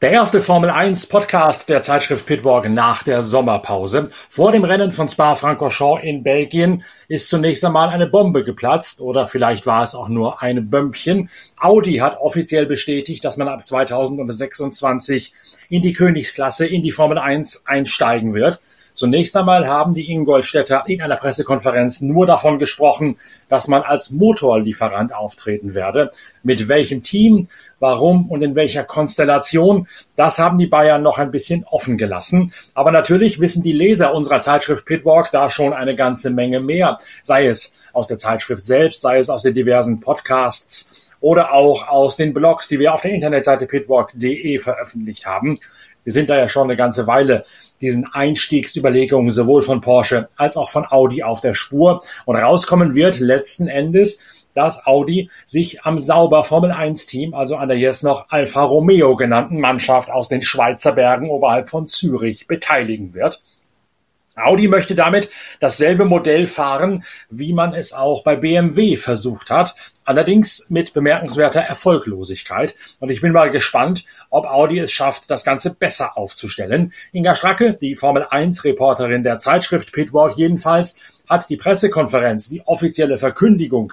Der 0.00 0.12
erste 0.12 0.40
Formel 0.40 0.70
1 0.70 1.06
Podcast 1.06 1.68
der 1.68 1.82
Zeitschrift 1.82 2.24
Pitwalk 2.24 2.68
nach 2.68 3.02
der 3.02 3.20
Sommerpause. 3.20 4.08
Vor 4.30 4.52
dem 4.52 4.62
Rennen 4.62 4.92
von 4.92 5.08
Spa-Francorchamps 5.08 6.04
in 6.04 6.22
Belgien 6.22 6.84
ist 7.08 7.28
zunächst 7.28 7.64
einmal 7.64 7.88
eine 7.88 8.06
Bombe 8.06 8.44
geplatzt 8.44 9.00
oder 9.00 9.26
vielleicht 9.26 9.66
war 9.66 9.82
es 9.82 9.96
auch 9.96 10.06
nur 10.06 10.40
ein 10.40 10.70
Bömmchen. 10.70 11.30
Audi 11.58 11.96
hat 11.96 12.20
offiziell 12.20 12.66
bestätigt, 12.66 13.24
dass 13.24 13.38
man 13.38 13.48
ab 13.48 13.66
2026 13.66 15.32
in 15.68 15.82
die 15.82 15.94
Königsklasse, 15.94 16.64
in 16.64 16.84
die 16.84 16.92
Formel 16.92 17.18
1 17.18 17.66
einsteigen 17.66 18.34
wird. 18.34 18.60
Zunächst 18.98 19.36
einmal 19.36 19.68
haben 19.68 19.94
die 19.94 20.10
Ingolstädter 20.10 20.82
in 20.88 21.00
einer 21.00 21.18
Pressekonferenz 21.18 22.00
nur 22.00 22.26
davon 22.26 22.58
gesprochen, 22.58 23.16
dass 23.48 23.68
man 23.68 23.82
als 23.82 24.10
Motorlieferant 24.10 25.14
auftreten 25.14 25.76
werde. 25.76 26.10
Mit 26.42 26.66
welchem 26.66 27.04
Team, 27.04 27.46
warum 27.78 28.28
und 28.28 28.42
in 28.42 28.56
welcher 28.56 28.82
Konstellation, 28.82 29.86
das 30.16 30.40
haben 30.40 30.58
die 30.58 30.66
Bayern 30.66 31.00
noch 31.00 31.18
ein 31.18 31.30
bisschen 31.30 31.64
offen 31.70 31.96
gelassen. 31.96 32.52
Aber 32.74 32.90
natürlich 32.90 33.38
wissen 33.38 33.62
die 33.62 33.70
Leser 33.70 34.12
unserer 34.12 34.40
Zeitschrift 34.40 34.84
Pitwalk 34.84 35.30
da 35.30 35.48
schon 35.48 35.72
eine 35.74 35.94
ganze 35.94 36.30
Menge 36.30 36.58
mehr, 36.58 36.98
sei 37.22 37.46
es 37.46 37.74
aus 37.92 38.08
der 38.08 38.18
Zeitschrift 38.18 38.66
selbst, 38.66 39.00
sei 39.00 39.20
es 39.20 39.30
aus 39.30 39.44
den 39.44 39.54
diversen 39.54 40.00
Podcasts 40.00 40.90
oder 41.20 41.52
auch 41.52 41.88
aus 41.88 42.16
den 42.16 42.34
Blogs, 42.34 42.66
die 42.66 42.78
wir 42.78 42.94
auf 42.94 43.02
der 43.02 43.12
Internetseite 43.12 43.66
pitwalk.de 43.66 44.58
veröffentlicht 44.58 45.24
haben. 45.26 45.60
Wir 46.08 46.14
sind 46.14 46.30
da 46.30 46.38
ja 46.38 46.48
schon 46.48 46.62
eine 46.62 46.76
ganze 46.76 47.06
Weile 47.06 47.42
diesen 47.82 48.06
Einstiegsüberlegungen 48.10 49.30
sowohl 49.30 49.60
von 49.60 49.82
Porsche 49.82 50.30
als 50.36 50.56
auch 50.56 50.70
von 50.70 50.86
Audi 50.86 51.22
auf 51.22 51.42
der 51.42 51.52
Spur. 51.52 52.00
Und 52.24 52.36
rauskommen 52.36 52.94
wird 52.94 53.20
letzten 53.20 53.68
Endes, 53.68 54.46
dass 54.54 54.86
Audi 54.86 55.28
sich 55.44 55.82
am 55.82 55.98
sauber 55.98 56.44
Formel 56.44 56.70
1 56.70 57.04
Team, 57.04 57.34
also 57.34 57.56
an 57.56 57.68
der 57.68 57.76
jetzt 57.76 58.04
noch 58.04 58.30
Alfa 58.30 58.62
Romeo 58.62 59.16
genannten 59.16 59.60
Mannschaft 59.60 60.10
aus 60.10 60.30
den 60.30 60.40
Schweizer 60.40 60.92
Bergen 60.92 61.28
oberhalb 61.28 61.68
von 61.68 61.86
Zürich 61.86 62.46
beteiligen 62.46 63.12
wird. 63.12 63.42
Audi 64.38 64.68
möchte 64.68 64.94
damit 64.94 65.30
dasselbe 65.60 66.04
Modell 66.04 66.46
fahren, 66.46 67.04
wie 67.30 67.52
man 67.52 67.74
es 67.74 67.92
auch 67.92 68.22
bei 68.24 68.36
BMW 68.36 68.96
versucht 68.96 69.50
hat, 69.50 69.74
allerdings 70.04 70.66
mit 70.68 70.94
bemerkenswerter 70.94 71.60
Erfolglosigkeit. 71.60 72.74
Und 73.00 73.10
ich 73.10 73.20
bin 73.20 73.32
mal 73.32 73.50
gespannt, 73.50 74.04
ob 74.30 74.46
Audi 74.46 74.78
es 74.78 74.92
schafft, 74.92 75.30
das 75.30 75.44
Ganze 75.44 75.74
besser 75.74 76.16
aufzustellen. 76.16 76.92
Inga 77.12 77.36
Stracke, 77.36 77.74
die 77.74 77.96
Formel 77.96 78.26
1 78.28 78.64
Reporterin 78.64 79.22
der 79.22 79.38
Zeitschrift 79.38 79.92
Pitwalk 79.92 80.36
jedenfalls, 80.36 81.18
hat 81.28 81.48
die 81.50 81.56
Pressekonferenz, 81.56 82.48
die 82.48 82.66
offizielle 82.66 83.18
Verkündigung 83.18 83.92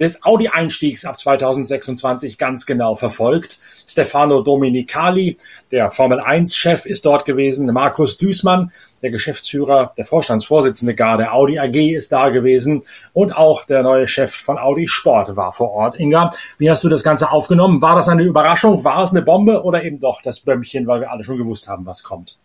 des 0.00 0.24
Audi-Einstiegs 0.24 1.04
ab 1.04 1.18
2026 1.18 2.38
ganz 2.38 2.66
genau 2.66 2.94
verfolgt. 2.94 3.58
Stefano 3.86 4.42
Dominicali, 4.42 5.38
der 5.70 5.90
Formel-1-Chef, 5.90 6.86
ist 6.86 7.06
dort 7.06 7.24
gewesen. 7.24 7.66
Markus 7.72 8.18
Düßmann, 8.18 8.72
der 9.02 9.10
Geschäftsführer, 9.10 9.92
der 9.96 10.04
Vorstandsvorsitzende 10.04 10.94
gar 10.94 11.18
der 11.18 11.34
Audi 11.34 11.58
AG 11.58 11.94
ist 11.94 12.12
da 12.12 12.30
gewesen. 12.30 12.82
Und 13.12 13.32
auch 13.32 13.64
der 13.64 13.82
neue 13.82 14.08
Chef 14.08 14.34
von 14.34 14.58
Audi 14.58 14.88
Sport 14.88 15.36
war 15.36 15.52
vor 15.52 15.70
Ort. 15.72 15.98
Inga, 15.98 16.32
wie 16.58 16.70
hast 16.70 16.84
du 16.84 16.88
das 16.88 17.02
Ganze 17.02 17.30
aufgenommen? 17.30 17.82
War 17.82 17.96
das 17.96 18.08
eine 18.08 18.22
Überraschung? 18.22 18.84
War 18.84 19.02
es 19.02 19.10
eine 19.10 19.22
Bombe 19.22 19.62
oder 19.62 19.84
eben 19.84 20.00
doch 20.00 20.22
das 20.22 20.40
Bömmchen, 20.40 20.86
weil 20.86 21.00
wir 21.00 21.10
alle 21.10 21.24
schon 21.24 21.38
gewusst 21.38 21.68
haben, 21.68 21.86
was 21.86 22.02
kommt? 22.02 22.38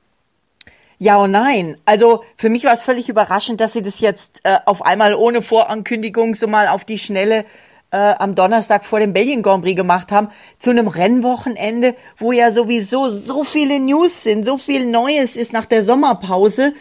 Ja 1.02 1.16
und 1.16 1.32
nein. 1.32 1.78
Also 1.86 2.26
für 2.36 2.50
mich 2.50 2.66
war 2.66 2.74
es 2.74 2.84
völlig 2.84 3.08
überraschend, 3.08 3.62
dass 3.62 3.72
sie 3.72 3.82
das 3.82 4.02
jetzt 4.02 4.42
äh, 4.44 4.58
auf 4.66 4.86
einmal 4.86 5.16
ohne 5.16 5.42
Vorankündigung 5.42 6.36
so 6.36 6.46
mal 6.46 6.68
auf 6.68 6.84
die 6.84 6.98
Schnelle 6.98 7.46
äh, 7.92 7.96
am 7.98 8.36
Donnerstag 8.36 8.84
vor 8.84 9.00
dem 9.00 9.14
Belgien 9.14 9.42
Grand 9.42 9.64
Prix 9.64 9.78
gemacht 9.78 10.12
haben, 10.12 10.28
zu 10.60 10.72
einem 10.72 10.90
Rennwochenende, 10.90 11.96
wo 12.18 12.34
ja 12.34 12.52
sowieso 12.52 13.10
so 13.10 13.46
viele 13.46 13.80
News 13.80 14.24
sind, 14.24 14.46
so 14.46 14.58
viel 14.58 14.86
Neues 14.86 15.38
ist 15.38 15.54
nach 15.54 15.66
der 15.66 15.84
Sommerpause. 15.84 16.74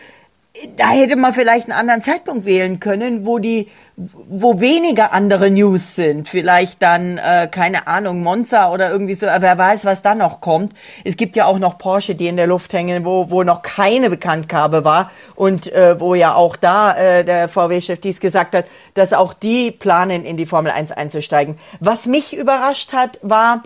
Da 0.76 0.90
hätte 0.90 1.16
man 1.16 1.32
vielleicht 1.32 1.70
einen 1.70 1.78
anderen 1.78 2.02
Zeitpunkt 2.02 2.44
wählen 2.44 2.80
können, 2.80 3.26
wo 3.26 3.38
die 3.38 3.68
wo 4.00 4.60
weniger 4.60 5.12
andere 5.12 5.50
News 5.50 5.96
sind. 5.96 6.28
Vielleicht 6.28 6.82
dann, 6.82 7.18
äh, 7.18 7.48
keine 7.50 7.88
Ahnung, 7.88 8.22
Monza 8.22 8.72
oder 8.72 8.92
irgendwie 8.92 9.14
so, 9.14 9.26
wer 9.26 9.58
weiß, 9.58 9.84
was 9.84 10.02
da 10.02 10.14
noch 10.14 10.40
kommt. 10.40 10.72
Es 11.04 11.16
gibt 11.16 11.34
ja 11.34 11.46
auch 11.46 11.58
noch 11.58 11.78
Porsche, 11.78 12.14
die 12.14 12.28
in 12.28 12.36
der 12.36 12.46
Luft 12.46 12.72
hängen, 12.72 13.04
wo, 13.04 13.30
wo 13.30 13.42
noch 13.42 13.62
keine 13.62 14.08
Bekanntgabe 14.08 14.84
war 14.84 15.10
und 15.34 15.72
äh, 15.72 15.98
wo 15.98 16.14
ja 16.14 16.34
auch 16.34 16.54
da 16.54 16.96
äh, 16.96 17.24
der 17.24 17.48
VW-Chef 17.48 17.98
dies 18.00 18.20
gesagt 18.20 18.54
hat, 18.54 18.66
dass 18.94 19.12
auch 19.12 19.34
die 19.34 19.72
planen, 19.72 20.24
in 20.24 20.36
die 20.36 20.46
Formel 20.46 20.70
1 20.70 20.92
einzusteigen. 20.92 21.58
Was 21.80 22.06
mich 22.06 22.36
überrascht 22.36 22.92
hat, 22.92 23.18
war, 23.22 23.64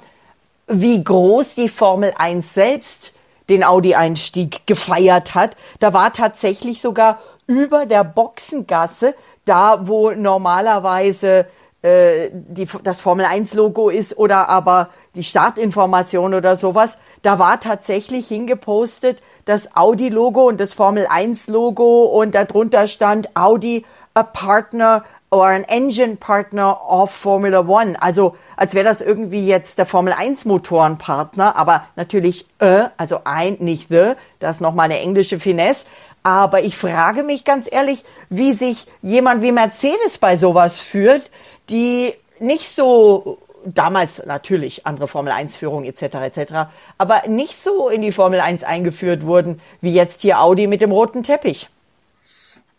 wie 0.67 1.05
groß 1.05 1.57
die 1.57 1.69
Formel 1.69 2.15
1 2.17 2.55
selbst 2.55 3.13
den 3.49 3.65
Audi-Einstieg 3.65 4.67
gefeiert 4.67 5.35
hat. 5.35 5.57
Da 5.81 5.93
war 5.93 6.13
tatsächlich 6.13 6.81
sogar 6.81 7.19
über 7.47 7.87
der 7.87 8.05
Boxengasse 8.05 9.15
da, 9.45 9.87
wo 9.87 10.13
normalerweise 10.13 11.47
äh, 11.83 12.31
die, 12.33 12.69
das 12.85 13.01
Formel 13.01 13.25
1 13.25 13.55
Logo 13.55 13.89
ist 13.89 14.17
oder 14.17 14.49
aber 14.49 14.91
die 15.15 15.25
Startinformation 15.25 16.33
oder 16.33 16.57
sowas, 16.57 16.97
da 17.23 17.39
war 17.39 17.61
tatsächlich 17.61 18.29
hingepostet 18.29 19.21
das 19.45 19.75
Audi 19.77 20.09
Logo 20.09 20.47
und 20.47 20.61
das 20.61 20.75
Formel 20.75 21.07
1 21.09 21.49
Logo 21.49 22.05
und 22.05 22.35
darunter 22.35 22.87
stand 22.87 23.37
Audi 23.37 23.85
a 24.15 24.23
partner 24.23 25.03
or 25.33 25.49
an 25.49 25.65
engine 25.65 26.19
partner 26.19 26.79
of 26.87 27.11
Formula 27.11 27.61
One. 27.67 28.01
Also 28.01 28.37
als 28.57 28.75
wäre 28.75 28.85
das 28.85 29.01
irgendwie 29.01 29.47
jetzt 29.47 29.79
der 29.79 29.87
Formel 29.87 30.13
1 30.13 30.45
Motorenpartner, 30.45 31.57
aber 31.57 31.87
natürlich 31.97 32.47
äh, 32.59 32.85
also 32.99 33.21
ein, 33.25 33.57
nicht 33.61 33.89
the, 33.89 34.13
das 34.39 34.57
ist 34.57 34.61
nochmal 34.61 34.85
eine 34.85 35.01
englische 35.01 35.41
Finesse. 35.41 35.87
Aber 36.23 36.63
ich 36.63 36.77
frage 36.77 37.23
mich 37.23 37.45
ganz 37.45 37.67
ehrlich, 37.69 38.05
wie 38.29 38.53
sich 38.53 38.87
jemand 39.01 39.43
wie 39.43 39.53
Mercedes 39.53 40.19
bei 40.19 40.37
sowas 40.37 40.79
führt, 40.79 41.31
die 41.71 42.13
nicht 42.39 42.69
so 42.69 43.39
damals 43.65 44.25
natürlich 44.27 44.87
andere 44.87 45.09
Formel 45.09 45.33
1 45.33 45.57
Führung 45.57 45.85
etc. 45.85 46.03
etc. 46.03 46.53
aber 46.99 47.23
nicht 47.27 47.57
so 47.57 47.89
in 47.89 48.03
die 48.03 48.13
Formel 48.13 48.41
1 48.41 48.65
eingeführt 48.65 49.25
wurden 49.25 49.61
wie 49.81 49.95
jetzt 49.95 50.23
hier 50.23 50.41
Audi 50.41 50.67
mit 50.67 50.83
dem 50.83 50.93
roten 50.93 51.23
Teppich. 51.23 51.69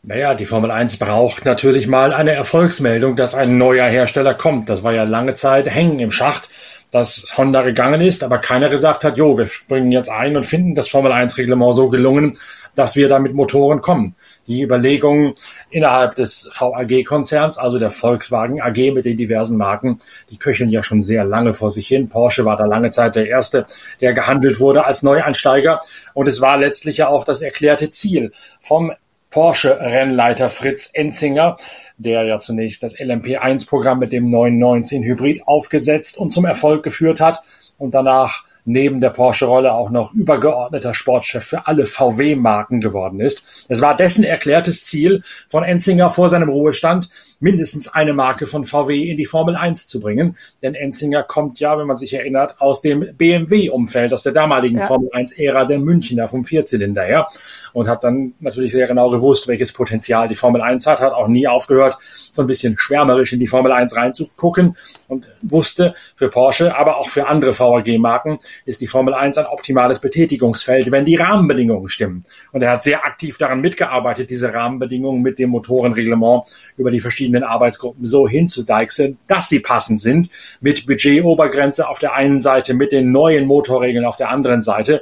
Naja, 0.06 0.36
die 0.36 0.46
Formel 0.46 0.70
1 0.70 0.98
braucht 0.98 1.46
natürlich 1.46 1.88
mal 1.88 2.12
eine 2.12 2.32
Erfolgsmeldung, 2.32 3.16
dass 3.16 3.36
ein 3.36 3.58
neuer 3.58 3.86
Hersteller 3.86 4.34
kommt. 4.34 4.70
Das 4.70 4.84
war 4.84 4.92
ja 4.92 5.04
lange 5.04 5.34
Zeit 5.34 5.66
hängen 5.70 6.00
im 6.00 6.12
Schacht 6.12 6.50
dass 6.94 7.26
Honda 7.36 7.64
gegangen 7.64 8.02
ist, 8.02 8.24
aber 8.24 8.38
keiner 8.38 8.70
gesagt 8.70 9.04
hat, 9.04 9.18
jo, 9.18 9.36
wir 9.36 9.48
springen 9.48 9.92
jetzt 9.92 10.10
ein 10.10 10.38
und 10.38 10.46
finden 10.46 10.76
das 10.76 10.90
Formel 10.90 11.12
1 11.12 11.40
Reglement 11.40 11.74
so 11.74 11.90
gelungen, 11.90 12.38
dass 12.76 12.96
wir 12.96 13.10
da 13.10 13.18
mit 13.18 13.34
Motoren 13.34 13.82
kommen. 13.82 14.16
Die 14.46 14.62
Überlegungen 14.62 15.34
innerhalb 15.72 16.14
des 16.16 16.50
VAG-Konzerns, 16.52 17.58
also 17.58 17.80
der 17.80 17.90
Volkswagen 17.90 18.62
AG 18.62 18.94
mit 18.94 19.06
den 19.06 19.18
diversen 19.18 19.58
Marken, 19.58 20.00
die 20.30 20.38
köcheln 20.38 20.70
ja 20.70 20.84
schon 20.84 21.02
sehr 21.02 21.24
lange 21.24 21.56
vor 21.56 21.72
sich 21.72 21.88
hin. 21.88 22.10
Porsche 22.10 22.46
war 22.46 22.58
da 22.58 22.66
lange 22.66 22.92
Zeit 22.92 23.16
der 23.16 23.28
erste, 23.28 23.66
der 24.00 24.14
gehandelt 24.14 24.60
wurde 24.60 24.86
als 24.86 25.02
Neueinsteiger. 25.02 25.80
Und 26.14 26.28
es 26.28 26.42
war 26.42 26.60
letztlich 26.60 26.98
ja 26.98 27.08
auch 27.08 27.26
das 27.26 27.42
erklärte 27.42 27.90
Ziel 27.90 28.32
vom 28.62 28.92
Porsche-Rennleiter 29.34 30.48
Fritz 30.48 30.92
Enzinger, 30.94 31.58
der 31.98 32.24
ja 32.24 32.38
zunächst 32.38 32.84
das 32.84 32.96
LMP1-Programm 32.96 33.98
mit 33.98 34.12
dem 34.12 34.30
919 34.30 35.04
Hybrid 35.04 35.48
aufgesetzt 35.48 36.20
und 36.20 36.32
zum 36.32 36.46
Erfolg 36.46 36.84
geführt 36.84 37.20
hat 37.20 37.42
und 37.80 37.96
danach 37.96 38.44
neben 38.66 39.00
der 39.00 39.10
Porsche-Rolle 39.10 39.74
auch 39.74 39.90
noch 39.90 40.14
übergeordneter 40.14 40.94
Sportchef 40.94 41.44
für 41.44 41.68
alle 41.68 41.86
VW-Marken 41.86 42.82
geworden 42.82 43.20
ist. 43.20 43.66
Es 43.68 43.82
war 43.82 43.96
dessen 43.96 44.24
erklärtes 44.24 44.86
Ziel 44.86 45.24
von 45.50 45.64
Enzinger 45.64 46.10
vor 46.10 46.30
seinem 46.30 46.50
Ruhestand, 46.50 47.10
mindestens 47.40 47.94
eine 47.94 48.14
Marke 48.14 48.46
von 48.46 48.64
VW 48.64 49.04
in 49.04 49.18
die 49.18 49.26
Formel 49.26 49.58
1 49.58 49.88
zu 49.88 50.00
bringen. 50.00 50.38
Denn 50.62 50.76
Enzinger 50.76 51.24
kommt 51.24 51.60
ja, 51.60 51.78
wenn 51.78 51.88
man 51.88 51.98
sich 51.98 52.14
erinnert, 52.14 52.62
aus 52.62 52.82
dem 52.82 53.06
BMW-Umfeld, 53.18 54.14
aus 54.14 54.24
der 54.24 54.32
damaligen 54.32 54.80
ja. 54.80 54.86
Formel 54.86 55.10
1-Ära 55.10 55.66
der 55.66 55.80
Münchner 55.80 56.30
vom 56.30 56.46
Vierzylinder 56.46 57.04
her 57.04 57.28
und 57.74 57.90
hat 57.90 58.04
dann 58.04 58.34
natürlich 58.40 58.72
sehr 58.72 58.88
genau 58.88 59.10
gewusst, 59.10 59.48
welches 59.50 59.74
Potenzial 59.74 60.30
die 60.30 60.36
Formel 60.36 60.62
1 60.62 60.88
hat, 60.88 61.02
hat 61.02 61.12
auch 61.12 61.28
nie 61.28 61.48
aufgehört, 61.48 61.98
so 62.32 62.42
ein 62.42 62.48
bisschen 62.48 62.78
schwärmerisch 62.78 63.34
in 63.34 63.40
die 63.40 63.48
Formel 63.48 63.74
1 63.74 63.98
reinzugucken 63.98 64.78
und 65.10 65.30
wusste 65.42 65.96
für 66.16 66.30
Porsche, 66.30 66.76
aber 66.78 66.98
auch 66.98 67.10
für 67.10 67.28
andere 67.28 67.58
VAG-Marken 67.58 68.40
ist 68.66 68.82
die 68.82 68.88
Formel 68.88 69.14
1 69.14 69.38
ein 69.38 69.46
optimales 69.46 70.00
Betätigungsfeld, 70.00 70.92
wenn 70.92 71.06
die 71.06 71.16
Rahmenbedingungen 71.16 71.90
stimmen. 71.90 72.24
Und 72.52 72.62
er 72.62 72.72
hat 72.72 72.84
sehr 72.84 73.06
aktiv 73.06 73.38
daran 73.38 73.62
mitgearbeitet, 73.62 74.30
diese 74.30 74.54
Rahmenbedingungen 74.54 75.22
mit 75.22 75.40
dem 75.40 75.50
Motorenreglement 75.50 76.46
über 76.78 76.92
die 76.92 77.00
verschiedenen 77.00 77.44
Arbeitsgruppen 77.44 78.06
so 78.06 78.28
hinzudeichseln, 78.28 79.18
dass 79.28 79.50
sie 79.50 79.60
passend 79.60 80.02
sind, 80.02 80.30
mit 80.62 80.86
Budgetobergrenze 80.86 81.88
auf 81.88 82.00
der 82.00 82.14
einen 82.14 82.40
Seite, 82.40 82.74
mit 82.74 82.92
den 82.92 83.12
neuen 83.12 83.46
Motorregeln 83.48 84.06
auf 84.06 84.18
der 84.18 84.30
anderen 84.30 84.62
Seite. 84.62 85.02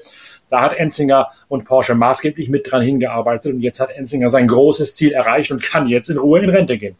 Da 0.50 0.62
hat 0.62 0.74
Enzinger 0.74 1.30
und 1.48 1.63
Porsche 1.63 1.95
maßgeblich 1.95 2.50
mit 2.50 2.69
dran 2.69 2.81
hingearbeitet 2.81 3.53
und 3.53 3.62
jetzt 3.62 3.80
hat 3.80 3.92
Enzinger 3.92 4.30
sein 4.30 4.48
großes 4.48 4.95
Ziel 4.95 5.13
erreicht 5.13 5.51
und 5.51 5.63
kann 5.63 5.88
jetzt 5.88 6.09
in 6.09 6.18
Ruhe 6.18 6.42
in 6.42 6.50
Rente 6.50 6.77
gehen. 6.77 6.98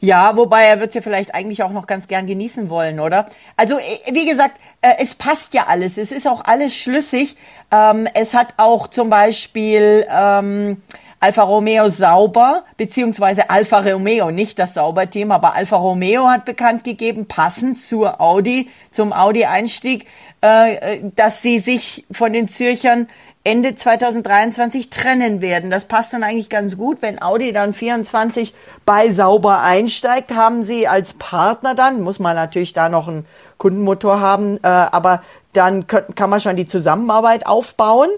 Ja, 0.00 0.36
wobei 0.36 0.64
er 0.64 0.80
wird 0.80 0.94
ja 0.94 1.00
vielleicht 1.00 1.34
eigentlich 1.34 1.62
auch 1.62 1.72
noch 1.72 1.86
ganz 1.86 2.08
gern 2.08 2.26
genießen 2.26 2.70
wollen, 2.70 3.00
oder? 3.00 3.26
Also 3.56 3.78
äh, 3.78 4.12
wie 4.12 4.26
gesagt, 4.26 4.58
äh, 4.82 4.94
es 4.98 5.14
passt 5.14 5.54
ja 5.54 5.66
alles. 5.66 5.98
Es 5.98 6.12
ist 6.12 6.26
auch 6.26 6.44
alles 6.44 6.76
schlüssig. 6.76 7.36
Ähm, 7.70 8.08
es 8.14 8.34
hat 8.34 8.54
auch 8.56 8.88
zum 8.88 9.10
Beispiel 9.10 10.06
ähm, 10.10 10.82
Alfa 11.22 11.42
Romeo 11.42 11.90
sauber, 11.90 12.64
beziehungsweise 12.78 13.50
Alfa 13.50 13.80
Romeo, 13.80 14.30
nicht 14.30 14.58
das 14.58 14.72
Sauberteam, 14.72 15.32
aber 15.32 15.54
Alfa 15.54 15.76
Romeo 15.76 16.26
hat 16.28 16.46
bekannt 16.46 16.82
gegeben, 16.82 17.26
passend 17.26 17.78
zur 17.78 18.22
Audi, 18.22 18.70
zum 18.90 19.12
Audi-Einstieg, 19.12 20.06
äh, 20.40 21.00
dass 21.14 21.42
sie 21.42 21.58
sich 21.58 22.06
von 22.10 22.32
den 22.32 22.48
Zürchern 22.48 23.06
Ende 23.42 23.74
2023 23.74 24.90
trennen 24.90 25.40
werden. 25.40 25.70
Das 25.70 25.86
passt 25.86 26.12
dann 26.12 26.22
eigentlich 26.22 26.50
ganz 26.50 26.76
gut. 26.76 26.98
Wenn 27.00 27.22
Audi 27.22 27.52
dann 27.52 27.72
24 27.72 28.54
bei 28.84 29.10
sauber 29.10 29.60
einsteigt, 29.62 30.34
haben 30.34 30.62
sie 30.62 30.86
als 30.86 31.14
Partner 31.14 31.74
dann, 31.74 32.02
muss 32.02 32.18
man 32.18 32.36
natürlich 32.36 32.74
da 32.74 32.90
noch 32.90 33.08
einen 33.08 33.24
Kundenmotor 33.56 34.20
haben, 34.20 34.58
äh, 34.62 34.68
aber 34.68 35.22
dann 35.54 35.86
kann 35.86 36.30
man 36.30 36.40
schon 36.40 36.56
die 36.56 36.66
Zusammenarbeit 36.66 37.46
aufbauen 37.46 38.10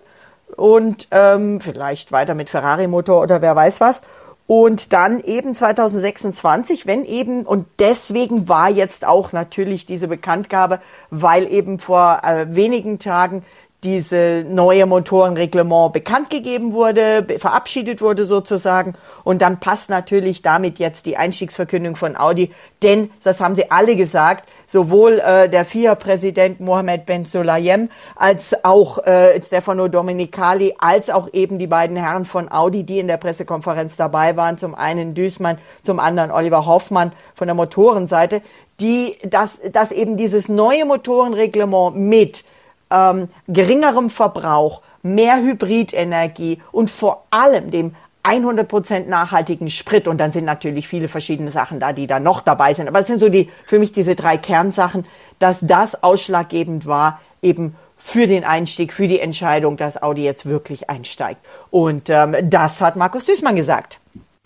und 0.57 1.09
ähm, 1.13 1.61
vielleicht 1.61 2.13
weiter 2.13 2.35
mit 2.35 2.51
Ferrari-Motor 2.51 3.23
oder 3.23 3.41
wer 3.43 3.55
weiß 3.55 3.81
was. 3.81 4.03
Und 4.49 4.93
dann 4.93 5.21
eben 5.21 5.55
2026, 5.55 6.87
wenn 6.87 7.05
eben, 7.05 7.47
und 7.47 7.67
deswegen 7.79 8.49
war 8.49 8.69
jetzt 8.69 9.07
auch 9.07 9.33
natürlich 9.33 9.87
diese 9.87 10.09
Bekanntgabe, 10.09 10.81
weil 11.11 11.51
eben 11.51 11.79
vor 11.79 12.21
äh, 12.25 12.55
wenigen 12.55 12.99
Tagen 12.99 13.45
diese 13.85 14.45
neue 14.49 14.87
Motorenreglement 14.87 15.93
bekannt 15.93 16.31
gegeben 16.31 16.73
wurde, 16.73 17.27
verabschiedet 17.39 18.01
wurde 18.01 18.27
sozusagen. 18.27 18.95
Und 19.25 19.43
dann 19.43 19.59
passt 19.59 19.91
natürlich 19.91 20.43
damit 20.43 20.79
jetzt 20.79 21.07
die 21.07 21.17
Einstiegsverkündung 21.17 21.97
von 21.97 22.17
Audi, 22.17 22.53
denn 22.83 23.11
das 23.25 23.41
haben 23.41 23.57
sie 23.57 23.71
alle 23.73 23.97
gesagt, 23.97 24.49
sowohl 24.69 25.19
äh, 25.19 25.49
der 25.49 25.65
FIA-Präsident 25.65 26.61
Mohamed 26.61 27.07
Ben 27.07 27.25
Sulayem 27.25 27.89
als 28.15 28.65
auch 28.65 29.05
äh, 29.05 29.43
Stefano 29.43 29.89
Domenicali, 29.89 30.77
als 30.79 31.11
auch 31.11 31.29
eben 31.33 31.59
die 31.59 31.67
beiden 31.67 31.97
Herren 31.97 32.25
von 32.25 32.53
Audi, 32.53 32.85
die 32.85 33.01
in 33.01 33.09
der 33.09 33.17
Pressekonferenz 33.17 33.97
dabei 33.97 34.37
waren, 34.37 34.59
zum 34.59 34.77
einen 34.77 35.15
Düßmann, 35.15 35.59
zum 35.83 35.99
anderen 35.99 36.31
Oliver 36.31 36.67
Hoffmann 36.67 37.13
von 37.35 37.49
der 37.49 37.57
Motorenseite, 37.57 38.43
die, 38.81 39.19
dass, 39.25 39.59
dass 39.73 39.91
eben 39.91 40.17
dieses 40.17 40.49
neue 40.49 40.85
Motorenreglement 40.85 41.97
mit 41.97 42.45
ähm, 42.93 43.29
geringerem 43.49 44.11
Verbrauch, 44.11 44.83
mehr 45.03 45.41
Hybridenergie 45.43 46.61
und 46.71 46.91
vor 46.91 47.27
allem 47.31 47.71
dem 47.71 47.95
100% 48.25 49.09
nachhaltigen 49.09 49.69
Sprit 49.69 50.07
und 50.07 50.19
dann 50.19 50.31
sind 50.31 50.45
natürlich 50.45 50.87
viele 50.87 51.09
verschiedene 51.09 51.51
Sachen 51.51 51.81
da, 51.81 51.93
die 51.93 52.07
da 52.07 52.21
noch 52.21 52.41
dabei 52.41 52.73
sind. 52.75 52.87
Aber 52.87 53.01
es 53.01 53.09
sind 53.09 53.19
so 53.19 53.29
die, 53.29 53.51
für 53.65 53.81
mich 53.81 53.91
diese 53.93 54.15
drei 54.15 54.37
Kernsachen, 54.37 55.07
dass 55.41 55.59
das 55.61 56.05
ausschlaggebend 56.05 56.87
war, 56.87 57.21
eben 57.43 57.75
für 57.99 58.29
den 58.29 58.45
Einstieg, 58.45 58.93
für 58.93 59.09
die 59.09 59.19
Entscheidung, 59.19 59.77
dass 59.77 60.01
Audi 60.01 60.23
jetzt 60.25 60.47
wirklich 60.47 60.89
einsteigt. 60.89 61.41
Und 61.71 62.11
ähm, 62.11 62.37
das 62.45 62.81
hat 62.81 62.97
Markus 62.97 63.25
Düßmann 63.25 63.57
gesagt. 63.57 63.99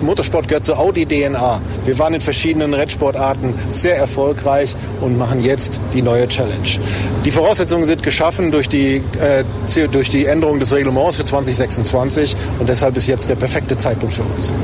Motorsport 0.06 0.46
gehört 0.46 0.64
zur 0.64 0.78
Audi-DNA. 0.78 1.60
Wir 1.84 1.98
waren 1.98 2.14
in 2.14 2.20
verschiedenen 2.20 2.74
Rennsportarten 2.74 3.54
sehr 3.68 3.96
erfolgreich 3.96 4.76
und 5.00 5.18
machen 5.18 5.42
jetzt 5.42 5.80
die 5.92 6.00
neue 6.00 6.28
Challenge. 6.28 6.68
Die 7.24 7.30
Voraussetzungen 7.30 7.84
sind 7.84 8.02
geschaffen 8.02 8.50
durch 8.50 8.68
die, 8.68 9.02
äh, 9.20 9.88
durch 9.88 10.08
die 10.08 10.26
Änderung 10.26 10.60
des 10.60 10.72
Reglements 10.72 11.16
für 11.16 11.24
2026 11.24 12.36
und 12.58 12.68
deshalb 12.68 12.96
ist 12.96 13.06
jetzt 13.06 13.28
der 13.28 13.36
perfekte 13.36 13.76
Zeitpunkt 13.76 14.14
für 14.14 14.22
uns. 14.22 14.54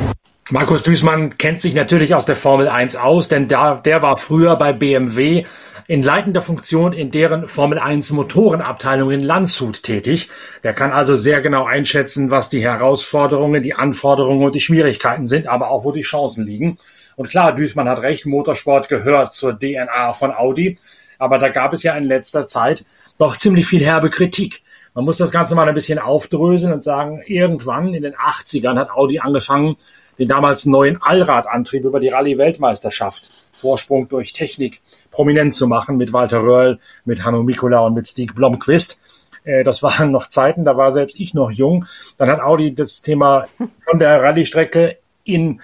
Markus 0.51 0.83
Düßmann 0.83 1.39
kennt 1.39 1.61
sich 1.61 1.75
natürlich 1.75 2.15
aus 2.15 2.27
der 2.27 2.35
Formel 2.35 2.69
1 2.69 2.97
aus, 2.97 3.29
denn 3.29 3.47
da, 3.47 3.77
der 3.77 4.03
war 4.03 4.17
früher 4.17 4.57
bei 4.57 4.73
BMW 4.73 5.45
in 5.87 6.03
leitender 6.03 6.43
Funktion 6.43 6.93
in 6.93 7.13
deren 7.13 7.47
Formel 7.47 7.79
1 7.79 8.11
Motorenabteilung 8.11 9.13
in 9.13 9.21
Landshut 9.21 9.85
tätig. 9.85 10.31
Der 10.65 10.75
kann 10.75 10.93
also 10.93 11.15
sehr 11.15 11.43
genau 11.43 11.65
einschätzen, 11.65 12.31
was 12.31 12.51
die 12.51 12.63
Herausforderungen, 12.63 13.63
die 13.63 13.75
Anforderungen 13.75 14.45
und 14.45 14.55
die 14.55 14.61
Schwierigkeiten 14.61 15.29
sind, 15.29 15.47
aber 15.47 15.71
auch 15.71 15.85
wo 15.85 15.93
die 15.93 16.03
Chancen 16.03 16.45
liegen. 16.45 16.77
Und 17.15 17.29
klar, 17.29 17.55
Duismann 17.55 17.89
hat 17.89 18.03
recht, 18.03 18.27
Motorsport 18.27 18.89
gehört 18.89 19.33
zur 19.33 19.59
DNA 19.59 20.13
von 20.13 20.33
Audi. 20.33 20.77
Aber 21.19 21.39
da 21.39 21.51
gab 21.51 21.73
es 21.73 21.85
ja 21.85 21.95
in 21.95 22.05
letzter 22.05 22.49
Zeit 22.49 22.85
doch 23.17 23.37
ziemlich 23.37 23.67
viel 23.67 23.85
herbe 23.85 24.11
Kritik. 24.11 24.63
Man 24.95 25.05
muss 25.05 25.19
das 25.19 25.31
Ganze 25.31 25.55
mal 25.55 25.69
ein 25.69 25.75
bisschen 25.75 26.01
aufdröseln 26.01 26.73
und 26.73 26.83
sagen, 26.83 27.23
irgendwann 27.27 27.95
in 27.95 28.03
den 28.03 28.15
80ern 28.15 28.77
hat 28.77 28.91
Audi 28.91 29.21
angefangen, 29.21 29.77
den 30.19 30.29
damals 30.29 30.67
neuen 30.67 31.01
Allradantrieb 31.01 31.85
über 31.85 32.01
die 32.01 32.09
Rallye-Weltmeisterschaft, 32.09 33.29
Vorsprung 33.53 34.09
durch 34.09 34.33
Technik, 34.33 34.81
prominent 35.11 35.55
zu 35.55 35.67
machen 35.67 35.97
mit 35.97 36.13
Walter 36.13 36.43
Röhrl, 36.43 36.79
mit 37.05 37.25
Hanno 37.25 37.43
Mikula 37.43 37.81
und 37.81 37.95
mit 37.95 38.07
Stieg 38.07 38.35
Blomqvist. 38.35 39.01
Äh, 39.45 39.65
das 39.65 39.83
waren 39.83 40.11
noch 40.11 40.29
Zeiten, 40.29 40.65
da 40.65 40.77
war 40.77 40.91
selbst 40.91 41.19
ich 41.19 41.35
noch 41.35 41.51
jung. 41.51 41.87
Dann 42.19 42.31
hat 42.31 42.41
Audi 42.41 42.75
das 42.75 43.03
Thema 43.03 43.45
von 43.57 43.99
der 43.99 44.23
Rallye-Strecke 44.23 44.99
in 45.25 45.61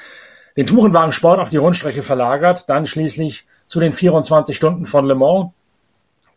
den 0.56 0.66
Tourenwagensport 0.66 1.38
auf 1.38 1.50
die 1.50 1.56
Rundstrecke 1.56 2.02
verlagert, 2.02 2.68
dann 2.68 2.86
schließlich 2.86 3.46
zu 3.66 3.78
den 3.78 3.92
24 3.92 4.56
Stunden 4.56 4.86
von 4.86 5.04
Le 5.04 5.14
Mans 5.14 5.50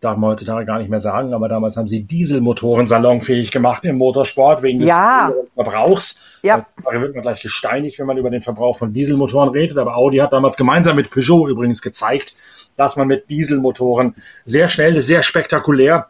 darf 0.02 0.18
man 0.18 0.32
heutzutage 0.32 0.66
gar 0.66 0.80
nicht 0.80 0.90
mehr 0.90 1.00
sagen, 1.00 1.34
aber 1.34 1.48
damals 1.48 1.78
haben 1.78 1.88
sie 1.88 2.04
Dieselmotoren 2.04 2.88
salonfähig 2.88 3.52
gemacht 3.52 3.86
im 3.86 3.98
Motorsport 3.98 4.64
wegen 4.64 4.80
des 4.80 4.90
ja. 4.90 5.32
Verbrauchs. 5.54 6.40
Ja. 6.42 6.66
Da 6.84 7.00
wird 7.00 7.14
man 7.14 7.22
gleich 7.22 7.42
gesteinigt, 7.42 8.00
wenn 8.00 8.08
man 8.08 8.18
über 8.18 8.32
den 8.32 8.42
Verbrauch 8.42 8.78
von 8.78 8.94
Dieselmotoren 8.94 9.50
redet. 9.50 9.78
Aber 9.78 9.96
Audi 9.96 10.18
hat 10.18 10.34
damals 10.34 10.58
gemeinsam 10.58 10.96
mit 10.96 11.12
Peugeot 11.12 11.48
übrigens 11.48 11.84
gezeigt, 11.84 12.34
dass 12.76 12.98
man 12.98 13.08
mit 13.08 13.30
Dieselmotoren 13.30 14.16
sehr 14.44 14.70
schnell, 14.70 15.00
sehr 15.02 15.22
spektakulär 15.22 16.10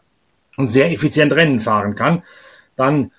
und 0.56 0.72
sehr 0.72 0.90
effizient 0.92 1.34
Rennen 1.34 1.60
fahren 1.60 1.96
kann. 1.96 2.24
Dann 2.78 3.12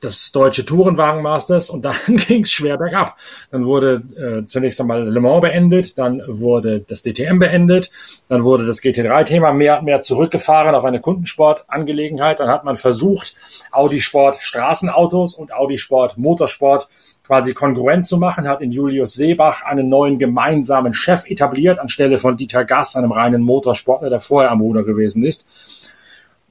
das 0.00 0.30
deutsche 0.30 0.64
Tourenwagenmasters 0.64 1.70
und 1.70 1.84
dann 1.84 1.94
ging 2.28 2.42
es 2.42 2.52
schwer 2.52 2.76
bergab. 2.76 3.16
Dann 3.50 3.64
wurde 3.64 4.02
äh, 4.16 4.44
zunächst 4.44 4.80
einmal 4.80 5.08
Le 5.08 5.20
Mans 5.20 5.40
beendet, 5.40 5.98
dann 5.98 6.22
wurde 6.26 6.80
das 6.80 7.02
DTM 7.02 7.38
beendet, 7.38 7.90
dann 8.28 8.44
wurde 8.44 8.66
das 8.66 8.82
GT3-Thema 8.82 9.52
mehr 9.52 9.78
und 9.78 9.84
mehr 9.84 10.02
zurückgefahren 10.02 10.74
auf 10.74 10.84
eine 10.84 11.00
Kundensportangelegenheit. 11.00 12.40
Dann 12.40 12.50
hat 12.50 12.64
man 12.64 12.76
versucht, 12.76 13.36
Audi 13.72 14.00
Sport 14.00 14.36
Straßenautos 14.40 15.34
und 15.34 15.52
Audi 15.52 15.78
Sport 15.78 16.18
Motorsport 16.18 16.88
quasi 17.26 17.54
kongruent 17.54 18.06
zu 18.06 18.18
machen, 18.18 18.48
hat 18.48 18.62
in 18.62 18.70
Julius 18.70 19.14
Seebach 19.14 19.64
einen 19.64 19.88
neuen 19.88 20.18
gemeinsamen 20.18 20.92
Chef 20.92 21.28
etabliert, 21.28 21.80
anstelle 21.80 22.18
von 22.18 22.36
Dieter 22.36 22.64
Gass, 22.64 22.94
einem 22.94 23.10
reinen 23.10 23.42
Motorsportler, 23.42 24.10
der 24.10 24.20
vorher 24.20 24.52
am 24.52 24.60
Ruder 24.60 24.84
gewesen 24.84 25.24
ist. 25.24 25.46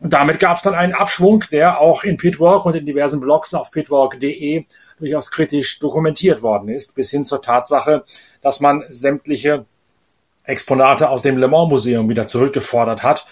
Damit 0.01 0.39
gab 0.39 0.57
es 0.57 0.63
dann 0.63 0.75
einen 0.75 0.94
Abschwung, 0.94 1.45
der 1.51 1.80
auch 1.80 2.03
in 2.03 2.18
Pitwalk 2.18 2.65
und 2.65 2.75
in 2.75 2.86
diversen 2.86 3.22
Blogs 3.22 3.53
auf 3.53 3.72
pitwalk.de 3.72 4.65
durchaus 5.00 5.31
kritisch 5.31 5.79
dokumentiert 5.79 6.41
worden 6.43 6.69
ist, 6.69 6.96
bis 6.96 7.12
hin 7.12 7.25
zur 7.25 7.41
Tatsache, 7.41 8.03
dass 8.41 8.60
man 8.60 8.84
sämtliche 8.89 9.65
Exponate 10.43 11.10
aus 11.10 11.22
dem 11.22 11.38
Le 11.38 11.48
Mans 11.48 11.69
Museum 11.69 12.10
wieder 12.10 12.27
zurückgefordert 12.27 13.03
hat, 13.03 13.25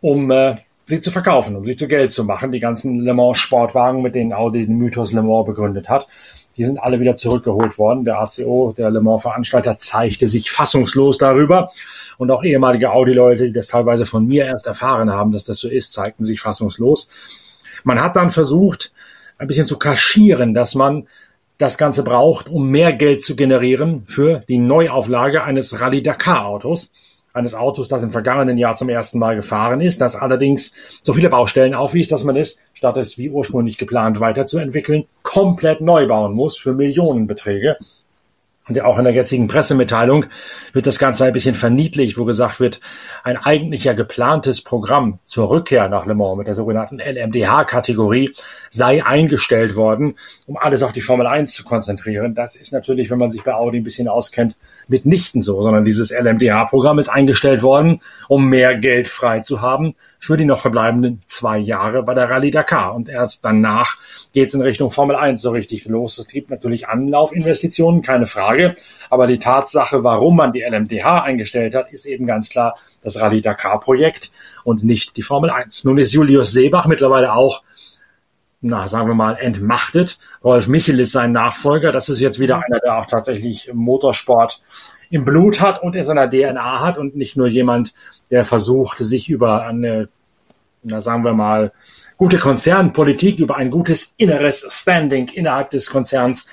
um 0.00 0.30
äh, 0.30 0.56
sie 0.84 1.00
zu 1.00 1.10
verkaufen, 1.10 1.56
um 1.56 1.64
sie 1.64 1.76
zu 1.76 1.88
Geld 1.88 2.12
zu 2.12 2.24
machen. 2.24 2.52
Die 2.52 2.60
ganzen 2.60 3.00
Le 3.00 3.14
Mans 3.14 3.38
Sportwagen, 3.38 4.02
mit 4.02 4.14
denen 4.14 4.32
Audi 4.32 4.66
den 4.66 4.76
Mythos 4.76 5.12
Le 5.12 5.22
Mans 5.22 5.46
begründet 5.46 5.88
hat, 5.88 6.06
die 6.56 6.64
sind 6.64 6.78
alle 6.78 7.00
wieder 7.00 7.16
zurückgeholt 7.16 7.78
worden. 7.78 8.04
Der 8.04 8.18
ACO, 8.18 8.74
der 8.76 8.90
Le 8.90 9.00
Mans 9.00 9.22
Veranstalter, 9.22 9.76
zeigte 9.76 10.26
sich 10.26 10.50
fassungslos 10.50 11.18
darüber 11.18 11.72
und 12.22 12.30
auch 12.30 12.44
ehemalige 12.44 12.92
Audi-Leute, 12.92 13.46
die 13.46 13.52
das 13.52 13.66
teilweise 13.66 14.06
von 14.06 14.26
mir 14.26 14.44
erst 14.44 14.68
erfahren 14.68 15.10
haben, 15.10 15.32
dass 15.32 15.44
das 15.44 15.58
so 15.58 15.68
ist, 15.68 15.92
zeigten 15.92 16.22
sich 16.22 16.40
fassungslos. 16.40 17.08
Man 17.82 18.00
hat 18.00 18.14
dann 18.14 18.30
versucht, 18.30 18.92
ein 19.38 19.48
bisschen 19.48 19.66
zu 19.66 19.76
kaschieren, 19.76 20.54
dass 20.54 20.76
man 20.76 21.08
das 21.58 21.78
Ganze 21.78 22.04
braucht, 22.04 22.48
um 22.48 22.68
mehr 22.68 22.92
Geld 22.92 23.22
zu 23.22 23.34
generieren 23.34 24.04
für 24.06 24.40
die 24.48 24.58
Neuauflage 24.58 25.42
eines 25.42 25.80
Rallye 25.80 26.02
Dakar 26.02 26.46
Autos. 26.46 26.92
Eines 27.34 27.54
Autos, 27.56 27.88
das 27.88 28.04
im 28.04 28.12
vergangenen 28.12 28.56
Jahr 28.56 28.76
zum 28.76 28.88
ersten 28.88 29.18
Mal 29.18 29.34
gefahren 29.34 29.80
ist, 29.80 30.00
das 30.00 30.14
allerdings 30.14 30.74
so 31.02 31.14
viele 31.14 31.30
Baustellen 31.30 31.74
aufwies, 31.74 32.06
dass 32.06 32.24
man 32.24 32.36
es, 32.36 32.60
statt 32.72 32.98
es 32.98 33.18
wie 33.18 33.30
ursprünglich 33.30 33.78
geplant 33.78 34.20
weiterzuentwickeln, 34.20 35.06
komplett 35.22 35.80
neu 35.80 36.06
bauen 36.06 36.34
muss 36.34 36.56
für 36.56 36.74
Millionenbeträge. 36.74 37.78
Und 38.68 38.76
ja 38.76 38.84
auch 38.84 38.98
in 38.98 39.04
der 39.04 39.12
jetzigen 39.12 39.48
Pressemitteilung 39.48 40.26
wird 40.72 40.86
das 40.86 41.00
Ganze 41.00 41.24
ein 41.24 41.32
bisschen 41.32 41.56
verniedlicht, 41.56 42.16
wo 42.16 42.24
gesagt 42.24 42.60
wird, 42.60 42.80
ein 43.24 43.36
eigentlich 43.36 43.84
ja 43.84 43.92
geplantes 43.92 44.62
Programm 44.62 45.18
zur 45.24 45.50
Rückkehr 45.50 45.88
nach 45.88 46.06
Le 46.06 46.14
Mans 46.14 46.38
mit 46.38 46.46
der 46.46 46.54
sogenannten 46.54 47.00
LMDH-Kategorie 47.00 48.32
sei 48.72 49.04
eingestellt 49.04 49.76
worden, 49.76 50.14
um 50.46 50.56
alles 50.56 50.82
auf 50.82 50.92
die 50.92 51.02
Formel 51.02 51.26
1 51.26 51.52
zu 51.52 51.62
konzentrieren. 51.62 52.34
Das 52.34 52.56
ist 52.56 52.72
natürlich, 52.72 53.10
wenn 53.10 53.18
man 53.18 53.28
sich 53.28 53.44
bei 53.44 53.52
Audi 53.52 53.78
ein 53.78 53.84
bisschen 53.84 54.08
auskennt, 54.08 54.56
mitnichten 54.88 55.42
so, 55.42 55.60
sondern 55.60 55.84
dieses 55.84 56.10
LMDH-Programm 56.10 56.98
ist 56.98 57.10
eingestellt 57.10 57.62
worden, 57.62 58.00
um 58.28 58.48
mehr 58.48 58.74
Geld 58.78 59.08
frei 59.08 59.40
zu 59.40 59.60
haben 59.60 59.94
für 60.18 60.38
die 60.38 60.46
noch 60.46 60.58
verbleibenden 60.58 61.20
zwei 61.26 61.58
Jahre 61.58 62.02
bei 62.02 62.14
der 62.14 62.30
Rallye 62.30 62.50
Dakar. 62.50 62.94
Und 62.94 63.10
erst 63.10 63.44
danach 63.44 63.98
geht 64.32 64.48
es 64.48 64.54
in 64.54 64.62
Richtung 64.62 64.90
Formel 64.90 65.16
1 65.16 65.42
so 65.42 65.50
richtig 65.50 65.84
los. 65.84 66.16
Es 66.16 66.28
gibt 66.28 66.48
natürlich 66.48 66.88
Anlaufinvestitionen, 66.88 68.00
keine 68.00 68.24
Frage. 68.24 68.74
Aber 69.10 69.26
die 69.26 69.38
Tatsache, 69.38 70.02
warum 70.02 70.36
man 70.36 70.54
die 70.54 70.62
LMDH 70.62 71.22
eingestellt 71.22 71.74
hat, 71.74 71.92
ist 71.92 72.06
eben 72.06 72.24
ganz 72.24 72.48
klar 72.48 72.74
das 73.02 73.20
Rallye 73.20 73.42
Dakar 73.42 73.80
Projekt 73.80 74.30
und 74.64 74.82
nicht 74.82 75.18
die 75.18 75.22
Formel 75.22 75.50
1. 75.50 75.84
Nun 75.84 75.98
ist 75.98 76.12
Julius 76.12 76.52
Seebach 76.52 76.86
mittlerweile 76.86 77.34
auch 77.34 77.62
na, 78.62 78.86
sagen 78.86 79.08
wir 79.08 79.14
mal, 79.14 79.36
entmachtet. 79.38 80.18
Rolf 80.42 80.68
Michel 80.68 81.00
ist 81.00 81.12
sein 81.12 81.32
Nachfolger. 81.32 81.90
Das 81.90 82.08
ist 82.08 82.20
jetzt 82.20 82.38
wieder 82.38 82.62
einer, 82.64 82.78
der 82.78 82.96
auch 82.96 83.06
tatsächlich 83.06 83.70
Motorsport 83.74 84.62
im 85.10 85.24
Blut 85.24 85.60
hat 85.60 85.82
und 85.82 85.96
in 85.96 86.04
seiner 86.04 86.30
DNA 86.30 86.80
hat 86.80 86.96
und 86.96 87.16
nicht 87.16 87.36
nur 87.36 87.48
jemand, 87.48 87.92
der 88.30 88.44
versucht, 88.44 88.98
sich 88.98 89.28
über 89.28 89.66
eine, 89.66 90.08
na, 90.84 91.00
sagen 91.00 91.24
wir 91.24 91.34
mal, 91.34 91.72
gute 92.16 92.38
Konzernpolitik, 92.38 93.40
über 93.40 93.56
ein 93.56 93.70
gutes 93.70 94.14
inneres 94.16 94.64
Standing 94.70 95.28
innerhalb 95.28 95.70
des 95.70 95.90
Konzerns 95.90 96.46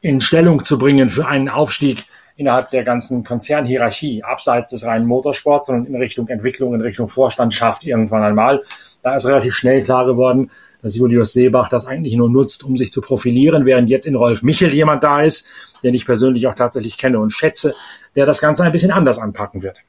in 0.00 0.20
Stellung 0.20 0.64
zu 0.64 0.78
bringen 0.78 1.10
für 1.10 1.26
einen 1.26 1.48
Aufstieg 1.48 2.04
innerhalb 2.36 2.70
der 2.70 2.84
ganzen 2.84 3.24
Konzernhierarchie, 3.24 4.22
abseits 4.22 4.70
des 4.70 4.84
reinen 4.84 5.06
Motorsports, 5.06 5.68
sondern 5.68 5.86
in 5.86 5.96
Richtung 5.96 6.28
Entwicklung, 6.28 6.74
in 6.74 6.82
Richtung 6.82 7.08
Vorstandschaft 7.08 7.84
irgendwann 7.84 8.22
einmal. 8.22 8.62
Da 9.02 9.14
ist 9.14 9.26
relativ 9.26 9.54
schnell 9.54 9.82
klar 9.82 10.04
geworden, 10.04 10.50
dass 10.86 10.94
Julius 10.94 11.32
Seebach 11.32 11.68
das 11.68 11.84
eigentlich 11.84 12.14
nur 12.14 12.30
nutzt, 12.30 12.62
um 12.62 12.76
sich 12.76 12.92
zu 12.92 13.00
profilieren, 13.00 13.66
während 13.66 13.90
jetzt 13.90 14.06
in 14.06 14.14
Rolf 14.14 14.44
Michel 14.44 14.72
jemand 14.72 15.02
da 15.02 15.20
ist, 15.20 15.48
den 15.82 15.94
ich 15.94 16.06
persönlich 16.06 16.46
auch 16.46 16.54
tatsächlich 16.54 16.96
kenne 16.96 17.18
und 17.18 17.30
schätze, 17.30 17.74
der 18.14 18.24
das 18.24 18.40
Ganze 18.40 18.62
ein 18.62 18.70
bisschen 18.70 18.92
anders 18.92 19.18
anpacken 19.18 19.64
wird. 19.64 19.80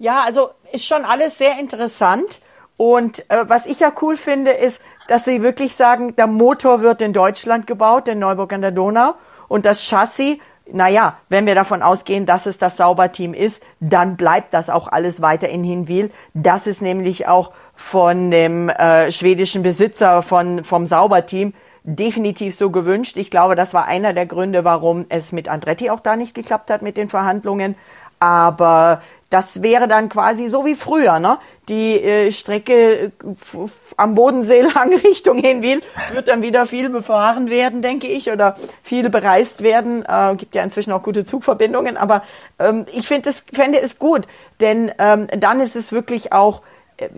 Ja, 0.00 0.24
also 0.26 0.50
ist 0.72 0.86
schon 0.86 1.04
alles 1.04 1.38
sehr 1.38 1.60
interessant. 1.60 2.40
Und 2.76 3.30
äh, 3.30 3.44
was 3.46 3.66
ich 3.66 3.78
ja 3.78 3.92
cool 4.02 4.16
finde, 4.16 4.50
ist, 4.50 4.82
dass 5.06 5.24
sie 5.24 5.40
wirklich 5.40 5.74
sagen, 5.74 6.16
der 6.16 6.26
Motor 6.26 6.80
wird 6.80 7.00
in 7.00 7.12
Deutschland 7.12 7.68
gebaut, 7.68 8.08
in 8.08 8.18
Neuburg 8.18 8.52
an 8.52 8.62
der 8.62 8.72
Donau. 8.72 9.14
Und 9.46 9.66
das 9.66 9.88
Chassis, 9.88 10.38
naja, 10.70 11.16
wenn 11.28 11.46
wir 11.46 11.54
davon 11.54 11.80
ausgehen, 11.80 12.26
dass 12.26 12.46
es 12.46 12.58
das 12.58 12.76
Sauberteam 12.76 13.34
ist, 13.34 13.62
dann 13.78 14.16
bleibt 14.16 14.52
das 14.52 14.68
auch 14.68 14.88
alles 14.88 15.22
weiter 15.22 15.48
in 15.48 15.62
Hinwil. 15.62 16.10
Das 16.34 16.66
ist 16.66 16.82
nämlich 16.82 17.28
auch 17.28 17.52
von 17.76 18.30
dem 18.30 18.68
äh, 18.68 19.10
schwedischen 19.10 19.62
Besitzer 19.62 20.22
von, 20.22 20.64
vom 20.64 20.86
Sauberteam 20.86 21.52
definitiv 21.84 22.56
so 22.56 22.70
gewünscht. 22.70 23.16
Ich 23.16 23.30
glaube, 23.30 23.54
das 23.54 23.72
war 23.72 23.86
einer 23.86 24.12
der 24.12 24.26
Gründe, 24.26 24.64
warum 24.64 25.06
es 25.08 25.30
mit 25.30 25.48
Andretti 25.48 25.88
auch 25.90 26.00
da 26.00 26.16
nicht 26.16 26.34
geklappt 26.34 26.70
hat 26.70 26.82
mit 26.82 26.96
den 26.96 27.08
Verhandlungen. 27.08 27.76
Aber 28.18 29.02
das 29.28 29.62
wäre 29.62 29.88
dann 29.88 30.08
quasi 30.08 30.48
so 30.48 30.64
wie 30.64 30.74
früher, 30.74 31.18
ne? 31.18 31.38
Die 31.68 32.00
äh, 32.00 32.30
Strecke 32.30 33.06
äh, 33.06 33.10
am 33.96 34.14
Bodensee 34.14 34.62
lang 34.74 34.94
Richtung 34.94 35.38
Hinwil 35.38 35.82
wird 36.12 36.28
dann 36.28 36.42
wieder 36.42 36.64
viel 36.66 36.88
befahren 36.88 37.50
werden, 37.50 37.82
denke 37.82 38.06
ich, 38.06 38.30
oder 38.30 38.56
viel 38.82 39.10
bereist 39.10 39.62
werden. 39.62 40.04
Äh, 40.08 40.36
gibt 40.36 40.54
ja 40.54 40.62
inzwischen 40.62 40.92
auch 40.92 41.02
gute 41.02 41.24
Zugverbindungen, 41.24 41.96
aber 41.96 42.22
ähm, 42.58 42.86
ich 42.92 43.06
finde 43.06 43.30
es, 43.30 43.44
fände 43.52 43.80
es 43.80 43.98
gut, 43.98 44.26
denn 44.60 44.90
ähm, 44.98 45.26
dann 45.38 45.60
ist 45.60 45.76
es 45.76 45.92
wirklich 45.92 46.32
auch 46.32 46.62
äh, 46.96 47.08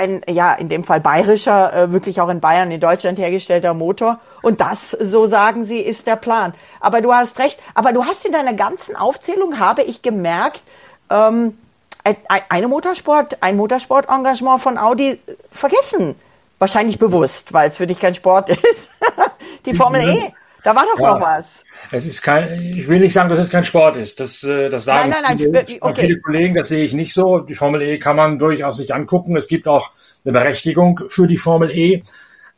ein, 0.00 0.22
ja, 0.28 0.54
in 0.54 0.68
dem 0.68 0.84
Fall 0.84 1.00
bayerischer, 1.00 1.72
äh, 1.72 1.92
wirklich 1.92 2.20
auch 2.20 2.28
in 2.28 2.40
Bayern, 2.40 2.70
in 2.70 2.80
Deutschland 2.80 3.18
hergestellter 3.18 3.74
Motor. 3.74 4.18
Und 4.42 4.60
das, 4.60 4.90
so 4.90 5.26
sagen 5.26 5.64
sie, 5.64 5.78
ist 5.80 6.06
der 6.06 6.16
Plan. 6.16 6.54
Aber 6.80 7.02
du 7.02 7.12
hast 7.12 7.38
recht. 7.38 7.60
Aber 7.74 7.92
du 7.92 8.04
hast 8.04 8.24
in 8.24 8.32
deiner 8.32 8.54
ganzen 8.54 8.96
Aufzählung, 8.96 9.58
habe 9.58 9.82
ich 9.82 10.02
gemerkt, 10.02 10.62
ähm, 11.10 11.58
ein, 12.02 12.16
eine 12.48 12.68
Motorsport, 12.68 13.42
ein 13.42 13.56
Motorsportengagement 13.56 14.60
von 14.60 14.78
Audi 14.78 15.20
vergessen. 15.52 16.16
Wahrscheinlich 16.58 16.98
bewusst, 16.98 17.52
weil 17.52 17.68
es 17.68 17.76
für 17.76 17.86
dich 17.86 18.00
kein 18.00 18.14
Sport 18.14 18.50
ist. 18.50 18.90
Die 19.66 19.74
Formel 19.74 20.02
E. 20.02 20.32
Da 20.64 20.74
war 20.74 20.84
doch 20.84 21.00
ja. 21.00 21.14
noch 21.14 21.20
was. 21.20 21.64
Es 21.90 22.04
ist 22.04 22.22
kein, 22.22 22.72
ich 22.76 22.88
will 22.88 23.00
nicht 23.00 23.12
sagen, 23.12 23.28
dass 23.28 23.38
es 23.38 23.50
kein 23.50 23.64
Sport 23.64 23.96
ist. 23.96 24.20
Das, 24.20 24.42
äh, 24.42 24.68
das 24.68 24.84
sagen 24.84 25.10
nein, 25.10 25.22
nein, 25.22 25.36
nein, 25.36 25.64
viele, 25.64 25.80
okay. 25.80 26.00
viele 26.02 26.20
Kollegen, 26.20 26.54
das 26.54 26.68
sehe 26.68 26.84
ich 26.84 26.92
nicht 26.92 27.14
so. 27.14 27.38
Die 27.38 27.54
Formel 27.54 27.82
E 27.82 27.98
kann 27.98 28.16
man 28.16 28.38
durchaus 28.38 28.76
sich 28.76 28.94
angucken. 28.94 29.36
Es 29.36 29.48
gibt 29.48 29.66
auch 29.66 29.90
eine 30.24 30.32
Berechtigung 30.32 31.00
für 31.08 31.26
die 31.26 31.38
Formel 31.38 31.70
E. 31.70 32.02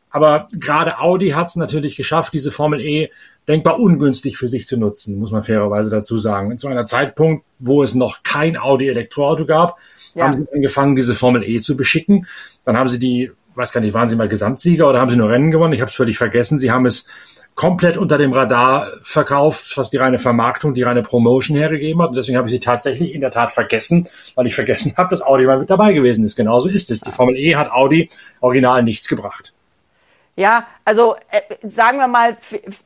Aber 0.09 0.47
gerade 0.53 0.99
Audi 0.99 1.29
hat 1.29 1.47
es 1.47 1.55
natürlich 1.55 1.95
geschafft, 1.95 2.33
diese 2.33 2.51
Formel 2.51 2.81
E 2.81 3.09
denkbar 3.47 3.79
ungünstig 3.79 4.37
für 4.37 4.47
sich 4.47 4.67
zu 4.67 4.77
nutzen, 4.77 5.17
muss 5.17 5.31
man 5.31 5.41
fairerweise 5.41 5.89
dazu 5.89 6.19
sagen. 6.19 6.55
Zu 6.59 6.67
einer 6.67 6.85
Zeitpunkt, 6.85 7.45
wo 7.57 7.81
es 7.81 7.95
noch 7.95 8.21
kein 8.21 8.55
Audi 8.55 8.87
Elektroauto 8.89 9.47
gab, 9.47 9.79
ja. 10.13 10.25
haben 10.25 10.33
sie 10.33 10.45
angefangen, 10.53 10.95
diese 10.95 11.15
Formel 11.15 11.43
E 11.43 11.59
zu 11.61 11.75
beschicken. 11.75 12.27
Dann 12.63 12.77
haben 12.77 12.89
sie 12.89 12.99
die, 12.99 13.31
weiß 13.55 13.73
gar 13.73 13.81
nicht, 13.81 13.95
waren 13.95 14.07
sie 14.07 14.15
mal 14.15 14.29
Gesamtsieger 14.29 14.87
oder 14.87 15.01
haben 15.01 15.09
sie 15.09 15.17
nur 15.17 15.29
Rennen 15.29 15.49
gewonnen? 15.49 15.73
Ich 15.73 15.81
habe 15.81 15.89
es 15.89 15.95
völlig 15.95 16.19
vergessen. 16.19 16.59
Sie 16.59 16.71
haben 16.71 16.85
es 16.85 17.07
komplett 17.55 17.97
unter 17.97 18.17
dem 18.17 18.33
Radar 18.33 18.87
verkauft, 19.03 19.77
was 19.77 19.89
die 19.89 19.97
reine 19.97 20.19
Vermarktung, 20.19 20.73
die 20.73 20.83
reine 20.83 21.01
Promotion 21.01 21.57
hergegeben 21.57 22.01
hat. 22.01 22.09
Und 22.09 22.15
deswegen 22.15 22.37
habe 22.37 22.47
ich 22.47 22.53
sie 22.53 22.59
tatsächlich 22.59 23.13
in 23.13 23.21
der 23.21 23.31
Tat 23.31 23.51
vergessen, 23.51 24.07
weil 24.35 24.47
ich 24.47 24.55
vergessen 24.55 24.93
habe, 24.97 25.09
dass 25.09 25.21
Audi 25.21 25.45
mal 25.45 25.59
mit 25.59 25.69
dabei 25.69 25.93
gewesen 25.93 26.25
ist. 26.25 26.35
Genauso 26.35 26.69
ist 26.69 26.89
es. 26.91 27.01
Die 27.01 27.11
Formel 27.11 27.37
E 27.37 27.55
hat 27.55 27.71
Audi 27.71 28.09
original 28.41 28.83
nichts 28.83 29.07
gebracht. 29.07 29.53
Ja, 30.35 30.65
also 30.83 31.15
äh, 31.29 31.41
sagen 31.67 31.99
wir 31.99 32.07
mal, 32.07 32.37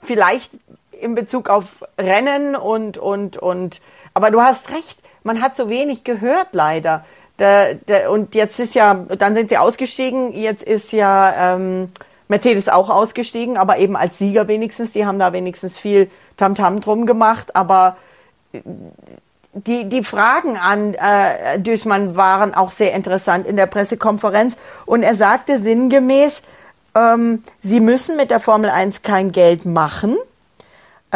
vielleicht 0.03 0.51
in 0.99 1.15
Bezug 1.15 1.49
auf 1.49 1.83
Rennen 1.97 2.55
und, 2.55 2.97
und, 2.97 3.37
und, 3.37 3.81
aber 4.13 4.31
du 4.31 4.41
hast 4.41 4.71
recht, 4.71 4.99
man 5.23 5.41
hat 5.41 5.55
so 5.55 5.69
wenig 5.69 6.03
gehört 6.03 6.49
leider. 6.51 7.05
Der, 7.39 7.75
der, 7.75 8.11
und 8.11 8.33
jetzt 8.33 8.59
ist 8.59 8.73
ja, 8.73 8.95
dann 8.95 9.35
sind 9.35 9.49
sie 9.49 9.57
ausgestiegen, 9.57 10.33
jetzt 10.33 10.63
ist 10.63 10.91
ja, 10.91 11.53
ähm, 11.55 11.89
Mercedes 12.27 12.69
auch 12.69 12.89
ausgestiegen, 12.89 13.57
aber 13.57 13.77
eben 13.77 13.95
als 13.95 14.17
Sieger 14.17 14.47
wenigstens. 14.47 14.91
Die 14.91 15.05
haben 15.05 15.19
da 15.19 15.33
wenigstens 15.33 15.79
viel 15.79 16.09
Tamtam 16.35 16.77
-Tam 16.77 16.79
drum 16.81 17.05
gemacht. 17.05 17.55
Aber 17.55 17.97
die, 19.53 19.89
die 19.89 20.03
Fragen 20.03 20.57
an 20.57 20.93
äh, 20.93 21.59
Düßmann 21.59 22.15
waren 22.15 22.53
auch 22.53 22.71
sehr 22.71 22.93
interessant 22.93 23.47
in 23.47 23.55
der 23.55 23.67
Pressekonferenz. 23.67 24.55
Und 24.85 25.03
er 25.03 25.15
sagte 25.15 25.59
sinngemäß, 25.59 26.41
ähm, 26.95 27.43
sie 27.61 27.79
müssen 27.79 28.17
mit 28.17 28.31
der 28.31 28.39
Formel 28.39 28.69
1 28.69 29.01
kein 29.01 29.31
Geld 29.31 29.65
machen. 29.65 30.17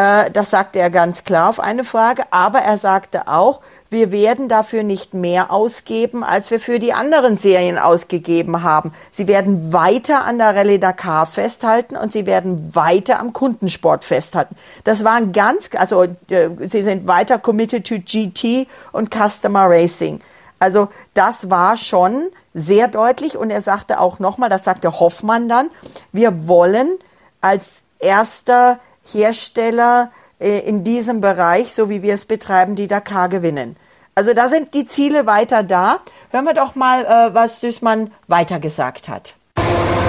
Äh, 0.01 0.31
das 0.31 0.49
sagte 0.49 0.79
er 0.79 0.89
ganz 0.89 1.23
klar 1.23 1.49
auf 1.49 1.59
eine 1.59 1.83
Frage. 1.83 2.23
Aber 2.31 2.59
er 2.59 2.77
sagte 2.77 3.27
auch, 3.27 3.61
wir 3.89 4.11
werden 4.11 4.49
dafür 4.49 4.83
nicht 4.83 5.13
mehr 5.13 5.51
ausgeben, 5.51 6.23
als 6.23 6.49
wir 6.49 6.59
für 6.59 6.79
die 6.79 6.93
anderen 6.93 7.37
Serien 7.37 7.77
ausgegeben 7.77 8.63
haben. 8.63 8.93
Sie 9.11 9.27
werden 9.27 9.73
weiter 9.73 10.25
an 10.25 10.39
der 10.39 10.55
Rallye 10.55 10.79
Dakar 10.79 11.25
festhalten 11.27 11.95
und 11.95 12.13
sie 12.13 12.25
werden 12.25 12.73
weiter 12.73 13.19
am 13.19 13.31
Kundensport 13.31 14.03
festhalten. 14.03 14.55
Das 14.85 15.03
waren 15.03 15.33
ganz, 15.33 15.69
also 15.77 16.03
äh, 16.03 16.49
sie 16.61 16.81
sind 16.81 17.05
weiter 17.05 17.37
committed 17.37 17.85
to 17.85 17.95
GT 17.99 18.67
und 18.91 19.13
Customer 19.13 19.69
Racing. 19.69 20.19
Also 20.57 20.87
das 21.13 21.49
war 21.49 21.77
schon 21.77 22.29
sehr 22.53 22.87
deutlich 22.87 23.37
und 23.37 23.51
er 23.51 23.61
sagte 23.61 23.99
auch 23.99 24.19
nochmal, 24.19 24.49
das 24.49 24.63
sagte 24.63 24.99
Hoffmann 24.99 25.47
dann, 25.49 25.69
wir 26.11 26.47
wollen 26.47 26.97
als 27.41 27.81
erster 27.99 28.79
Hersteller 29.03 30.11
äh, 30.39 30.59
in 30.59 30.83
diesem 30.83 31.21
Bereich, 31.21 31.73
so 31.73 31.89
wie 31.89 32.01
wir 32.01 32.13
es 32.13 32.25
betreiben, 32.25 32.75
die 32.75 32.87
Dakar 32.87 33.29
gewinnen. 33.29 33.77
Also 34.15 34.33
da 34.33 34.49
sind 34.49 34.73
die 34.73 34.85
Ziele 34.85 35.25
weiter 35.25 35.63
da. 35.63 35.99
Hören 36.31 36.45
wir 36.45 36.53
doch 36.53 36.75
mal, 36.75 37.05
äh, 37.05 37.33
was 37.33 37.59
Düßmann 37.59 38.11
weiter 38.27 38.59
gesagt 38.59 39.09
hat. 39.09 39.33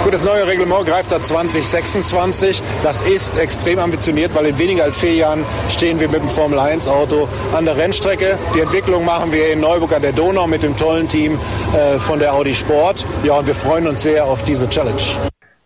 Gut, 0.05 0.13
das 0.13 0.25
neue 0.25 0.45
Reglement 0.49 0.85
greift 0.85 1.13
da 1.13 1.23
2026. 1.23 2.61
Das 2.83 3.03
ist 3.03 3.39
extrem 3.39 3.79
ambitioniert, 3.79 4.35
weil 4.35 4.47
in 4.47 4.59
weniger 4.59 4.83
als 4.83 4.99
vier 4.99 5.15
Jahren 5.15 5.45
stehen 5.69 6.01
wir 6.01 6.09
mit 6.09 6.21
dem 6.21 6.29
Formel 6.29 6.59
1 6.59 6.89
Auto 6.89 7.29
an 7.55 7.65
der 7.65 7.77
Rennstrecke. 7.77 8.37
Die 8.53 8.61
Entwicklung 8.61 9.05
machen 9.05 9.31
wir 9.31 9.53
in 9.53 9.61
Neuburg 9.61 9.93
an 9.93 10.03
der 10.03 10.13
Donau 10.13 10.49
mit 10.49 10.65
dem 10.65 10.77
tollen 10.77 11.07
Team 11.07 11.39
äh, 11.73 11.99
von 12.01 12.19
der 12.19 12.35
Audi 12.35 12.55
Sport. 12.55 13.07
Ja, 13.23 13.35
und 13.35 13.47
wir 13.47 13.55
freuen 13.55 13.87
uns 13.87 14.03
sehr 14.03 14.25
auf 14.25 14.43
diese 14.43 14.69
Challenge. 14.69 15.03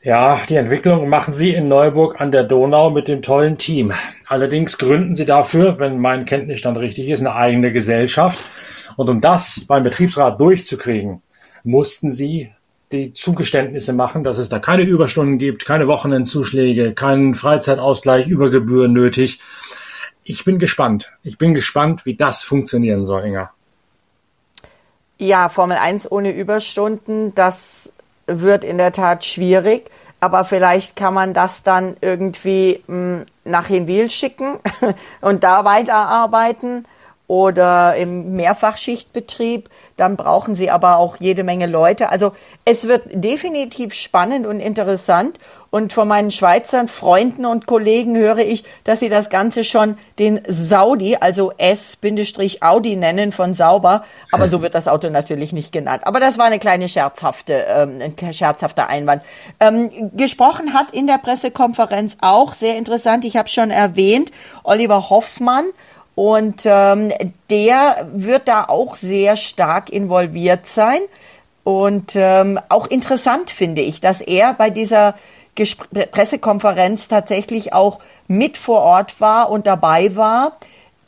Ja, 0.06 0.40
die 0.48 0.54
Entwicklung 0.54 1.08
machen 1.08 1.32
Sie 1.32 1.50
in 1.50 1.66
Neuburg 1.66 2.20
an 2.20 2.30
der 2.30 2.44
Donau 2.44 2.90
mit 2.90 3.08
dem 3.08 3.22
tollen 3.22 3.58
Team. 3.58 3.92
Allerdings 4.28 4.78
gründen 4.78 5.16
Sie 5.16 5.26
dafür, 5.26 5.80
wenn 5.80 5.98
mein 5.98 6.26
Kenntnisstand 6.26 6.78
richtig 6.78 7.08
ist, 7.08 7.18
eine 7.18 7.34
eigene 7.34 7.72
Gesellschaft. 7.72 8.38
Und 8.94 9.10
um 9.10 9.20
das 9.20 9.64
beim 9.66 9.82
Betriebsrat 9.82 10.40
durchzukriegen, 10.40 11.22
mussten 11.64 12.12
Sie 12.12 12.52
die 12.92 13.14
Zugeständnisse 13.14 13.92
machen, 13.94 14.22
dass 14.22 14.38
es 14.38 14.48
da 14.48 14.60
keine 14.60 14.82
Überstunden 14.82 15.38
gibt, 15.40 15.66
keine 15.66 15.88
Wochenendzuschläge, 15.88 16.94
keinen 16.94 17.34
Freizeitausgleich 17.34 18.28
über 18.28 18.48
Gebühren 18.48 18.92
nötig. 18.92 19.40
Ich 20.22 20.44
bin 20.44 20.60
gespannt. 20.60 21.10
Ich 21.24 21.36
bin 21.36 21.52
gespannt, 21.52 22.06
wie 22.06 22.14
das 22.14 22.44
funktionieren 22.44 23.06
soll, 23.06 23.24
Inga. 23.24 23.50
Ja, 25.18 25.48
Formel 25.48 25.78
1 25.78 26.12
ohne 26.12 26.30
Überstunden, 26.30 27.34
das 27.34 27.92
wird 28.26 28.64
in 28.64 28.78
der 28.78 28.92
Tat 28.92 29.24
schwierig, 29.24 29.90
aber 30.20 30.44
vielleicht 30.44 30.96
kann 30.96 31.14
man 31.14 31.34
das 31.34 31.62
dann 31.62 31.96
irgendwie 32.00 32.82
mh, 32.86 32.94
hm, 32.94 33.26
nach 33.44 33.66
Hinwil 33.66 34.10
schicken 34.10 34.58
und 35.20 35.44
da 35.44 35.64
weiterarbeiten. 35.64 36.86
oder 37.28 37.96
im 37.96 38.36
Mehrfachschichtbetrieb. 38.36 39.68
Dann 39.96 40.16
brauchen 40.16 40.54
sie 40.54 40.70
aber 40.70 40.98
auch 40.98 41.16
jede 41.18 41.42
Menge 41.42 41.66
Leute. 41.66 42.08
Also 42.08 42.32
es 42.64 42.86
wird 42.86 43.02
definitiv 43.12 43.94
spannend 43.94 44.46
und 44.46 44.60
interessant. 44.60 45.38
Und 45.76 45.92
von 45.92 46.08
meinen 46.08 46.30
Schweizern 46.30 46.88
Freunden 46.88 47.44
und 47.44 47.66
Kollegen 47.66 48.16
höre 48.16 48.38
ich, 48.38 48.64
dass 48.84 49.00
sie 49.00 49.10
das 49.10 49.28
Ganze 49.28 49.62
schon 49.62 49.98
den 50.18 50.40
Saudi, 50.48 51.18
also 51.20 51.52
S-Audi 51.58 52.96
nennen 52.96 53.30
von 53.30 53.54
sauber. 53.54 54.02
Aber 54.32 54.48
so 54.48 54.62
wird 54.62 54.74
das 54.74 54.88
Auto 54.88 55.10
natürlich 55.10 55.52
nicht 55.52 55.72
genannt. 55.72 56.06
Aber 56.06 56.18
das 56.18 56.38
war 56.38 56.46
eine 56.46 56.58
kleine 56.58 56.88
scherzhafte, 56.88 57.66
ähm, 57.68 57.98
ein 58.00 58.32
scherzhafter 58.32 58.88
Einwand. 58.88 59.20
Ähm, 59.60 59.90
gesprochen 60.16 60.72
hat 60.72 60.92
in 60.92 61.06
der 61.06 61.18
Pressekonferenz 61.18 62.16
auch 62.22 62.54
sehr 62.54 62.78
interessant. 62.78 63.26
Ich 63.26 63.36
habe 63.36 63.50
schon 63.50 63.70
erwähnt, 63.70 64.30
Oliver 64.64 65.10
Hoffmann. 65.10 65.66
Und 66.14 66.62
ähm, 66.64 67.12
der 67.50 68.08
wird 68.14 68.48
da 68.48 68.64
auch 68.64 68.96
sehr 68.96 69.36
stark 69.36 69.90
involviert 69.90 70.66
sein. 70.66 71.00
Und 71.64 72.12
ähm, 72.14 72.58
auch 72.70 72.86
interessant 72.86 73.50
finde 73.50 73.82
ich, 73.82 74.00
dass 74.00 74.22
er 74.22 74.54
bei 74.54 74.70
dieser 74.70 75.16
Gespr 75.56 76.06
Pressekonferenz 76.06 77.08
tatsächlich 77.08 77.72
auch 77.72 77.98
mit 78.28 78.56
vor 78.56 78.82
Ort 78.82 79.20
war 79.20 79.50
und 79.50 79.66
dabei 79.66 80.14
war. 80.14 80.52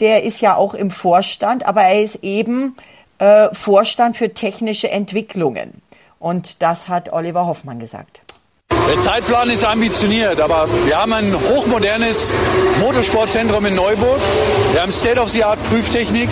Der 0.01 0.25
ist 0.25 0.41
ja 0.41 0.57
auch 0.57 0.75
im 0.75 0.91
Vorstand, 0.91 1.65
aber 1.65 1.83
er 1.83 2.03
ist 2.03 2.19
eben 2.23 2.77
äh, 3.19 3.49
Vorstand 3.53 4.17
für 4.17 4.35
technische 4.35 4.91
Entwicklungen. 4.91 5.83
Und 6.19 6.63
das 6.63 6.89
hat 6.89 7.13
Oliver 7.13 7.47
Hoffmann 7.47 7.79
gesagt. 7.79 8.23
Der 8.89 9.01
Zeitplan 9.01 9.51
ist 9.51 9.65
ambitioniert, 9.65 10.41
aber 10.41 10.67
wir 10.87 10.97
haben 10.97 11.13
ein 11.13 11.35
hochmodernes 11.35 12.33
Motorsportzentrum 12.81 13.67
in 13.67 13.75
Neuburg. 13.75 14.19
Wir 14.73 14.81
haben 14.83 14.93
State-of-the-Art 14.93 15.59
Prüftechnik. 15.69 16.29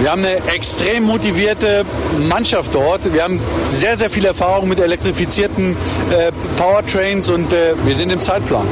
Wir 0.00 0.12
haben 0.12 0.24
eine 0.24 0.36
extrem 0.54 1.02
motivierte 1.02 1.84
Mannschaft 2.28 2.72
dort. 2.72 3.12
Wir 3.12 3.24
haben 3.24 3.40
sehr, 3.62 3.96
sehr 3.96 4.10
viel 4.10 4.24
Erfahrung 4.24 4.68
mit 4.68 4.78
elektrifizierten 4.78 5.76
äh, 6.12 6.30
Powertrains 6.56 7.28
und 7.30 7.52
äh, 7.52 7.74
wir 7.84 7.96
sind 7.96 8.12
im 8.12 8.20
Zeitplan. 8.20 8.66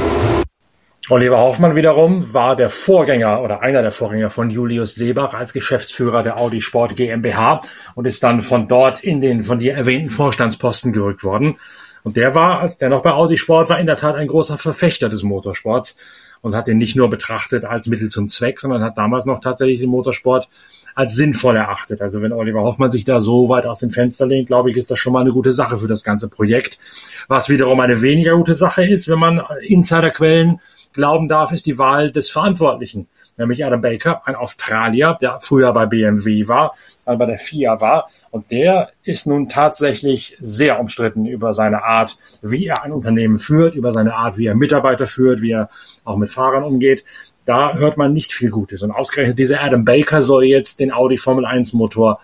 Oliver 1.10 1.38
Hoffmann 1.38 1.74
wiederum 1.74 2.32
war 2.32 2.54
der 2.54 2.70
Vorgänger 2.70 3.42
oder 3.42 3.60
einer 3.60 3.82
der 3.82 3.90
Vorgänger 3.90 4.30
von 4.30 4.50
Julius 4.50 4.94
Seebach 4.94 5.34
als 5.34 5.52
Geschäftsführer 5.52 6.22
der 6.22 6.38
Audi 6.38 6.60
Sport 6.60 6.96
GmbH 6.96 7.60
und 7.96 8.06
ist 8.06 8.22
dann 8.22 8.40
von 8.40 8.68
dort 8.68 9.02
in 9.02 9.20
den 9.20 9.42
von 9.42 9.58
dir 9.58 9.74
erwähnten 9.74 10.10
Vorstandsposten 10.10 10.92
gerückt 10.92 11.24
worden. 11.24 11.58
Und 12.04 12.16
der 12.16 12.36
war, 12.36 12.60
als 12.60 12.78
der 12.78 12.88
noch 12.88 13.02
bei 13.02 13.10
Audi 13.10 13.36
Sport 13.36 13.68
war, 13.68 13.80
in 13.80 13.86
der 13.86 13.96
Tat 13.96 14.14
ein 14.14 14.28
großer 14.28 14.58
Verfechter 14.58 15.08
des 15.08 15.24
Motorsports 15.24 15.96
und 16.40 16.54
hat 16.54 16.68
den 16.68 16.78
nicht 16.78 16.94
nur 16.94 17.10
betrachtet 17.10 17.64
als 17.64 17.88
Mittel 17.88 18.10
zum 18.10 18.28
Zweck, 18.28 18.60
sondern 18.60 18.84
hat 18.84 18.96
damals 18.96 19.26
noch 19.26 19.40
tatsächlich 19.40 19.80
den 19.80 19.90
Motorsport 19.90 20.48
als 20.96 21.14
sinnvoll 21.14 21.56
erachtet. 21.56 22.02
Also 22.02 22.22
wenn 22.22 22.32
Oliver 22.32 22.62
Hoffmann 22.62 22.90
sich 22.90 23.04
da 23.04 23.20
so 23.20 23.48
weit 23.48 23.66
aus 23.66 23.80
dem 23.80 23.90
Fenster 23.90 24.26
lehnt, 24.26 24.48
glaube 24.48 24.70
ich, 24.70 24.76
ist 24.76 24.90
das 24.90 24.98
schon 24.98 25.12
mal 25.12 25.20
eine 25.20 25.30
gute 25.30 25.52
Sache 25.52 25.76
für 25.76 25.86
das 25.86 26.02
ganze 26.02 26.28
Projekt. 26.28 26.78
Was 27.28 27.48
wiederum 27.48 27.78
eine 27.78 28.02
weniger 28.02 28.34
gute 28.34 28.54
Sache 28.54 28.84
ist, 28.84 29.06
wenn 29.08 29.18
man 29.18 29.42
Insiderquellen 29.60 30.60
glauben 30.94 31.28
darf, 31.28 31.52
ist 31.52 31.66
die 31.66 31.78
Wahl 31.78 32.10
des 32.10 32.30
Verantwortlichen 32.30 33.06
nämlich 33.36 33.64
Adam 33.64 33.80
Baker, 33.80 34.22
ein 34.26 34.34
Australier, 34.34 35.16
der 35.20 35.40
früher 35.40 35.72
bei 35.72 35.86
BMW 35.86 36.48
war, 36.48 36.74
dann 37.04 37.18
bei 37.18 37.26
der 37.26 37.38
FIA 37.38 37.80
war. 37.80 38.08
Und 38.30 38.50
der 38.50 38.90
ist 39.02 39.26
nun 39.26 39.48
tatsächlich 39.48 40.36
sehr 40.40 40.80
umstritten 40.80 41.26
über 41.26 41.52
seine 41.52 41.84
Art, 41.84 42.16
wie 42.42 42.66
er 42.66 42.82
ein 42.82 42.92
Unternehmen 42.92 43.38
führt, 43.38 43.74
über 43.74 43.92
seine 43.92 44.14
Art, 44.14 44.38
wie 44.38 44.46
er 44.46 44.54
Mitarbeiter 44.54 45.06
führt, 45.06 45.42
wie 45.42 45.52
er 45.52 45.68
auch 46.04 46.16
mit 46.16 46.30
Fahrern 46.30 46.64
umgeht. 46.64 47.04
Da 47.46 47.74
hört 47.74 47.96
man 47.96 48.12
nicht 48.12 48.32
viel 48.32 48.50
Gutes. 48.50 48.82
Und 48.82 48.90
ausgerechnet 48.90 49.38
dieser 49.38 49.62
Adam 49.62 49.84
Baker 49.84 50.20
soll 50.20 50.44
jetzt 50.44 50.80
den 50.80 50.92
Audi 50.92 51.16
Formel 51.16 51.46
1 51.46 51.72
Motor 51.72 52.20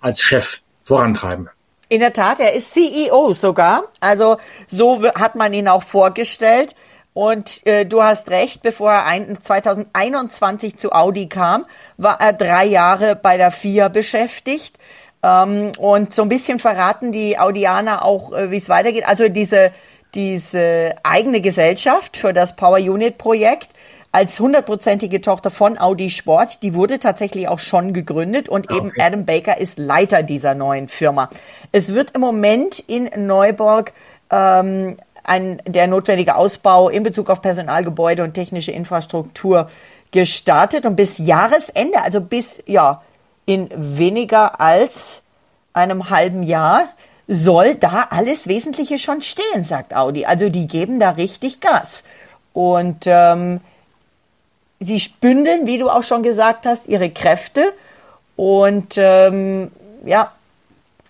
als 0.00 0.20
Chef 0.20 0.60
vorantreiben. 0.84 1.48
In 1.88 2.00
der 2.00 2.12
Tat, 2.12 2.40
er 2.40 2.52
ist 2.52 2.72
CEO 2.72 3.34
sogar. 3.34 3.84
Also 4.00 4.36
so 4.68 5.02
hat 5.14 5.34
man 5.34 5.52
ihn 5.54 5.66
auch 5.66 5.82
vorgestellt. 5.82 6.76
Und 7.14 7.66
äh, 7.66 7.86
du 7.86 8.02
hast 8.02 8.28
recht, 8.30 8.62
bevor 8.62 8.92
er 8.92 9.06
ein, 9.06 9.40
2021 9.40 10.76
zu 10.76 10.92
Audi 10.92 11.28
kam, 11.28 11.64
war 11.96 12.20
er 12.20 12.34
drei 12.34 12.66
Jahre 12.66 13.16
bei 13.16 13.38
der 13.38 13.50
FIA 13.50 13.88
beschäftigt. 13.88 14.76
Ähm, 15.22 15.72
und 15.78 16.12
so 16.12 16.22
ein 16.22 16.28
bisschen 16.28 16.58
verraten 16.58 17.12
die 17.12 17.38
Audianer 17.38 18.04
auch, 18.04 18.34
äh, 18.34 18.50
wie 18.50 18.58
es 18.58 18.68
weitergeht. 18.68 19.08
Also 19.08 19.30
diese, 19.30 19.72
diese 20.14 20.94
eigene 21.04 21.40
Gesellschaft 21.40 22.18
für 22.18 22.34
das 22.34 22.54
Power 22.54 22.78
Unit 22.78 23.16
Projekt 23.16 23.70
als 24.16 24.40
hundertprozentige 24.40 25.20
Tochter 25.20 25.50
von 25.50 25.76
Audi 25.76 26.08
Sport, 26.08 26.62
die 26.62 26.72
wurde 26.72 26.98
tatsächlich 26.98 27.48
auch 27.48 27.58
schon 27.58 27.92
gegründet 27.92 28.48
und 28.48 28.70
okay. 28.70 28.78
eben 28.78 28.92
Adam 28.98 29.26
Baker 29.26 29.58
ist 29.58 29.78
Leiter 29.78 30.22
dieser 30.22 30.54
neuen 30.54 30.88
Firma. 30.88 31.28
Es 31.70 31.92
wird 31.92 32.12
im 32.12 32.22
Moment 32.22 32.78
in 32.78 33.10
Neuburg 33.26 33.92
ähm, 34.30 34.96
ein, 35.22 35.60
der 35.66 35.86
notwendige 35.86 36.36
Ausbau 36.36 36.88
in 36.88 37.02
Bezug 37.02 37.28
auf 37.28 37.42
Personal, 37.42 37.84
Gebäude 37.84 38.24
und 38.24 38.32
technische 38.32 38.72
Infrastruktur 38.72 39.68
gestartet 40.12 40.86
und 40.86 40.96
bis 40.96 41.18
Jahresende, 41.18 42.00
also 42.00 42.22
bis 42.22 42.62
ja 42.64 43.02
in 43.44 43.68
weniger 43.76 44.62
als 44.62 45.20
einem 45.74 46.08
halben 46.08 46.42
Jahr 46.42 46.88
soll 47.28 47.74
da 47.74 48.06
alles 48.08 48.48
Wesentliche 48.48 48.98
schon 48.98 49.20
stehen, 49.20 49.66
sagt 49.66 49.94
Audi. 49.94 50.24
Also 50.24 50.48
die 50.48 50.66
geben 50.66 51.00
da 51.00 51.10
richtig 51.10 51.60
Gas. 51.60 52.02
Und 52.54 53.04
ähm, 53.04 53.60
sie 54.80 55.02
bündeln, 55.20 55.66
wie 55.66 55.78
du 55.78 55.88
auch 55.88 56.02
schon 56.02 56.22
gesagt 56.22 56.66
hast, 56.66 56.88
ihre 56.88 57.10
Kräfte. 57.10 57.72
Und 58.36 58.94
ähm, 58.98 59.70
ja, 60.04 60.32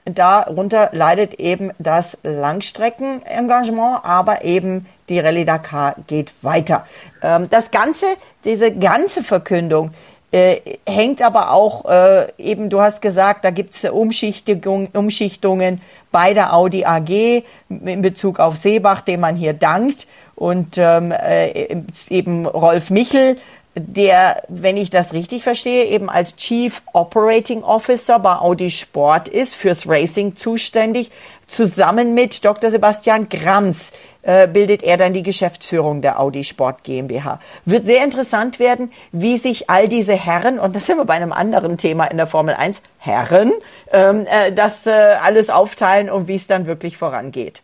Darunter 0.04 0.90
leidet 0.92 1.34
eben 1.34 1.72
das 1.80 2.16
Langstreckenengagement, 2.22 4.04
aber 4.04 4.44
eben 4.44 4.86
die 5.08 5.18
Rallye 5.18 5.44
Dakar 5.44 5.96
geht 6.06 6.32
weiter. 6.42 6.86
Ähm, 7.22 7.50
das 7.50 7.72
Ganze, 7.72 8.06
diese 8.44 8.72
ganze 8.76 9.24
Verkündung, 9.24 9.90
äh, 10.30 10.60
hängt 10.86 11.22
aber 11.22 11.50
auch 11.50 11.86
äh, 11.86 12.30
eben, 12.38 12.70
du 12.70 12.80
hast 12.80 13.00
gesagt, 13.02 13.44
da 13.44 13.50
gibt 13.50 13.74
es 13.74 13.84
Umschichtung, 13.90 14.88
Umschichtungen 14.92 15.80
bei 16.12 16.34
der 16.34 16.54
Audi 16.54 16.84
AG 16.84 17.42
in 17.68 18.02
Bezug 18.02 18.38
auf 18.38 18.56
Seebach, 18.56 19.00
dem 19.00 19.20
man 19.20 19.34
hier 19.34 19.54
dankt. 19.54 20.06
Und 20.34 20.76
ähm, 20.76 21.12
äh, 21.12 21.76
eben 22.10 22.46
Rolf 22.46 22.90
Michel, 22.90 23.38
der, 23.78 24.42
wenn 24.48 24.78
ich 24.78 24.88
das 24.88 25.12
richtig 25.12 25.42
verstehe, 25.42 25.84
eben 25.84 26.08
als 26.08 26.36
Chief 26.36 26.82
Operating 26.94 27.62
Officer 27.62 28.18
bei 28.18 28.36
Audi 28.36 28.70
Sport 28.70 29.28
ist, 29.28 29.54
fürs 29.54 29.86
Racing 29.86 30.36
zuständig. 30.36 31.10
Zusammen 31.46 32.14
mit 32.14 32.44
Dr. 32.44 32.70
Sebastian 32.70 33.28
Grams 33.28 33.92
äh, 34.22 34.48
bildet 34.48 34.82
er 34.82 34.96
dann 34.96 35.12
die 35.12 35.22
Geschäftsführung 35.22 36.00
der 36.00 36.18
Audi 36.18 36.42
Sport 36.42 36.84
GmbH. 36.84 37.38
Wird 37.66 37.86
sehr 37.86 38.02
interessant 38.02 38.58
werden, 38.58 38.90
wie 39.12 39.36
sich 39.36 39.68
all 39.68 39.88
diese 39.88 40.14
Herren, 40.14 40.58
und 40.58 40.74
das 40.74 40.86
sind 40.86 40.96
wir 40.96 41.04
bei 41.04 41.14
einem 41.14 41.32
anderen 41.32 41.76
Thema 41.76 42.06
in 42.06 42.16
der 42.16 42.26
Formel 42.26 42.54
1, 42.54 42.80
Herren, 42.98 43.52
ähm, 43.92 44.26
äh, 44.26 44.52
das 44.52 44.86
äh, 44.86 44.90
alles 44.90 45.50
aufteilen 45.50 46.10
und 46.10 46.28
wie 46.28 46.36
es 46.36 46.46
dann 46.46 46.66
wirklich 46.66 46.96
vorangeht. 46.96 47.62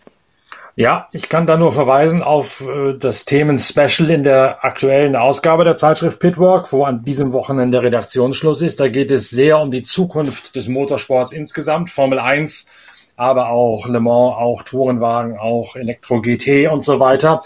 Ja, 0.74 1.06
ich 1.12 1.28
kann 1.28 1.46
da 1.46 1.58
nur 1.58 1.70
verweisen 1.70 2.22
auf 2.22 2.66
äh, 2.66 2.94
das 2.94 3.26
Themen-Special 3.26 4.08
in 4.08 4.24
der 4.24 4.64
aktuellen 4.64 5.16
Ausgabe 5.16 5.64
der 5.64 5.76
Zeitschrift 5.76 6.18
Pitwalk, 6.18 6.72
wo 6.72 6.84
an 6.84 7.04
diesem 7.04 7.34
Wochenende 7.34 7.82
Redaktionsschluss 7.82 8.62
ist. 8.62 8.80
Da 8.80 8.88
geht 8.88 9.10
es 9.10 9.28
sehr 9.28 9.58
um 9.58 9.70
die 9.70 9.82
Zukunft 9.82 10.56
des 10.56 10.68
Motorsports 10.68 11.32
insgesamt, 11.32 11.90
Formel 11.90 12.18
1, 12.18 12.68
aber 13.16 13.50
auch 13.50 13.86
Le 13.86 14.00
Mans, 14.00 14.34
auch 14.38 14.62
Tourenwagen, 14.62 15.36
auch 15.36 15.76
Elektro 15.76 16.22
GT 16.22 16.68
und 16.68 16.82
so 16.82 16.98
weiter. 16.98 17.42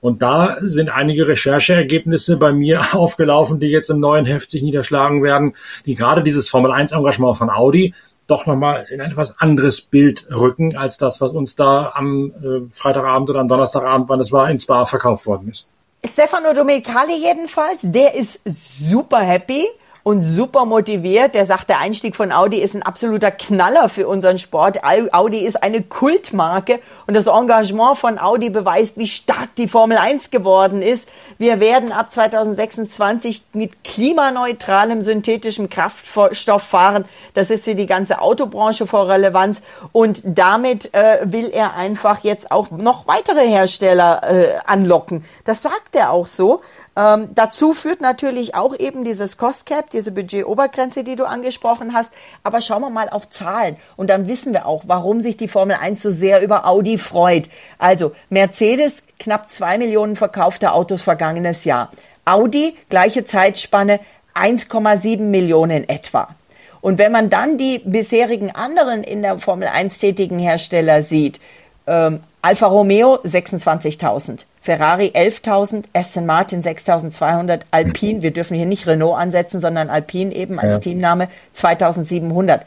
Und 0.00 0.22
da 0.22 0.58
sind 0.60 0.88
einige 0.88 1.26
Rechercheergebnisse 1.26 2.36
bei 2.36 2.52
mir 2.52 2.80
aufgelaufen, 2.94 3.58
die 3.58 3.66
jetzt 3.66 3.90
im 3.90 3.98
neuen 3.98 4.24
Heft 4.24 4.52
sich 4.52 4.62
niederschlagen 4.62 5.24
werden, 5.24 5.54
die 5.84 5.96
gerade 5.96 6.22
dieses 6.22 6.48
Formel 6.48 6.70
1 6.70 6.92
Engagement 6.92 7.36
von 7.36 7.50
Audi 7.50 7.92
doch 8.28 8.46
nochmal 8.46 8.86
in 8.90 9.00
ein 9.00 9.10
etwas 9.10 9.38
anderes 9.40 9.80
Bild 9.80 10.28
rücken, 10.30 10.76
als 10.76 10.98
das, 10.98 11.20
was 11.20 11.32
uns 11.32 11.56
da 11.56 11.92
am 11.94 12.32
äh, 12.42 12.70
Freitagabend 12.70 13.30
oder 13.30 13.40
am 13.40 13.48
Donnerstagabend, 13.48 14.08
wann 14.08 14.20
es 14.20 14.30
war, 14.30 14.50
in 14.50 14.58
Spa 14.58 14.84
verkauft 14.84 15.26
worden 15.26 15.48
ist. 15.48 15.70
Stefano 16.04 16.52
Domenicali 16.54 17.16
jedenfalls, 17.16 17.80
der 17.82 18.14
ist 18.14 18.40
super 18.44 19.18
happy 19.18 19.66
und 20.02 20.22
super 20.22 20.64
motiviert. 20.64 21.34
Der 21.34 21.46
sagt, 21.46 21.68
der 21.68 21.80
Einstieg 21.80 22.16
von 22.16 22.32
Audi 22.32 22.58
ist 22.58 22.74
ein 22.74 22.82
absoluter 22.82 23.30
Knaller 23.30 23.88
für 23.88 24.08
unseren 24.08 24.38
Sport. 24.38 24.82
Audi 24.82 25.38
ist 25.38 25.62
eine 25.62 25.82
Kultmarke 25.82 26.80
und 27.06 27.14
das 27.14 27.26
Engagement 27.26 27.98
von 27.98 28.18
Audi 28.18 28.50
beweist, 28.50 28.96
wie 28.96 29.06
stark 29.06 29.54
die 29.56 29.68
Formel 29.68 29.98
1 29.98 30.30
geworden 30.30 30.82
ist. 30.82 31.08
Wir 31.38 31.60
werden 31.60 31.92
ab 31.92 32.10
2026 32.12 33.42
mit 33.52 33.84
klimaneutralem 33.84 35.02
synthetischem 35.02 35.68
Kraftstoff 35.68 36.62
fahren. 36.62 37.04
Das 37.34 37.50
ist 37.50 37.64
für 37.64 37.74
die 37.74 37.86
ganze 37.86 38.20
Autobranche 38.20 38.86
vor 38.86 39.08
Relevanz 39.08 39.60
und 39.92 40.22
damit 40.24 40.94
äh, 40.94 41.18
will 41.24 41.50
er 41.50 41.74
einfach 41.74 42.24
jetzt 42.24 42.50
auch 42.50 42.70
noch 42.70 43.06
weitere 43.06 43.46
Hersteller 43.46 44.22
äh, 44.22 44.48
anlocken. 44.66 45.24
Das 45.44 45.62
sagt 45.62 45.96
er 45.96 46.12
auch 46.12 46.26
so. 46.26 46.60
Ähm, 46.98 47.28
dazu 47.32 47.74
führt 47.74 48.00
natürlich 48.00 48.56
auch 48.56 48.76
eben 48.76 49.04
dieses 49.04 49.36
Cost 49.36 49.66
Cap, 49.66 49.88
diese 49.90 50.10
Budgetobergrenze, 50.10 51.04
die 51.04 51.14
du 51.14 51.26
angesprochen 51.26 51.94
hast. 51.94 52.10
Aber 52.42 52.60
schauen 52.60 52.82
wir 52.82 52.90
mal 52.90 53.08
auf 53.08 53.30
Zahlen. 53.30 53.76
Und 53.96 54.10
dann 54.10 54.26
wissen 54.26 54.52
wir 54.52 54.66
auch, 54.66 54.82
warum 54.88 55.20
sich 55.22 55.36
die 55.36 55.46
Formel 55.46 55.76
1 55.80 56.02
so 56.02 56.10
sehr 56.10 56.42
über 56.42 56.66
Audi 56.66 56.98
freut. 56.98 57.48
Also 57.78 58.12
Mercedes 58.30 59.04
knapp 59.20 59.48
zwei 59.48 59.78
Millionen 59.78 60.16
verkaufte 60.16 60.72
Autos 60.72 61.04
vergangenes 61.04 61.64
Jahr. 61.64 61.90
Audi, 62.24 62.76
gleiche 62.88 63.24
Zeitspanne, 63.24 64.00
1,7 64.34 65.20
Millionen 65.20 65.88
etwa. 65.88 66.34
Und 66.80 66.98
wenn 66.98 67.12
man 67.12 67.30
dann 67.30 67.58
die 67.58 67.78
bisherigen 67.78 68.50
anderen 68.50 69.04
in 69.04 69.22
der 69.22 69.38
Formel 69.38 69.68
1 69.68 69.98
tätigen 70.00 70.40
Hersteller 70.40 71.02
sieht, 71.02 71.40
ähm, 71.86 72.20
Alfa 72.40 72.66
Romeo 72.66 73.16
26.000, 73.24 74.46
Ferrari 74.60 75.12
11.000, 75.14 75.84
Aston 75.92 76.24
Martin 76.24 76.62
6.200, 76.62 77.62
Alpine, 77.72 78.22
wir 78.22 78.30
dürfen 78.30 78.56
hier 78.56 78.66
nicht 78.66 78.86
Renault 78.86 79.18
ansetzen, 79.18 79.60
sondern 79.60 79.90
Alpine 79.90 80.32
eben 80.34 80.60
als 80.60 80.76
ja. 80.76 80.80
Teamname 80.80 81.28
2.700. 81.56 82.60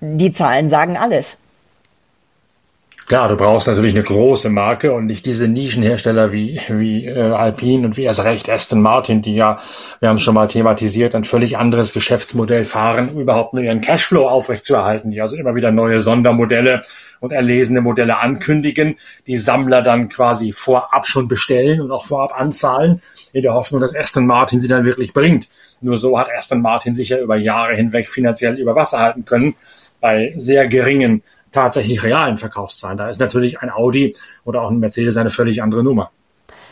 Die 0.00 0.32
Zahlen 0.32 0.68
sagen 0.68 0.98
alles. 0.98 1.38
Klar, 3.06 3.28
du 3.28 3.36
brauchst 3.36 3.66
natürlich 3.66 3.94
eine 3.94 4.02
große 4.02 4.48
Marke 4.48 4.94
und 4.94 5.04
nicht 5.04 5.26
diese 5.26 5.46
Nischenhersteller 5.46 6.32
wie, 6.32 6.58
wie 6.68 7.04
äh, 7.04 7.20
Alpine 7.20 7.86
und 7.86 7.98
wie 7.98 8.04
erst 8.04 8.24
recht 8.24 8.48
Aston 8.48 8.80
Martin, 8.80 9.20
die 9.20 9.34
ja, 9.34 9.58
wir 10.00 10.08
haben 10.08 10.16
es 10.16 10.22
schon 10.22 10.34
mal 10.34 10.48
thematisiert, 10.48 11.14
ein 11.14 11.24
völlig 11.24 11.58
anderes 11.58 11.92
Geschäftsmodell 11.92 12.64
fahren, 12.64 13.14
überhaupt 13.18 13.52
nur 13.52 13.62
ihren 13.62 13.82
Cashflow 13.82 14.26
aufrechtzuerhalten, 14.26 15.10
die 15.10 15.20
also 15.20 15.36
immer 15.36 15.54
wieder 15.54 15.70
neue 15.70 16.00
Sondermodelle 16.00 16.80
und 17.20 17.32
erlesene 17.32 17.82
Modelle 17.82 18.20
ankündigen, 18.20 18.96
die 19.26 19.36
Sammler 19.36 19.82
dann 19.82 20.08
quasi 20.08 20.52
vorab 20.52 21.06
schon 21.06 21.28
bestellen 21.28 21.82
und 21.82 21.90
auch 21.90 22.06
vorab 22.06 22.40
anzahlen, 22.40 23.02
in 23.34 23.42
der 23.42 23.52
Hoffnung, 23.52 23.82
dass 23.82 23.94
Aston 23.94 24.24
Martin 24.24 24.60
sie 24.60 24.68
dann 24.68 24.86
wirklich 24.86 25.12
bringt. 25.12 25.46
Nur 25.82 25.98
so 25.98 26.18
hat 26.18 26.28
Aston 26.34 26.62
Martin 26.62 26.94
sich 26.94 27.10
ja 27.10 27.18
über 27.18 27.36
Jahre 27.36 27.74
hinweg 27.74 28.08
finanziell 28.08 28.58
über 28.58 28.74
Wasser 28.74 29.00
halten 29.00 29.26
können, 29.26 29.56
bei 30.00 30.32
sehr 30.36 30.68
geringen 30.68 31.22
tatsächlich 31.54 32.02
realen 32.02 32.36
Verkaufszahlen. 32.36 32.98
Da 32.98 33.08
ist 33.08 33.20
natürlich 33.20 33.60
ein 33.60 33.70
Audi 33.70 34.16
oder 34.44 34.62
auch 34.62 34.70
ein 34.70 34.78
Mercedes 34.78 35.16
eine 35.16 35.30
völlig 35.30 35.62
andere 35.62 35.82
Nummer. 35.82 36.10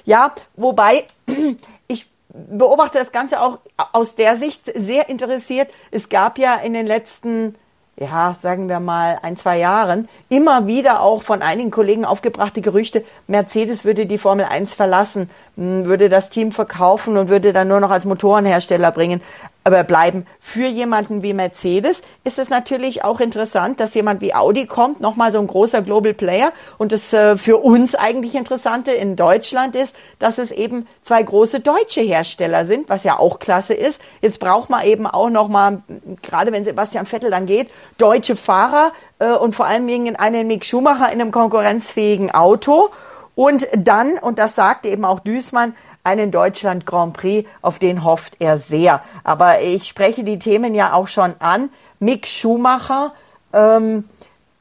Ja, 0.04 0.34
wobei 0.56 1.04
ich 1.88 2.08
beobachte 2.28 2.98
das 2.98 3.12
Ganze 3.12 3.40
auch 3.40 3.58
aus 3.92 4.16
der 4.16 4.36
Sicht 4.36 4.70
sehr 4.74 5.08
interessiert. 5.08 5.70
Es 5.90 6.08
gab 6.08 6.38
ja 6.38 6.56
in 6.56 6.74
den 6.74 6.86
letzten 6.86 7.54
ja, 8.00 8.34
sagen 8.40 8.68
wir 8.68 8.80
mal, 8.80 9.18
ein, 9.22 9.36
zwei 9.36 9.58
Jahren 9.58 10.08
immer 10.28 10.66
wieder 10.66 11.02
auch 11.02 11.22
von 11.22 11.42
einigen 11.42 11.70
Kollegen 11.70 12.04
aufgebrachte 12.04 12.60
Gerüchte, 12.60 13.04
Mercedes 13.26 13.84
würde 13.84 14.06
die 14.06 14.18
Formel 14.18 14.46
1 14.46 14.74
verlassen, 14.74 15.28
würde 15.56 16.08
das 16.08 16.30
Team 16.30 16.52
verkaufen 16.52 17.16
und 17.16 17.28
würde 17.28 17.52
dann 17.52 17.68
nur 17.68 17.80
noch 17.80 17.90
als 17.90 18.04
Motorenhersteller 18.04 18.90
bringen 18.90 19.20
aber 19.64 19.84
bleiben. 19.84 20.26
Für 20.40 20.66
jemanden 20.66 21.22
wie 21.22 21.32
Mercedes 21.32 22.02
ist 22.24 22.38
es 22.38 22.50
natürlich 22.50 23.04
auch 23.04 23.20
interessant, 23.20 23.80
dass 23.80 23.94
jemand 23.94 24.20
wie 24.20 24.34
Audi 24.34 24.66
kommt, 24.66 25.00
nochmal 25.00 25.30
so 25.32 25.38
ein 25.38 25.46
großer 25.46 25.82
Global 25.82 26.14
Player. 26.14 26.52
Und 26.78 26.92
das 26.92 27.12
äh, 27.12 27.36
für 27.36 27.58
uns 27.58 27.94
eigentlich 27.94 28.34
Interessante 28.34 28.92
in 28.92 29.16
Deutschland 29.16 29.76
ist, 29.76 29.94
dass 30.18 30.38
es 30.38 30.50
eben 30.50 30.86
zwei 31.02 31.22
große 31.22 31.60
deutsche 31.60 32.00
Hersteller 32.00 32.64
sind, 32.64 32.88
was 32.88 33.04
ja 33.04 33.18
auch 33.18 33.38
klasse 33.38 33.74
ist. 33.74 34.00
Jetzt 34.20 34.40
braucht 34.40 34.70
man 34.70 34.84
eben 34.84 35.06
auch 35.06 35.30
nochmal, 35.30 35.82
gerade 36.22 36.52
wenn 36.52 36.64
Sebastian 36.64 37.06
Vettel 37.06 37.30
dann 37.30 37.46
geht, 37.46 37.70
deutsche 37.98 38.36
Fahrer 38.36 38.92
äh, 39.18 39.30
und 39.32 39.54
vor 39.54 39.66
allem 39.66 39.86
wegen 39.86 40.16
einen 40.16 40.46
Mick 40.46 40.64
Schumacher 40.64 41.12
in 41.12 41.20
einem 41.20 41.30
konkurrenzfähigen 41.30 42.32
Auto. 42.32 42.90
Und 43.34 43.66
dann, 43.76 44.18
und 44.18 44.38
das 44.38 44.54
sagt 44.54 44.86
eben 44.86 45.04
auch 45.04 45.20
Düßmann, 45.20 45.74
einen 46.04 46.30
Deutschland 46.30 46.84
Grand 46.84 47.16
Prix, 47.16 47.48
auf 47.62 47.78
den 47.78 48.04
hofft 48.04 48.36
er 48.40 48.58
sehr. 48.58 49.02
Aber 49.24 49.60
ich 49.60 49.86
spreche 49.86 50.24
die 50.24 50.38
Themen 50.38 50.74
ja 50.74 50.92
auch 50.92 51.08
schon 51.08 51.34
an. 51.38 51.70
Mick 52.00 52.26
Schumacher, 52.26 53.12
ähm, 53.52 54.04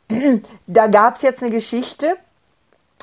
da 0.67 0.88
gab 0.88 1.15
es 1.15 1.21
jetzt 1.21 1.41
eine 1.41 1.51
Geschichte. 1.51 2.15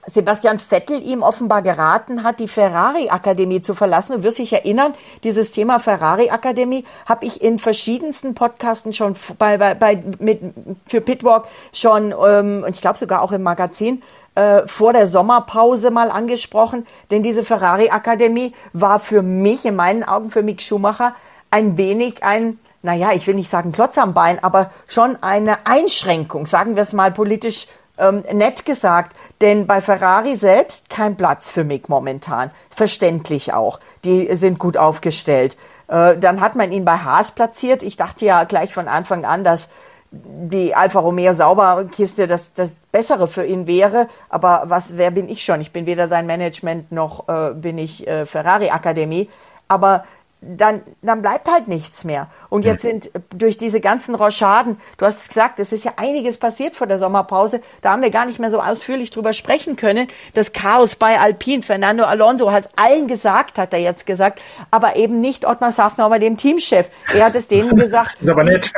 Sebastian 0.07 0.59
Vettel 0.59 1.03
ihm 1.03 1.23
offenbar 1.23 1.61
geraten 1.61 2.23
hat, 2.23 2.41
die 2.41 2.49
Ferrari-Akademie 2.49 3.61
zu 3.61 3.75
verlassen. 3.75 4.17
Du 4.17 4.23
wirst 4.23 4.39
dich 4.39 4.53
erinnern, 4.53 4.95
dieses 5.23 5.53
Thema 5.53 5.81
Ferrari-Akademie 5.81 6.85
habe 7.05 7.27
ich 7.27 7.43
in 7.43 7.59
verschiedensten 7.59 8.35
Podcasten 8.35 8.95
schon 8.95 9.17
bei, 9.39 9.59
bei, 9.59 9.75
bei 9.75 10.03
mit, 10.19 10.41
für 10.87 11.03
Pitwalk 11.03 11.47
schon, 11.73 12.15
ähm, 12.27 12.65
und 12.67 12.75
ich 12.75 12.81
glaube 12.81 12.99
sogar 12.99 13.21
auch 13.21 13.33
im 13.33 13.43
Magazin, 13.43 14.03
äh, 14.39 14.69
vor 14.69 14.93
der 14.93 15.09
Sommerpause 15.09 15.91
mal 15.91 16.13
angesprochen, 16.13 16.87
denn 17.11 17.25
diese 17.25 17.43
Ferrari-Akademie 17.43 18.55
war 18.73 19.01
für 19.01 19.23
mich, 19.23 19.65
in 19.67 19.75
meinen 19.75 20.05
Augen, 20.05 20.31
für 20.31 20.45
Mick 20.45 20.63
Schumacher, 20.63 21.17
ein 21.51 21.77
wenig 21.77 22.23
ein, 22.23 22.61
naja, 22.83 23.11
ich 23.13 23.27
will 23.27 23.35
nicht 23.35 23.51
sagen 23.51 23.73
Klotz 23.73 23.99
am 23.99 24.15
Bein, 24.15 24.43
aber 24.45 24.71
schon 24.87 25.21
eine 25.23 25.67
Einschränkung, 25.67 26.47
sagen 26.47 26.77
wir 26.77 26.83
es 26.85 26.93
mal 26.93 27.11
politisch 27.11 27.67
ähm, 27.99 28.23
nett 28.33 28.65
gesagt. 28.65 29.17
Denn 29.41 29.67
bei 29.67 29.81
Ferrari 29.81 30.37
selbst 30.37 30.89
kein 30.89 31.17
Platz 31.17 31.51
für 31.51 31.65
Mick 31.65 31.89
momentan. 31.89 32.53
Verständlich 32.71 33.53
auch. 33.53 33.81
Die 34.05 34.33
sind 34.37 34.61
gut 34.61 34.77
aufgestellt. 34.77 35.57
Äh, 35.89 36.17
dann 36.17 36.41
hat 36.41 36.55
man 36.55 36.71
ihn 36.71 36.85
bei 36.85 36.99
Haas 36.99 37.33
platziert. 37.33 37.83
Ich 37.83 37.97
dachte 37.97 38.25
ja 38.25 38.45
gleich 38.45 38.73
von 38.73 38.87
Anfang 38.87 39.25
an, 39.25 39.43
dass 39.43 39.69
die 40.11 40.75
Alfa 40.75 41.01
Romeo 41.01 41.33
Sauberkiste 41.33 42.27
das, 42.27 42.53
das 42.55 42.77
Bessere 42.93 43.29
für 43.29 43.45
ihn 43.45 43.67
wäre. 43.67 44.09
Aber 44.29 44.63
was, 44.67 44.97
wer 44.97 45.11
bin 45.11 45.29
ich 45.29 45.45
schon? 45.45 45.61
Ich 45.61 45.73
bin 45.73 45.87
weder 45.87 46.09
sein 46.09 46.27
Management 46.27 46.93
noch 46.93 47.29
äh, 47.29 47.53
bin 47.55 47.79
ich 47.79 48.07
äh, 48.07 48.25
Ferrari 48.25 48.71
Akademie. 48.71 49.29
Aber 49.69 50.05
dann, 50.41 50.83
dann 51.03 51.21
bleibt 51.21 51.51
halt 51.51 51.67
nichts 51.67 52.05
mehr. 52.05 52.29
Und 52.49 52.65
jetzt 52.65 52.83
sind 52.83 53.11
durch 53.35 53.59
diese 53.59 53.81
ganzen 53.81 54.15
Rochaden, 54.15 54.81
du 54.97 55.05
hast 55.05 55.23
es 55.23 55.29
gesagt, 55.29 55.59
es 55.59 55.73
ist 55.73 55.85
ja 55.85 55.95
einiges 55.97 56.39
passiert 56.39 56.77
vor 56.77 56.87
der 56.87 56.99
Sommerpause, 56.99 57.61
da 57.83 57.91
haben 57.91 58.03
wir 58.03 58.11
gar 58.11 58.25
nicht 58.25 58.39
mehr 58.39 58.51
so 58.51 58.61
ausführlich 58.61 59.11
drüber 59.11 59.33
sprechen 59.33 59.75
können. 59.75 60.07
Das 60.35 60.53
Chaos 60.53 60.95
bei 60.95 61.19
Alpine, 61.19 61.63
Fernando 61.63 62.05
Alonso 62.05 62.53
hat 62.53 62.67
es 62.67 62.71
allen 62.77 63.09
gesagt, 63.09 63.59
hat 63.59 63.73
er 63.73 63.81
jetzt 63.81 64.07
gesagt, 64.07 64.41
aber 64.71 64.97
eben 64.97 65.21
nicht 65.21 65.45
Ottmar 65.45 65.73
Safnauer, 65.73 66.19
dem 66.21 66.37
Teamchef. 66.37 66.89
Er 67.13 67.27
hat 67.27 67.35
es 67.35 67.49
denen 67.49 67.77
gesagt. 67.77 68.17
ist 68.21 68.31
aber 68.31 68.45
nett. 68.45 68.73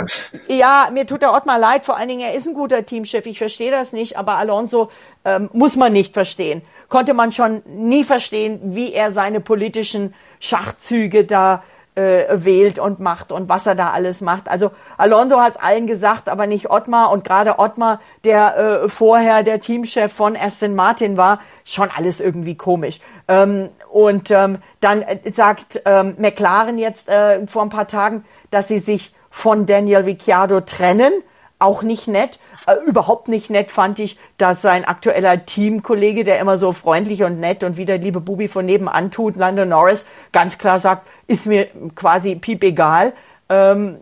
Ja, 0.48 0.88
mir 0.92 1.06
tut 1.06 1.20
der 1.20 1.34
Ottmar 1.34 1.58
leid, 1.58 1.84
vor 1.84 1.96
allen 1.96 2.08
Dingen, 2.08 2.22
er 2.22 2.34
ist 2.34 2.46
ein 2.46 2.54
guter 2.54 2.86
Teamchef, 2.86 3.26
ich 3.26 3.38
verstehe 3.38 3.70
das 3.70 3.92
nicht, 3.92 4.16
aber 4.16 4.36
Alonso 4.36 4.90
ähm, 5.24 5.50
muss 5.52 5.76
man 5.76 5.92
nicht 5.92 6.14
verstehen. 6.14 6.62
Konnte 6.90 7.14
man 7.14 7.32
schon 7.32 7.62
nie 7.64 8.04
verstehen, 8.04 8.60
wie 8.74 8.92
er 8.92 9.10
seine 9.12 9.40
politischen 9.40 10.12
Schachzüge 10.40 11.24
da 11.24 11.62
äh, 11.94 12.44
wählt 12.44 12.78
und 12.78 13.00
macht 13.00 13.32
und 13.32 13.48
was 13.48 13.66
er 13.66 13.74
da 13.74 13.90
alles 13.90 14.20
macht. 14.20 14.48
Also 14.48 14.70
Alonso 14.96 15.40
hat 15.40 15.52
es 15.52 15.60
allen 15.60 15.86
gesagt, 15.86 16.28
aber 16.28 16.46
nicht 16.46 16.70
Ottmar 16.70 17.10
und 17.10 17.24
gerade 17.24 17.58
Ottmar, 17.58 18.00
der 18.24 18.56
äh, 18.56 18.88
vorher 18.88 19.42
der 19.42 19.60
Teamchef 19.60 20.12
von 20.12 20.36
Aston 20.36 20.74
Martin 20.74 21.16
war, 21.16 21.40
schon 21.64 21.88
alles 21.94 22.20
irgendwie 22.20 22.56
komisch. 22.56 23.00
Ähm, 23.28 23.70
und 23.90 24.30
ähm, 24.30 24.58
dann 24.80 25.02
äh, 25.02 25.18
sagt 25.32 25.82
ähm, 25.84 26.14
McLaren 26.18 26.78
jetzt 26.78 27.08
äh, 27.08 27.46
vor 27.46 27.62
ein 27.62 27.70
paar 27.70 27.88
Tagen, 27.88 28.24
dass 28.50 28.68
sie 28.68 28.78
sich 28.78 29.14
von 29.30 29.66
Daniel 29.66 30.02
Ricciardo 30.02 30.60
trennen 30.60 31.12
auch 31.60 31.82
nicht 31.82 32.08
nett. 32.08 32.40
Äh, 32.66 32.76
überhaupt 32.86 33.28
nicht 33.28 33.50
nett 33.50 33.70
fand 33.70 33.98
ich, 34.00 34.18
dass 34.38 34.62
sein 34.62 34.84
aktueller 34.84 35.46
Teamkollege, 35.46 36.24
der 36.24 36.40
immer 36.40 36.58
so 36.58 36.72
freundlich 36.72 37.22
und 37.22 37.38
nett 37.38 37.62
und 37.62 37.76
wie 37.76 37.84
der 37.84 37.98
liebe 37.98 38.20
Bubi 38.20 38.48
von 38.48 38.66
nebenan 38.66 39.10
tut, 39.10 39.36
Lando 39.36 39.64
Norris, 39.64 40.06
ganz 40.32 40.58
klar 40.58 40.80
sagt, 40.80 41.06
ist 41.26 41.46
mir 41.46 41.68
quasi 41.94 42.34
piep 42.34 42.64
egal. 42.64 43.12
Ähm, 43.48 43.98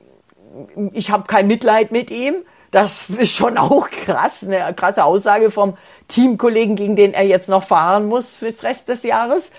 ich 0.93 1.11
habe 1.11 1.25
kein 1.27 1.47
Mitleid 1.47 1.93
mit 1.93 2.11
ihm. 2.11 2.37
Das 2.71 3.09
ist 3.11 3.35
schon 3.35 3.59
auch 3.59 3.89
krass, 3.91 4.45
eine 4.45 4.75
krasse 4.75 5.05
Aussage 5.05 5.51
vom 5.51 5.77
Teamkollegen, 6.09 6.77
gegen 6.77 6.97
den 6.97 7.15
er 7.15 7.25
jetzt 7.25 7.49
noch 7.49 7.63
fahren 7.65 8.07
muss 8.07 8.35
fürs 8.35 8.63
Rest 8.63 8.89
des 8.89 9.03
Jahres 9.03 9.51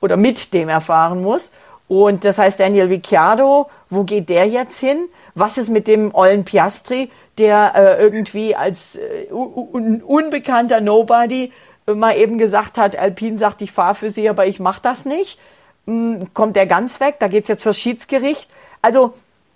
oder 0.00 0.16
mit 0.16 0.52
dem 0.52 0.68
er 0.68 0.80
fahren 0.80 1.22
muss. 1.22 1.50
Und 1.88 2.24
das 2.24 2.36
heißt, 2.36 2.60
Daniel 2.60 2.86
Ricciardo, 2.86 3.70
wo 3.88 4.04
geht 4.04 4.28
der 4.28 4.46
jetzt 4.46 4.78
hin? 4.78 5.08
Was 5.38 5.58
ist 5.58 5.68
mit 5.68 5.86
dem 5.86 6.14
Ollen 6.14 6.44
Piastri? 6.44 7.10
der 7.38 7.72
äh, 7.74 8.02
irgendwie 8.02 8.54
als 8.54 8.96
äh, 8.96 9.30
un 9.30 10.02
unbekannter 10.02 10.80
Nobody 10.80 11.52
äh, 11.86 11.94
mal 11.94 12.16
eben 12.16 12.38
gesagt 12.38 12.78
hat, 12.78 12.96
Alpin 12.96 13.38
sagt, 13.38 13.62
ich 13.62 13.72
fahre 13.72 13.94
für 13.94 14.10
sie, 14.10 14.28
aber 14.28 14.46
ich 14.46 14.60
mache 14.60 14.82
das 14.82 15.04
nicht. 15.04 15.38
Hm, 15.86 16.28
kommt 16.34 16.56
der 16.56 16.66
ganz 16.66 17.00
weg? 17.00 17.16
Da 17.20 17.28
geht's 17.28 17.48
jetzt 17.48 17.62
fürs 17.62 17.78
Schiedsgericht. 17.78 18.50
Also 18.82 19.14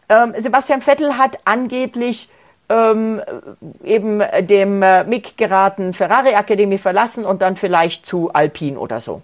ähm, 0.09 0.33
Sebastian 0.39 0.81
Vettel 0.81 1.19
hat 1.19 1.41
angeblich 1.45 2.29
ähm, 2.69 3.21
eben 3.85 4.23
dem 4.41 4.83
äh, 4.83 5.05
Mick 5.05 5.37
geraten 5.37 5.93
Ferrari 5.93 6.35
Akademie 6.35 6.79
verlassen 6.79 7.25
und 7.25 7.43
dann 7.43 7.57
vielleicht 7.57 8.07
zu 8.07 8.33
Alpin 8.33 8.77
oder 8.77 9.01
so. 9.01 9.23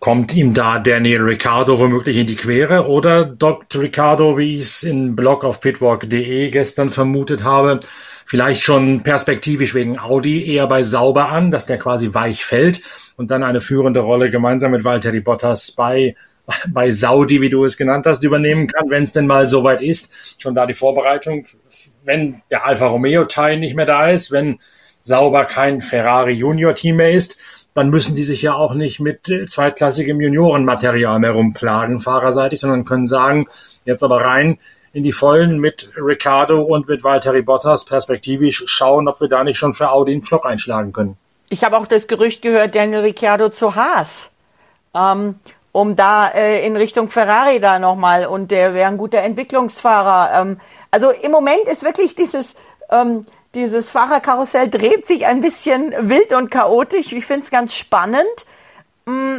Kommt 0.00 0.34
ihm 0.34 0.54
da 0.54 0.78
Daniel 0.78 1.20
Ricciardo 1.20 1.78
womöglich 1.78 2.16
in 2.16 2.26
die 2.26 2.36
Quere 2.36 2.86
oder 2.86 3.26
dockt 3.26 3.76
Ricciardo, 3.76 4.38
wie 4.38 4.54
ich 4.54 4.62
es 4.62 4.82
in 4.82 5.14
Blog 5.14 5.44
auf 5.44 5.60
pitwalk.de 5.60 6.50
gestern 6.50 6.90
vermutet 6.90 7.44
habe, 7.44 7.80
vielleicht 8.24 8.62
schon 8.62 9.02
perspektivisch 9.02 9.74
wegen 9.74 9.98
Audi 9.98 10.50
eher 10.50 10.66
bei 10.66 10.82
Sauber 10.82 11.28
an, 11.28 11.50
dass 11.50 11.66
der 11.66 11.76
quasi 11.76 12.14
weich 12.14 12.46
fällt 12.46 12.80
und 13.16 13.30
dann 13.30 13.42
eine 13.42 13.60
führende 13.60 14.00
Rolle 14.00 14.30
gemeinsam 14.30 14.70
mit 14.70 14.84
Valtteri 14.84 15.20
Bottas 15.20 15.72
bei 15.72 16.16
bei 16.68 16.90
Saudi, 16.90 17.40
wie 17.42 17.50
du 17.50 17.64
es 17.64 17.76
genannt 17.76 18.06
hast, 18.06 18.24
übernehmen 18.24 18.66
kann, 18.66 18.88
wenn 18.90 19.02
es 19.02 19.12
denn 19.12 19.26
mal 19.26 19.46
soweit 19.46 19.82
ist. 19.82 20.40
Schon 20.40 20.54
da 20.54 20.66
die 20.66 20.74
Vorbereitung, 20.74 21.46
wenn 22.04 22.42
der 22.50 22.66
Alfa 22.66 22.86
Romeo 22.86 23.26
Teil 23.26 23.58
nicht 23.58 23.76
mehr 23.76 23.86
da 23.86 24.08
ist, 24.08 24.32
wenn 24.32 24.58
Sauber 25.02 25.44
kein 25.44 25.80
Ferrari 25.80 26.32
Junior 26.32 26.74
Team 26.74 26.96
mehr 26.96 27.12
ist, 27.12 27.38
dann 27.74 27.90
müssen 27.90 28.14
die 28.14 28.24
sich 28.24 28.42
ja 28.42 28.54
auch 28.54 28.74
nicht 28.74 29.00
mit 29.00 29.28
äh, 29.28 29.46
zweitklassigem 29.46 30.20
Juniorenmaterial 30.20 31.18
mehr 31.18 31.32
rumplagen, 31.32 32.00
fahrerseitig, 32.00 32.60
sondern 32.60 32.84
können 32.84 33.06
sagen, 33.06 33.46
jetzt 33.84 34.02
aber 34.02 34.24
rein 34.24 34.58
in 34.92 35.04
die 35.04 35.12
Vollen 35.12 35.58
mit 35.58 35.92
Ricardo 35.96 36.62
und 36.62 36.88
mit 36.88 37.04
Valtteri 37.04 37.42
Bottas 37.42 37.84
perspektivisch 37.84 38.64
schauen, 38.66 39.06
ob 39.06 39.20
wir 39.20 39.28
da 39.28 39.44
nicht 39.44 39.58
schon 39.58 39.72
für 39.72 39.90
Audi 39.90 40.12
einen 40.12 40.22
Flock 40.22 40.46
einschlagen 40.46 40.92
können. 40.92 41.16
Ich 41.48 41.64
habe 41.64 41.78
auch 41.78 41.86
das 41.86 42.06
Gerücht 42.06 42.42
gehört, 42.42 42.74
Daniel 42.74 43.00
Ricciardo 43.00 43.50
zu 43.50 43.74
Haas. 43.74 44.30
Ähm, 44.94 45.36
um 45.72 45.96
da 45.96 46.28
äh, 46.28 46.66
in 46.66 46.76
Richtung 46.76 47.10
Ferrari 47.10 47.60
da 47.60 47.78
nochmal 47.78 48.26
und 48.26 48.50
der 48.50 48.74
wäre 48.74 48.88
ein 48.88 48.98
guter 48.98 49.18
Entwicklungsfahrer. 49.18 50.40
Ähm, 50.40 50.60
also 50.90 51.10
im 51.10 51.30
Moment 51.30 51.68
ist 51.70 51.84
wirklich 51.84 52.16
dieses 52.16 52.54
ähm, 52.90 53.24
dieses 53.54 53.90
Fahrerkarussell 53.90 54.68
dreht 54.70 55.06
sich 55.06 55.26
ein 55.26 55.40
bisschen 55.40 55.92
wild 56.08 56.32
und 56.32 56.50
chaotisch. 56.50 57.12
Ich 57.12 57.26
finde 57.26 57.44
es 57.44 57.50
ganz 57.50 57.74
spannend. 57.74 58.24
Mm, 59.06 59.38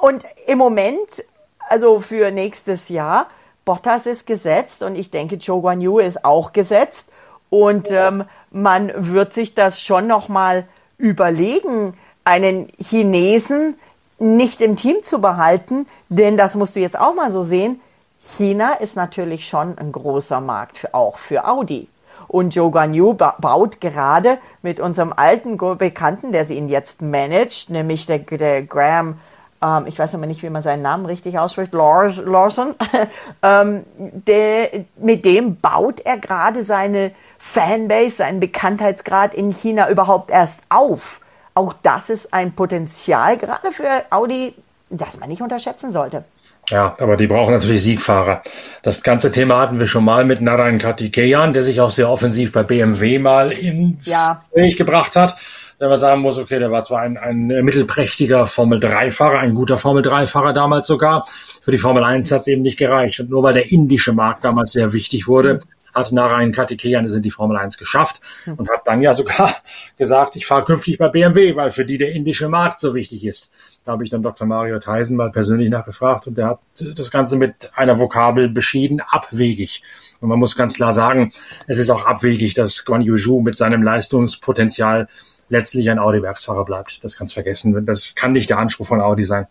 und 0.00 0.24
im 0.46 0.58
Moment, 0.58 1.24
also 1.68 2.00
für 2.00 2.30
nächstes 2.30 2.88
Jahr, 2.88 3.26
Bottas 3.64 4.06
ist 4.06 4.26
gesetzt 4.26 4.82
und 4.82 4.94
ich 4.94 5.10
denke, 5.10 5.36
Joe 5.36 5.60
Guan 5.60 5.80
Yu 5.80 5.98
ist 5.98 6.24
auch 6.24 6.52
gesetzt. 6.52 7.08
Und 7.50 7.90
ähm, 7.90 8.24
man 8.50 9.12
wird 9.12 9.34
sich 9.34 9.54
das 9.54 9.80
schon 9.80 10.06
nochmal 10.06 10.66
überlegen, 10.98 11.96
einen 12.24 12.68
Chinesen 12.78 13.76
nicht 14.18 14.60
im 14.60 14.76
Team 14.76 15.02
zu 15.02 15.20
behalten, 15.20 15.86
denn 16.08 16.36
das 16.36 16.54
musst 16.54 16.74
du 16.76 16.80
jetzt 16.80 16.98
auch 16.98 17.14
mal 17.14 17.30
so 17.30 17.42
sehen. 17.42 17.80
China 18.18 18.72
ist 18.74 18.96
natürlich 18.96 19.46
schon 19.46 19.76
ein 19.78 19.92
großer 19.92 20.40
Markt 20.40 20.94
auch 20.94 21.18
für 21.18 21.46
Audi. 21.46 21.88
Und 22.28 22.54
Joe 22.54 22.70
Guan 22.70 22.94
Yu 22.94 23.14
baut 23.14 23.80
gerade 23.80 24.38
mit 24.62 24.80
unserem 24.80 25.12
alten 25.14 25.56
Bekannten, 25.56 26.32
der 26.32 26.46
sie 26.46 26.54
ihn 26.54 26.68
jetzt 26.68 27.02
managt, 27.02 27.70
nämlich 27.70 28.06
der, 28.06 28.18
der 28.18 28.62
Graham, 28.62 29.18
ähm, 29.62 29.86
ich 29.86 29.98
weiß 29.98 30.14
aber 30.14 30.26
nicht, 30.26 30.42
wie 30.42 30.50
man 30.50 30.62
seinen 30.62 30.82
Namen 30.82 31.06
richtig 31.06 31.38
ausspricht, 31.38 31.72
Lawson, 31.72 32.74
ähm, 33.42 33.84
der, 33.98 34.84
mit 34.96 35.24
dem 35.24 35.56
baut 35.56 36.00
er 36.00 36.18
gerade 36.18 36.64
seine 36.64 37.12
Fanbase, 37.38 38.16
seinen 38.16 38.40
Bekanntheitsgrad 38.40 39.34
in 39.34 39.52
China 39.52 39.88
überhaupt 39.90 40.30
erst 40.30 40.62
auf. 40.68 41.20
Auch 41.54 41.74
das 41.82 42.10
ist 42.10 42.34
ein 42.34 42.52
Potenzial 42.54 43.38
gerade 43.38 43.72
für 43.72 44.04
Audi, 44.10 44.54
das 44.90 45.18
man 45.18 45.28
nicht 45.28 45.42
unterschätzen 45.42 45.92
sollte. 45.92 46.24
Ja, 46.70 46.96
aber 46.98 47.16
die 47.16 47.26
brauchen 47.26 47.54
natürlich 47.54 47.82
Siegfahrer. 47.82 48.42
Das 48.82 49.02
ganze 49.02 49.30
Thema 49.30 49.60
hatten 49.60 49.78
wir 49.78 49.86
schon 49.86 50.04
mal 50.04 50.24
mit 50.24 50.40
Narayan 50.40 50.78
Kartikeyan, 50.78 51.52
der 51.52 51.62
sich 51.62 51.80
auch 51.80 51.90
sehr 51.90 52.10
offensiv 52.10 52.52
bei 52.52 52.64
BMW 52.64 53.18
mal 53.18 53.52
ins 53.52 54.06
ja. 54.06 54.40
Gespräch 54.40 54.76
gebracht 54.76 55.14
hat. 55.14 55.36
Wenn 55.78 55.90
man 55.90 55.98
sagen 55.98 56.22
muss, 56.22 56.38
okay, 56.38 56.58
der 56.58 56.70
war 56.72 56.82
zwar 56.84 57.02
ein, 57.02 57.18
ein 57.18 57.46
mittelprächtiger 57.46 58.46
Formel-3-Fahrer, 58.46 59.38
ein 59.40 59.54
guter 59.54 59.76
Formel-3-Fahrer 59.76 60.54
damals 60.54 60.86
sogar. 60.86 61.26
Für 61.60 61.70
die 61.70 61.78
Formel 61.78 62.02
1 62.02 62.32
hat 62.32 62.40
es 62.40 62.46
eben 62.46 62.62
nicht 62.62 62.78
gereicht. 62.78 63.20
Und 63.20 63.30
nur 63.30 63.42
weil 63.42 63.54
der 63.54 63.70
indische 63.70 64.12
Markt 64.12 64.44
damals 64.44 64.72
sehr 64.72 64.92
wichtig 64.92 65.28
wurde, 65.28 65.54
mhm 65.54 65.75
hat 65.96 66.12
Narayan 66.12 66.52
Kartikeyan 66.52 67.04
es 67.06 67.14
in 67.14 67.22
die 67.22 67.30
Formel 67.30 67.56
1 67.56 67.78
geschafft 67.78 68.20
hm. 68.44 68.54
und 68.54 68.68
hat 68.68 68.86
dann 68.86 69.00
ja 69.00 69.14
sogar 69.14 69.54
gesagt, 69.96 70.36
ich 70.36 70.46
fahre 70.46 70.64
künftig 70.64 70.98
bei 70.98 71.08
BMW, 71.08 71.56
weil 71.56 71.70
für 71.70 71.84
die 71.84 71.98
der 71.98 72.12
indische 72.12 72.48
Markt 72.48 72.78
so 72.78 72.94
wichtig 72.94 73.24
ist. 73.24 73.50
Da 73.84 73.92
habe 73.92 74.04
ich 74.04 74.10
dann 74.10 74.22
Dr. 74.22 74.46
Mario 74.46 74.78
Theisen 74.78 75.16
mal 75.16 75.30
persönlich 75.30 75.70
nachgefragt 75.70 76.26
und 76.26 76.36
der 76.36 76.46
hat 76.46 76.60
das 76.78 77.10
Ganze 77.10 77.36
mit 77.36 77.72
einer 77.74 77.98
Vokabel 77.98 78.48
beschieden, 78.48 79.00
abwegig. 79.00 79.82
Und 80.20 80.28
man 80.28 80.38
muss 80.38 80.56
ganz 80.56 80.74
klar 80.74 80.92
sagen, 80.92 81.32
es 81.66 81.78
ist 81.78 81.90
auch 81.90 82.04
abwegig, 82.04 82.54
dass 82.54 82.84
Guan 82.84 83.02
Yu 83.02 83.16
Zhu 83.16 83.40
mit 83.40 83.56
seinem 83.56 83.82
Leistungspotenzial 83.82 85.08
letztlich 85.48 85.88
ein 85.90 85.98
Audi-Werksfahrer 85.98 86.64
bleibt. 86.64 87.02
Das 87.04 87.16
kannst 87.16 87.34
vergessen. 87.34 87.86
Das 87.86 88.14
kann 88.14 88.32
nicht 88.32 88.50
der 88.50 88.58
Anspruch 88.58 88.86
von 88.86 89.00
Audi 89.00 89.24
sein. 89.24 89.46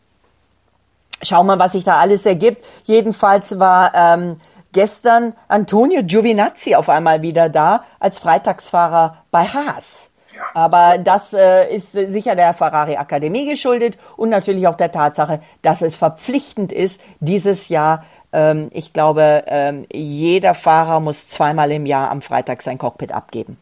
Schauen 1.21 1.47
wir, 1.47 1.57
was 1.57 1.71
sich 1.71 1.83
da 1.83 1.97
alles 1.97 2.25
ergibt. 2.25 2.63
Jedenfalls 2.83 3.57
war 3.57 3.93
ähm, 3.95 4.37
gestern 4.75 5.33
Antonio 5.47 6.03
Giovinazzi 6.03 6.75
auf 6.75 6.89
einmal 6.89 7.21
wieder 7.21 7.47
da 7.47 7.85
als 7.97 8.19
Freitagsfahrer 8.19 9.23
bei 9.31 9.45
Haas. 9.45 10.11
Aber 10.53 10.97
das 10.97 11.31
äh, 11.31 11.73
ist 11.73 11.93
sicher 11.93 12.35
der 12.35 12.53
Ferrari 12.53 12.97
Akademie 12.97 13.49
geschuldet 13.49 13.97
und 14.17 14.27
natürlich 14.27 14.67
auch 14.67 14.75
der 14.75 14.91
Tatsache, 14.91 15.39
dass 15.61 15.81
es 15.81 15.95
verpflichtend 15.95 16.73
ist, 16.73 16.99
dieses 17.21 17.69
Jahr, 17.69 18.03
ähm, 18.33 18.69
ich 18.73 18.91
glaube, 18.91 19.45
ähm, 19.47 19.85
jeder 19.93 20.53
Fahrer 20.53 20.99
muss 20.99 21.29
zweimal 21.29 21.71
im 21.71 21.85
Jahr 21.85 22.11
am 22.11 22.21
Freitag 22.21 22.61
sein 22.61 22.77
Cockpit 22.77 23.13
abgeben. 23.13 23.57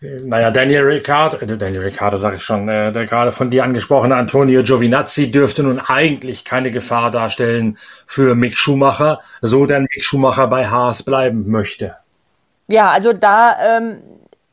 Naja, 0.00 0.52
Daniel 0.52 0.84
Ricciardo, 0.84 1.38
äh, 1.38 1.56
Daniel 1.56 1.82
Ricciardo 1.82 2.16
sage 2.16 2.36
ich 2.36 2.42
schon, 2.42 2.68
äh, 2.68 2.92
der 2.92 3.06
gerade 3.06 3.32
von 3.32 3.50
dir 3.50 3.64
angesprochene 3.64 4.14
Antonio 4.14 4.62
Giovinazzi 4.62 5.30
dürfte 5.30 5.64
nun 5.64 5.80
eigentlich 5.80 6.44
keine 6.44 6.70
Gefahr 6.70 7.10
darstellen 7.10 7.78
für 8.06 8.36
Mick 8.36 8.56
Schumacher, 8.56 9.20
so 9.42 9.66
denn 9.66 9.82
Mick 9.82 10.04
Schumacher 10.04 10.46
bei 10.46 10.68
Haas 10.68 11.02
bleiben 11.02 11.50
möchte. 11.50 11.96
Ja, 12.68 12.90
also 12.90 13.12
da, 13.12 13.56
ähm, 13.76 13.98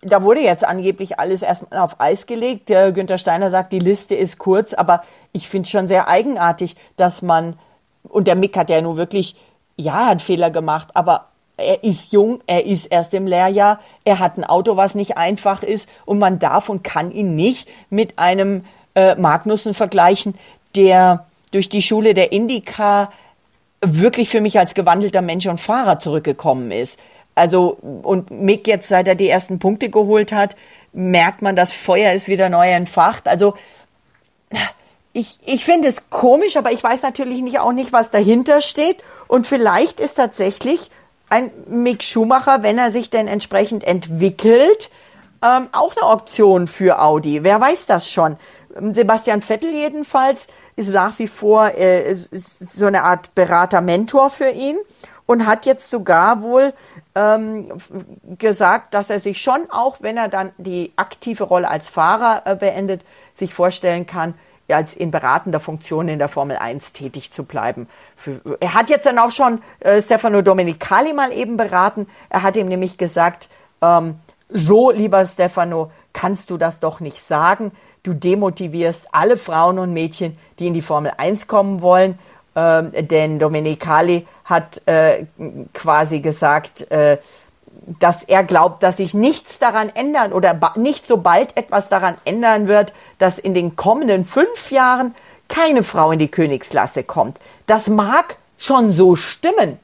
da 0.01 0.23
wurde 0.23 0.39
jetzt 0.39 0.63
angeblich 0.63 1.19
alles 1.19 1.43
erstmal 1.43 1.79
auf 1.79 1.99
Eis 1.99 2.25
gelegt. 2.25 2.69
Der 2.69 2.91
Günther 2.91 3.19
Steiner 3.19 3.51
sagt, 3.51 3.71
die 3.71 3.79
Liste 3.79 4.15
ist 4.15 4.39
kurz, 4.39 4.73
aber 4.73 5.03
ich 5.31 5.47
finde 5.47 5.67
es 5.67 5.71
schon 5.71 5.87
sehr 5.87 6.07
eigenartig, 6.07 6.75
dass 6.95 7.21
man, 7.21 7.59
und 8.03 8.27
der 8.27 8.35
Mick 8.35 8.57
hat 8.57 8.71
ja 8.71 8.81
nun 8.81 8.97
wirklich, 8.97 9.35
ja, 9.75 10.07
hat 10.07 10.23
Fehler 10.23 10.49
gemacht, 10.49 10.89
aber 10.95 11.27
er 11.57 11.83
ist 11.83 12.11
jung, 12.11 12.41
er 12.47 12.65
ist 12.65 12.87
erst 12.87 13.13
im 13.13 13.27
Lehrjahr, 13.27 13.79
er 14.03 14.19
hat 14.19 14.37
ein 14.37 14.43
Auto, 14.43 14.77
was 14.77 14.95
nicht 14.95 15.17
einfach 15.17 15.63
ist 15.63 15.87
und 16.05 16.19
man 16.19 16.39
darf 16.39 16.69
und 16.69 16.83
kann 16.83 17.11
ihn 17.11 17.35
nicht 17.35 17.69
mit 17.89 18.19
einem 18.19 18.65
äh, 18.95 19.15
Magnussen 19.15 19.73
vergleichen, 19.73 20.35
der 20.75 21.25
durch 21.51 21.69
die 21.69 21.81
Schule 21.81 22.13
der 22.13 22.31
Indica 22.31 23.11
wirklich 23.81 24.29
für 24.29 24.41
mich 24.41 24.59
als 24.59 24.73
gewandelter 24.73 25.21
Mensch 25.21 25.47
und 25.47 25.61
Fahrer 25.61 25.99
zurückgekommen 25.99 26.71
ist. 26.71 26.99
Also, 27.35 27.77
und 28.03 28.31
Mick 28.31 28.67
jetzt, 28.67 28.87
seit 28.87 29.07
er 29.07 29.15
die 29.15 29.29
ersten 29.29 29.59
Punkte 29.59 29.89
geholt 29.89 30.31
hat, 30.31 30.55
merkt 30.93 31.41
man, 31.41 31.55
das 31.55 31.73
Feuer 31.73 32.13
ist 32.13 32.27
wieder 32.27 32.49
neu 32.49 32.69
entfacht. 32.69 33.27
Also, 33.27 33.55
ich, 35.11 35.37
ich 35.45 35.63
finde 35.63 35.89
es 35.89 36.09
komisch, 36.09 36.57
aber 36.57 36.71
ich 36.71 36.83
weiß 36.83 37.01
natürlich 37.01 37.41
nicht 37.41 37.59
auch 37.59 37.73
nicht, 37.73 37.93
was 37.93 38.11
dahinter 38.11 38.61
steht. 38.61 39.03
Und 39.27 39.47
vielleicht 39.47 39.99
ist 39.99 40.15
tatsächlich 40.15 40.89
ein 41.29 41.51
Mick 41.67 42.03
Schumacher, 42.03 42.63
wenn 42.63 42.77
er 42.77 42.91
sich 42.91 43.09
denn 43.09 43.27
entsprechend 43.27 43.83
entwickelt, 43.83 44.89
ähm, 45.41 45.67
auch 45.71 45.95
eine 45.95 46.09
Option 46.09 46.67
für 46.67 47.01
Audi. 47.01 47.43
Wer 47.43 47.59
weiß 47.59 47.85
das 47.85 48.09
schon? 48.09 48.37
Sebastian 48.77 49.41
Vettel 49.41 49.71
jedenfalls 49.71 50.47
ist 50.75 50.91
nach 50.91 51.17
wie 51.19 51.27
vor 51.27 51.73
äh, 51.77 52.13
so 52.13 52.85
eine 52.85 53.03
Art 53.03 53.33
Berater-Mentor 53.33 54.29
für 54.29 54.49
ihn 54.49 54.77
und 55.25 55.45
hat 55.45 55.65
jetzt 55.65 55.89
sogar 55.89 56.41
wohl 56.41 56.73
ähm, 57.15 57.65
gesagt, 58.37 58.93
dass 58.93 59.09
er 59.09 59.19
sich 59.19 59.41
schon 59.41 59.67
auch, 59.69 59.97
wenn 60.01 60.17
er 60.17 60.27
dann 60.27 60.51
die 60.57 60.91
aktive 60.97 61.45
Rolle 61.45 61.69
als 61.69 61.87
Fahrer 61.87 62.43
äh, 62.45 62.55
beendet, 62.55 63.03
sich 63.33 63.53
vorstellen 63.53 64.05
kann, 64.05 64.35
als 64.69 64.93
in 64.93 65.11
beratender 65.11 65.59
Funktion 65.59 66.07
in 66.07 66.19
der 66.19 66.27
Formel 66.27 66.57
1 66.57 66.93
tätig 66.93 67.31
zu 67.31 67.43
bleiben. 67.43 67.87
Für, 68.15 68.41
er 68.59 68.73
hat 68.73 68.89
jetzt 68.89 69.05
dann 69.05 69.19
auch 69.19 69.31
schon 69.31 69.61
äh, 69.79 70.01
Stefano 70.01 70.41
Domenicali 70.41 71.13
mal 71.13 71.31
eben 71.31 71.57
beraten. 71.57 72.07
Er 72.29 72.43
hat 72.43 72.57
ihm 72.57 72.67
nämlich 72.67 72.97
gesagt, 72.97 73.49
ähm, 73.81 74.15
so 74.49 74.91
lieber 74.91 75.25
Stefano, 75.25 75.91
kannst 76.13 76.49
du 76.49 76.57
das 76.57 76.79
doch 76.79 76.99
nicht 76.99 77.21
sagen. 77.21 77.71
Du 78.03 78.13
demotivierst 78.13 79.09
alle 79.11 79.37
Frauen 79.37 79.79
und 79.79 79.93
Mädchen, 79.93 80.37
die 80.59 80.67
in 80.67 80.73
die 80.73 80.81
Formel 80.81 81.11
1 81.17 81.47
kommen 81.47 81.81
wollen. 81.81 82.17
Ähm, 82.55 82.91
denn 82.93 83.37
Domenicali 83.37 84.25
hat 84.45 84.81
äh, 84.87 85.25
quasi 85.73 86.21
gesagt, 86.21 86.89
äh, 86.89 87.17
dass 87.85 88.23
er 88.23 88.43
glaubt, 88.43 88.81
dass 88.83 88.97
sich 88.97 89.13
nichts 89.13 89.59
daran 89.59 89.89
ändern 89.89 90.33
oder 90.33 90.59
nicht 90.75 91.05
so 91.07 91.17
bald 91.17 91.55
etwas 91.55 91.89
daran 91.89 92.17
ändern 92.25 92.67
wird, 92.67 92.93
dass 93.19 93.37
in 93.37 93.53
den 93.53 93.75
kommenden 93.75 94.25
fünf 94.25 94.71
Jahren 94.71 95.13
keine 95.47 95.83
Frau 95.83 96.11
in 96.11 96.19
die 96.19 96.31
Königsklasse 96.31 97.03
kommt. 97.03 97.39
Das 97.67 97.87
mag 97.87 98.37
schon 98.57 98.91
so 98.91 99.15
stimmen. 99.15 99.79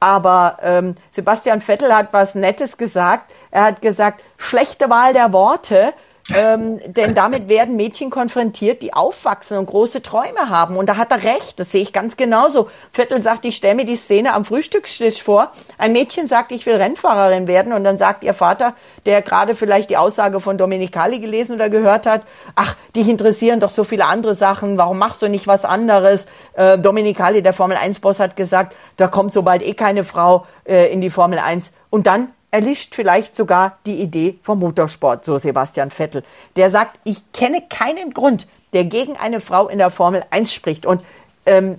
Aber 0.00 0.58
ähm, 0.62 0.94
Sebastian 1.12 1.60
Vettel 1.60 1.94
hat 1.94 2.12
was 2.12 2.34
Nettes 2.34 2.78
gesagt. 2.78 3.32
Er 3.50 3.64
hat 3.64 3.82
gesagt, 3.82 4.24
schlechte 4.38 4.88
Wahl 4.88 5.12
der 5.12 5.32
Worte. 5.32 5.92
Ähm, 6.34 6.80
denn 6.86 7.14
damit 7.14 7.48
werden 7.48 7.76
Mädchen 7.76 8.10
konfrontiert, 8.10 8.82
die 8.82 8.92
aufwachsen 8.92 9.58
und 9.58 9.66
große 9.66 10.02
Träume 10.02 10.48
haben. 10.48 10.76
Und 10.76 10.88
da 10.88 10.96
hat 10.96 11.10
er 11.10 11.22
recht, 11.22 11.58
das 11.58 11.72
sehe 11.72 11.82
ich 11.82 11.92
ganz 11.92 12.16
genauso. 12.16 12.68
Vettel 12.92 13.22
sagt, 13.22 13.44
ich 13.44 13.56
stelle 13.56 13.74
mir 13.74 13.84
die 13.84 13.96
Szene 13.96 14.34
am 14.34 14.44
Frühstückstisch 14.44 15.22
vor. 15.22 15.50
Ein 15.78 15.92
Mädchen 15.92 16.28
sagt, 16.28 16.52
ich 16.52 16.66
will 16.66 16.76
Rennfahrerin 16.76 17.46
werden. 17.46 17.72
Und 17.72 17.84
dann 17.84 17.98
sagt 17.98 18.22
ihr 18.22 18.34
Vater, 18.34 18.74
der 19.06 19.22
gerade 19.22 19.54
vielleicht 19.54 19.90
die 19.90 19.96
Aussage 19.96 20.40
von 20.40 20.58
Dominikali 20.58 21.18
gelesen 21.18 21.54
oder 21.54 21.68
gehört 21.68 22.06
hat, 22.06 22.22
ach, 22.54 22.76
dich 22.94 23.08
interessieren 23.08 23.60
doch 23.60 23.72
so 23.72 23.84
viele 23.84 24.04
andere 24.04 24.34
Sachen, 24.34 24.78
warum 24.78 24.98
machst 24.98 25.22
du 25.22 25.28
nicht 25.28 25.46
was 25.46 25.64
anderes? 25.64 26.26
Äh, 26.54 26.78
Dominikali, 26.78 27.42
der 27.42 27.52
Formel-1-Boss, 27.52 28.20
hat 28.20 28.36
gesagt, 28.36 28.74
da 28.96 29.08
kommt 29.08 29.32
sobald 29.32 29.62
eh 29.62 29.74
keine 29.74 30.04
Frau 30.04 30.46
äh, 30.64 30.92
in 30.92 31.00
die 31.00 31.10
Formel 31.10 31.38
1. 31.38 31.70
Und 31.90 32.06
dann 32.06 32.28
erlischt 32.50 32.94
vielleicht 32.94 33.36
sogar 33.36 33.78
die 33.86 34.00
Idee 34.00 34.38
vom 34.42 34.58
Motorsport, 34.58 35.24
so 35.24 35.38
Sebastian 35.38 35.90
Vettel. 35.90 36.24
Der 36.56 36.70
sagt, 36.70 36.98
ich 37.04 37.32
kenne 37.32 37.62
keinen 37.68 38.12
Grund, 38.12 38.46
der 38.72 38.84
gegen 38.84 39.16
eine 39.16 39.40
Frau 39.40 39.68
in 39.68 39.78
der 39.78 39.90
Formel 39.90 40.24
1 40.30 40.52
spricht. 40.52 40.86
Und 40.86 41.02
ähm, 41.46 41.78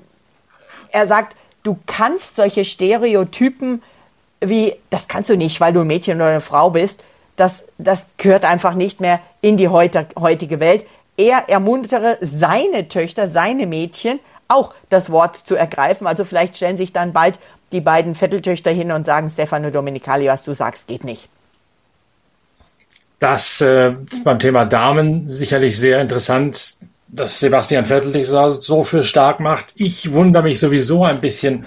er 0.91 1.07
sagt, 1.07 1.35
du 1.63 1.77
kannst 1.85 2.35
solche 2.35 2.65
Stereotypen 2.65 3.81
wie, 4.41 4.75
das 4.89 5.07
kannst 5.07 5.29
du 5.29 5.37
nicht, 5.37 5.61
weil 5.61 5.71
du 5.71 5.81
ein 5.81 5.87
Mädchen 5.87 6.17
oder 6.17 6.29
eine 6.29 6.41
Frau 6.41 6.71
bist, 6.71 7.03
das, 7.35 7.63
das 7.77 8.05
gehört 8.17 8.43
einfach 8.43 8.73
nicht 8.73 8.99
mehr 8.99 9.21
in 9.41 9.55
die 9.57 9.69
heutige 9.69 10.59
Welt. 10.59 10.85
Er 11.15 11.49
ermuntere 11.49 12.17
seine 12.21 12.87
Töchter, 12.87 13.29
seine 13.29 13.67
Mädchen, 13.67 14.19
auch 14.47 14.73
das 14.89 15.11
Wort 15.11 15.37
zu 15.37 15.55
ergreifen. 15.55 16.07
Also 16.07 16.25
vielleicht 16.25 16.57
stellen 16.57 16.77
sich 16.77 16.91
dann 16.91 17.13
bald 17.13 17.39
die 17.71 17.81
beiden 17.81 18.15
Vetteltöchter 18.15 18.71
hin 18.71 18.91
und 18.91 19.05
sagen, 19.05 19.29
Stefano 19.29 19.71
Domenicali, 19.71 20.27
was 20.27 20.43
du 20.43 20.53
sagst, 20.53 20.87
geht 20.87 21.03
nicht. 21.03 21.29
Das 23.19 23.61
äh, 23.61 23.93
beim 24.23 24.39
Thema 24.39 24.65
Damen 24.65 25.27
sicherlich 25.27 25.77
sehr 25.77 26.01
interessant, 26.01 26.77
dass 27.07 27.39
Sebastian 27.39 27.85
Vettel 27.85 28.11
sich 28.11 28.27
so 28.27 28.83
für 28.83 29.03
stark 29.03 29.39
macht. 29.39 29.73
Ich 29.75 30.13
wundere 30.13 30.43
mich 30.43 30.59
sowieso 30.59 31.03
ein 31.03 31.21
bisschen 31.21 31.65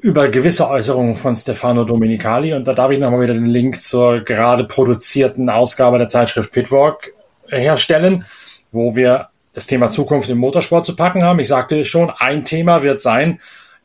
über 0.00 0.28
gewisse 0.28 0.68
Äußerungen 0.68 1.16
von 1.16 1.34
Stefano 1.36 1.84
Domenicali 1.84 2.54
und 2.54 2.66
da 2.66 2.72
darf 2.72 2.90
ich 2.90 2.98
nochmal 2.98 3.20
wieder 3.20 3.34
den 3.34 3.46
Link 3.46 3.80
zur 3.80 4.20
gerade 4.20 4.64
produzierten 4.64 5.50
Ausgabe 5.50 5.98
der 5.98 6.08
Zeitschrift 6.08 6.52
Pitwalk 6.52 7.12
herstellen, 7.48 8.24
wo 8.72 8.96
wir 8.96 9.28
das 9.52 9.66
Thema 9.66 9.90
Zukunft 9.90 10.30
im 10.30 10.38
Motorsport 10.38 10.86
zu 10.86 10.96
packen 10.96 11.22
haben. 11.22 11.40
Ich 11.40 11.48
sagte 11.48 11.84
schon, 11.84 12.10
ein 12.10 12.44
Thema 12.44 12.82
wird 12.82 13.00
sein, 13.00 13.40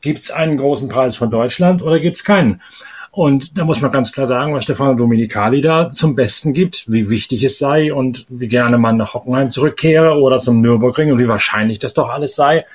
Gibt 0.06 0.20
es 0.20 0.30
einen 0.30 0.56
großen 0.56 0.88
Preis 0.88 1.16
von 1.16 1.32
Deutschland 1.32 1.82
oder 1.82 1.98
gibt 1.98 2.16
es 2.16 2.22
keinen? 2.22 2.62
Und 3.10 3.58
da 3.58 3.64
muss 3.64 3.80
man 3.80 3.90
ganz 3.90 4.12
klar 4.12 4.28
sagen, 4.28 4.54
was 4.54 4.62
Stefano 4.62 4.94
Dominicali 4.94 5.60
da 5.60 5.90
zum 5.90 6.14
Besten 6.14 6.52
gibt, 6.52 6.84
wie 6.86 7.10
wichtig 7.10 7.42
es 7.42 7.58
sei 7.58 7.92
und 7.92 8.24
wie 8.28 8.46
gerne 8.46 8.78
man 8.78 8.96
nach 8.96 9.14
Hockenheim 9.14 9.50
zurückkehre 9.50 10.20
oder 10.20 10.38
zum 10.38 10.60
Nürburgring 10.60 11.10
und 11.10 11.18
wie 11.18 11.26
wahrscheinlich 11.26 11.80
das 11.80 11.92
doch 11.92 12.08
alles 12.08 12.36
sei. 12.36 12.66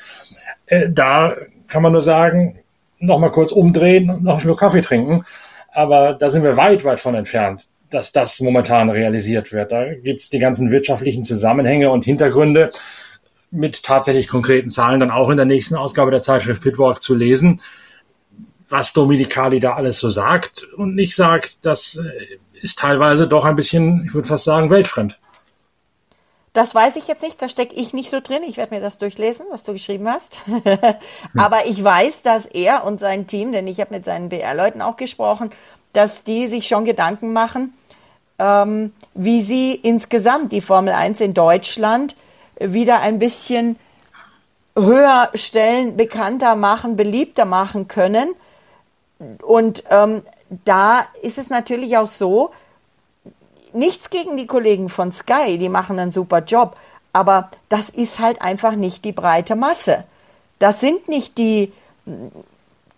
Äh, 0.65 0.89
da 0.89 1.37
kann 1.69 1.81
man 1.81 1.93
nur 1.93 2.01
sagen, 2.01 2.59
noch 2.99 3.17
mal 3.17 3.31
kurz 3.31 3.53
umdrehen 3.53 4.09
und 4.09 4.25
noch 4.25 4.33
einen 4.33 4.41
Schluck 4.41 4.59
Kaffee 4.59 4.81
trinken. 4.81 5.23
Aber 5.71 6.11
da 6.11 6.29
sind 6.29 6.43
wir 6.43 6.57
weit, 6.57 6.83
weit 6.83 6.99
von 6.99 7.15
entfernt, 7.15 7.67
dass 7.91 8.11
das 8.11 8.41
momentan 8.41 8.89
realisiert 8.89 9.53
wird. 9.53 9.71
Da 9.71 9.93
gibt 9.93 10.19
es 10.19 10.29
die 10.29 10.39
ganzen 10.39 10.69
wirtschaftlichen 10.69 11.23
Zusammenhänge 11.23 11.91
und 11.91 12.03
Hintergründe, 12.03 12.71
mit 13.51 13.83
tatsächlich 13.83 14.27
konkreten 14.27 14.69
Zahlen 14.69 14.99
dann 14.99 15.11
auch 15.11 15.29
in 15.29 15.37
der 15.37 15.45
nächsten 15.45 15.75
Ausgabe 15.75 16.09
der 16.09 16.21
Zeitschrift 16.21 16.63
Pitwalk 16.63 17.01
zu 17.01 17.13
lesen. 17.13 17.61
Was 18.69 18.93
Dominikali 18.93 19.59
da 19.59 19.73
alles 19.73 19.99
so 19.99 20.09
sagt 20.09 20.63
und 20.63 20.95
nicht 20.95 21.15
sagt, 21.15 21.65
das 21.65 21.97
äh, 21.97 22.37
ist 22.61 22.79
teilweise 22.79 23.27
doch 23.27 23.43
ein 23.43 23.57
bisschen, 23.57 24.05
ich 24.05 24.13
würde 24.13 24.29
fast 24.29 24.45
sagen, 24.45 24.69
weltfremd. 24.69 25.19
Das 26.53 26.75
weiß 26.75 26.97
ich 26.97 27.07
jetzt 27.07 27.21
nicht, 27.21 27.41
da 27.41 27.47
stecke 27.47 27.75
ich 27.75 27.93
nicht 27.93 28.09
so 28.11 28.19
drin. 28.19 28.43
Ich 28.45 28.57
werde 28.57 28.75
mir 28.75 28.81
das 28.81 28.97
durchlesen, 28.97 29.45
was 29.51 29.63
du 29.63 29.71
geschrieben 29.71 30.07
hast. 30.09 30.39
Aber 31.37 31.65
ich 31.65 31.81
weiß, 31.81 32.23
dass 32.23 32.45
er 32.45 32.83
und 32.83 32.99
sein 32.99 33.25
Team, 33.25 33.53
denn 33.53 33.67
ich 33.67 33.79
habe 33.79 33.93
mit 33.93 34.03
seinen 34.03 34.29
BR-Leuten 34.29 34.81
auch 34.81 34.97
gesprochen, 34.97 35.51
dass 35.93 36.23
die 36.23 36.47
sich 36.47 36.67
schon 36.67 36.83
Gedanken 36.83 37.31
machen, 37.31 37.73
ähm, 38.37 38.91
wie 39.13 39.41
sie 39.41 39.75
insgesamt 39.75 40.51
die 40.51 40.61
Formel 40.61 40.93
1 40.93 41.21
in 41.21 41.33
Deutschland 41.33 42.17
wieder 42.61 42.99
ein 42.99 43.19
bisschen 43.19 43.77
höher 44.75 45.29
stellen, 45.33 45.97
bekannter 45.97 46.55
machen, 46.55 46.95
beliebter 46.95 47.45
machen 47.45 47.87
können. 47.87 48.33
Und 49.41 49.83
ähm, 49.89 50.23
da 50.65 51.05
ist 51.21 51.37
es 51.37 51.49
natürlich 51.49 51.97
auch 51.97 52.07
so, 52.07 52.51
nichts 53.73 54.09
gegen 54.09 54.37
die 54.37 54.47
Kollegen 54.47 54.89
von 54.89 55.11
Sky, 55.11 55.57
die 55.57 55.69
machen 55.69 55.99
einen 55.99 56.11
super 56.11 56.39
Job, 56.39 56.77
aber 57.13 57.49
das 57.69 57.89
ist 57.89 58.19
halt 58.19 58.41
einfach 58.41 58.75
nicht 58.75 59.05
die 59.05 59.11
breite 59.11 59.55
Masse. 59.55 60.03
Das 60.59 60.79
sind 60.79 61.07
nicht 61.07 61.37
die 61.37 61.73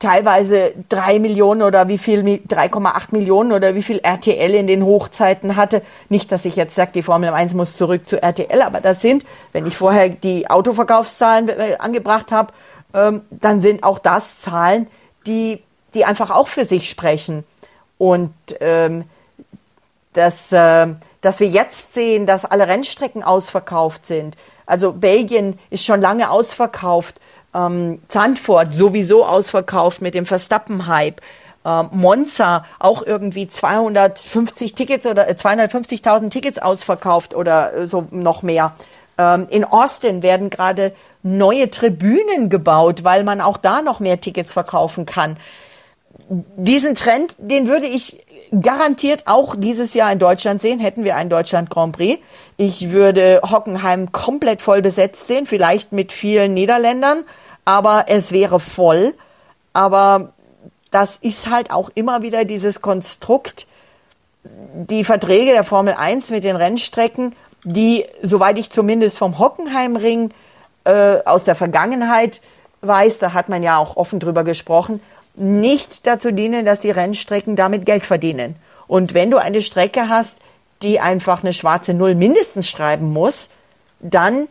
teilweise 0.03 0.73
drei 0.89 1.17
Millionen 1.17 1.61
oder 1.61 1.87
wie 1.87 1.97
viel, 1.97 2.21
3,8 2.21 3.07
Millionen 3.11 3.53
oder 3.53 3.73
wie 3.73 3.81
viel 3.81 3.99
RTL 3.99 4.53
in 4.53 4.67
den 4.67 4.83
Hochzeiten 4.83 5.55
hatte. 5.55 5.81
Nicht, 6.09 6.31
dass 6.31 6.43
ich 6.43 6.57
jetzt 6.57 6.75
sage, 6.75 6.91
die 6.93 7.03
Formel 7.03 7.29
1 7.29 7.53
muss 7.53 7.77
zurück 7.77 8.07
zu 8.07 8.21
RTL, 8.21 8.61
aber 8.61 8.81
das 8.81 9.01
sind, 9.01 9.25
wenn 9.53 9.65
ich 9.65 9.77
vorher 9.77 10.09
die 10.09 10.49
Autoverkaufszahlen 10.49 11.47
äh, 11.47 11.77
angebracht 11.79 12.31
habe, 12.33 12.53
ähm, 12.93 13.21
dann 13.31 13.61
sind 13.61 13.83
auch 13.83 13.97
das 13.97 14.39
Zahlen, 14.39 14.87
die, 15.25 15.63
die 15.93 16.03
einfach 16.03 16.31
auch 16.31 16.49
für 16.49 16.65
sich 16.65 16.89
sprechen. 16.89 17.45
Und 17.97 18.33
ähm, 18.59 19.05
dass, 20.11 20.51
äh, 20.51 20.87
dass 21.21 21.39
wir 21.39 21.47
jetzt 21.47 21.93
sehen, 21.93 22.25
dass 22.25 22.43
alle 22.43 22.67
Rennstrecken 22.67 23.23
ausverkauft 23.23 24.05
sind. 24.05 24.35
Also 24.65 24.91
Belgien 24.91 25.57
ist 25.69 25.85
schon 25.85 26.01
lange 26.01 26.29
ausverkauft 26.29 27.21
ähm, 27.53 28.01
Zandvoort 28.07 28.73
sowieso 28.73 29.25
ausverkauft 29.25 30.01
mit 30.01 30.15
dem 30.15 30.25
Verstappen-Hype. 30.25 31.21
Ähm, 31.65 31.89
Monza 31.91 32.65
auch 32.79 33.03
irgendwie 33.03 33.47
250 33.47 34.75
Tickets 34.75 35.05
oder 35.05 35.27
250.000 35.27 36.25
äh, 36.25 36.29
Tickets 36.29 36.59
ausverkauft 36.59 37.35
oder 37.35 37.73
äh, 37.73 37.87
so 37.87 38.07
noch 38.11 38.41
mehr. 38.41 38.73
Ähm, 39.17 39.47
in 39.49 39.63
Austin 39.63 40.23
werden 40.23 40.49
gerade 40.49 40.93
neue 41.21 41.69
Tribünen 41.69 42.49
gebaut, 42.49 43.03
weil 43.03 43.23
man 43.23 43.39
auch 43.39 43.57
da 43.57 43.81
noch 43.81 43.99
mehr 43.99 44.19
Tickets 44.19 44.51
verkaufen 44.53 45.05
kann. 45.05 45.37
Diesen 46.29 46.95
Trend, 46.95 47.35
den 47.37 47.67
würde 47.67 47.87
ich 47.87 48.23
garantiert 48.61 49.23
auch 49.25 49.55
dieses 49.55 49.93
Jahr 49.93 50.11
in 50.11 50.19
Deutschland 50.19 50.61
sehen, 50.61 50.79
hätten 50.79 51.03
wir 51.03 51.15
einen 51.15 51.29
Deutschland 51.29 51.69
Grand 51.69 51.95
Prix. 51.95 52.21
Ich 52.57 52.91
würde 52.91 53.41
Hockenheim 53.43 54.11
komplett 54.11 54.61
voll 54.61 54.81
besetzt 54.81 55.27
sehen, 55.27 55.45
vielleicht 55.45 55.91
mit 55.91 56.11
vielen 56.11 56.53
Niederländern, 56.53 57.23
aber 57.65 58.05
es 58.07 58.31
wäre 58.31 58.59
voll. 58.59 59.13
Aber 59.73 60.33
das 60.91 61.17
ist 61.21 61.49
halt 61.49 61.71
auch 61.71 61.89
immer 61.95 62.21
wieder 62.21 62.45
dieses 62.45 62.81
Konstrukt, 62.81 63.65
die 64.43 65.03
Verträge 65.03 65.51
der 65.51 65.63
Formel 65.63 65.93
1 65.93 66.29
mit 66.29 66.43
den 66.43 66.55
Rennstrecken, 66.55 67.35
die, 67.63 68.05
soweit 68.21 68.57
ich 68.57 68.69
zumindest 68.69 69.17
vom 69.17 69.39
Hockenheimring 69.39 70.31
äh, 70.83 71.17
aus 71.25 71.43
der 71.43 71.55
Vergangenheit 71.55 72.41
weiß, 72.81 73.17
da 73.19 73.33
hat 73.33 73.49
man 73.49 73.63
ja 73.63 73.77
auch 73.77 73.95
offen 73.95 74.19
drüber 74.19 74.43
gesprochen, 74.43 74.99
nicht 75.35 76.05
dazu 76.05 76.31
dienen, 76.31 76.65
dass 76.65 76.81
die 76.81 76.91
Rennstrecken 76.91 77.55
damit 77.55 77.85
Geld 77.85 78.05
verdienen. 78.05 78.55
Und 78.87 79.13
wenn 79.13 79.31
du 79.31 79.37
eine 79.37 79.61
Strecke 79.61 80.09
hast, 80.09 80.37
die 80.81 80.99
einfach 80.99 81.43
eine 81.43 81.53
schwarze 81.53 81.93
Null 81.93 82.15
mindestens 82.15 82.69
schreiben 82.69 83.11
muss, 83.11 83.49
dann 83.99 84.47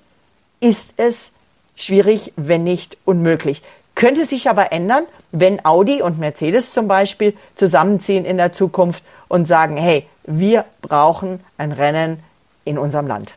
ist 0.61 0.95
es 0.97 1.31
schwierig, 1.77 2.33
wenn 2.37 2.65
nicht 2.65 2.97
unmöglich. 3.05 3.63
Könnte 3.95 4.25
sich 4.25 4.49
aber 4.49 4.73
ändern, 4.73 5.05
wenn 5.33 5.65
Audi 5.65 6.01
und 6.03 6.19
Mercedes 6.19 6.73
zum 6.73 6.89
Beispiel 6.89 7.35
zusammenziehen 7.57 8.25
in 8.25 8.39
der 8.39 8.53
Zukunft 8.53 9.03
und 9.29 9.47
sagen, 9.47 9.77
hey, 9.77 10.07
wir 10.25 10.65
brauchen 10.81 11.41
ein 11.59 11.73
Rennen 11.73 12.23
in 12.65 12.79
unserem 12.79 13.07
Land. 13.07 13.35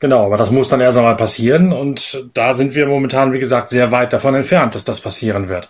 Genau, 0.00 0.26
aber 0.26 0.36
das 0.36 0.50
muss 0.50 0.68
dann 0.68 0.80
erst 0.80 0.96
einmal 0.96 1.16
passieren 1.16 1.72
und 1.72 2.24
da 2.32 2.54
sind 2.54 2.74
wir 2.76 2.86
momentan, 2.86 3.32
wie 3.32 3.40
gesagt, 3.40 3.68
sehr 3.68 3.90
weit 3.90 4.12
davon 4.12 4.34
entfernt, 4.36 4.76
dass 4.76 4.84
das 4.84 5.00
passieren 5.00 5.48
wird. 5.48 5.68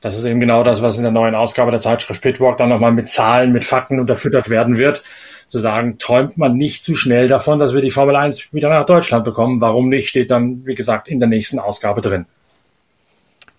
Das 0.00 0.16
ist 0.16 0.24
eben 0.24 0.38
genau 0.38 0.62
das, 0.62 0.80
was 0.80 0.96
in 0.96 1.02
der 1.02 1.10
neuen 1.10 1.34
Ausgabe 1.34 1.72
der 1.72 1.80
Zeitschrift 1.80 2.22
Pitwalk 2.22 2.56
dann 2.56 2.68
nochmal 2.68 2.92
mit 2.92 3.08
Zahlen, 3.08 3.52
mit 3.52 3.64
Fakten 3.64 3.98
unterfüttert 3.98 4.48
werden 4.48 4.78
wird. 4.78 5.02
Zu 5.48 5.58
sagen, 5.58 5.98
träumt 5.98 6.36
man 6.36 6.56
nicht 6.56 6.84
zu 6.84 6.94
schnell 6.94 7.26
davon, 7.26 7.58
dass 7.58 7.74
wir 7.74 7.80
die 7.80 7.90
Formel 7.90 8.14
1 8.14 8.52
wieder 8.52 8.68
nach 8.68 8.84
Deutschland 8.84 9.24
bekommen. 9.24 9.60
Warum 9.60 9.88
nicht, 9.88 10.08
steht 10.08 10.30
dann, 10.30 10.64
wie 10.66 10.76
gesagt, 10.76 11.08
in 11.08 11.18
der 11.18 11.28
nächsten 11.28 11.58
Ausgabe 11.58 12.00
drin. 12.00 12.26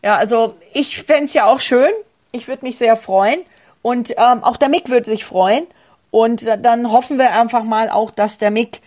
Ja, 0.02 0.16
also 0.16 0.56
ich 0.74 1.02
fände 1.02 1.26
es 1.26 1.34
ja 1.34 1.46
auch 1.46 1.60
schön. 1.60 1.92
Ich 2.32 2.48
würde 2.48 2.66
mich 2.66 2.78
sehr 2.78 2.96
freuen. 2.96 3.40
Und 3.82 4.12
ähm, 4.12 4.44
auch 4.44 4.56
der 4.56 4.70
Mick 4.70 4.90
würde 4.90 5.10
sich 5.10 5.26
freuen. 5.26 5.66
Und 6.12 6.46
dann 6.62 6.92
hoffen 6.92 7.18
wir 7.18 7.34
einfach 7.34 7.64
mal 7.64 7.90
auch, 7.90 8.12
dass 8.12 8.38
der 8.38 8.52
Mick 8.52 8.80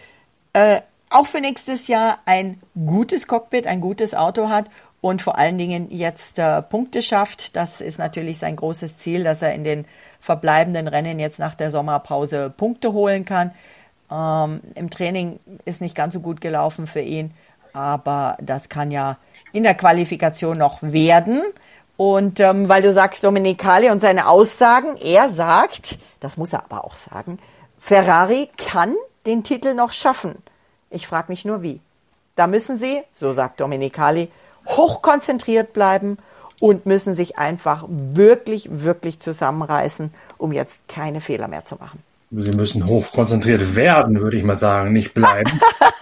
äh, 0.54 0.80
auch 1.10 1.26
für 1.26 1.40
nächstes 1.40 1.88
Jahr 1.88 2.18
ein 2.24 2.60
gutes 2.86 3.26
Cockpit, 3.26 3.66
ein 3.66 3.82
gutes 3.82 4.14
Auto 4.14 4.48
hat 4.48 4.66
und 5.02 5.20
vor 5.20 5.36
allen 5.36 5.58
Dingen 5.58 5.90
jetzt 5.90 6.38
äh, 6.38 6.62
Punkte 6.62 7.02
schafft. 7.02 7.56
Das 7.56 7.82
ist 7.82 7.98
natürlich 7.98 8.38
sein 8.38 8.56
großes 8.56 8.96
Ziel, 8.96 9.24
dass 9.24 9.42
er 9.42 9.52
in 9.52 9.64
den 9.64 9.84
verbleibenden 10.20 10.88
Rennen 10.88 11.18
jetzt 11.18 11.38
nach 11.40 11.54
der 11.54 11.70
Sommerpause 11.70 12.50
Punkte 12.56 12.94
holen 12.94 13.26
kann. 13.26 13.50
Ähm, 14.10 14.60
Im 14.76 14.88
Training 14.88 15.40
ist 15.64 15.80
nicht 15.80 15.96
ganz 15.96 16.14
so 16.14 16.20
gut 16.20 16.40
gelaufen 16.40 16.86
für 16.86 17.00
ihn, 17.00 17.34
aber 17.72 18.38
das 18.40 18.68
kann 18.68 18.92
ja 18.92 19.18
in 19.52 19.64
der 19.64 19.74
Qualifikation 19.74 20.56
noch 20.56 20.78
werden. 20.82 21.42
Und 21.96 22.38
ähm, 22.38 22.68
weil 22.68 22.82
du 22.82 22.92
sagst 22.92 23.24
Dominicali 23.24 23.90
und 23.90 24.00
seine 24.00 24.28
Aussagen, 24.28 24.96
er 24.96 25.30
sagt, 25.30 25.98
das 26.20 26.36
muss 26.36 26.52
er 26.52 26.62
aber 26.62 26.84
auch 26.84 26.94
sagen, 26.94 27.38
Ferrari 27.76 28.48
kann 28.56 28.94
den 29.26 29.42
Titel 29.42 29.74
noch 29.74 29.90
schaffen. 29.90 30.40
Ich 30.90 31.08
frage 31.08 31.32
mich 31.32 31.44
nur 31.44 31.62
wie. 31.62 31.80
Da 32.36 32.46
müssen 32.46 32.78
sie, 32.78 33.02
so 33.14 33.32
sagt 33.32 33.60
Dominicali, 33.60 34.30
hochkonzentriert 34.66 35.72
bleiben 35.72 36.18
und 36.60 36.86
müssen 36.86 37.14
sich 37.14 37.38
einfach 37.38 37.84
wirklich, 37.88 38.68
wirklich 38.70 39.20
zusammenreißen, 39.20 40.12
um 40.38 40.52
jetzt 40.52 40.86
keine 40.88 41.20
Fehler 41.20 41.48
mehr 41.48 41.64
zu 41.64 41.76
machen. 41.76 42.02
Sie 42.30 42.52
müssen 42.52 42.86
hochkonzentriert 42.86 43.76
werden, 43.76 44.20
würde 44.20 44.38
ich 44.38 44.42
mal 44.42 44.56
sagen, 44.56 44.92
nicht 44.92 45.12
bleiben. 45.12 45.50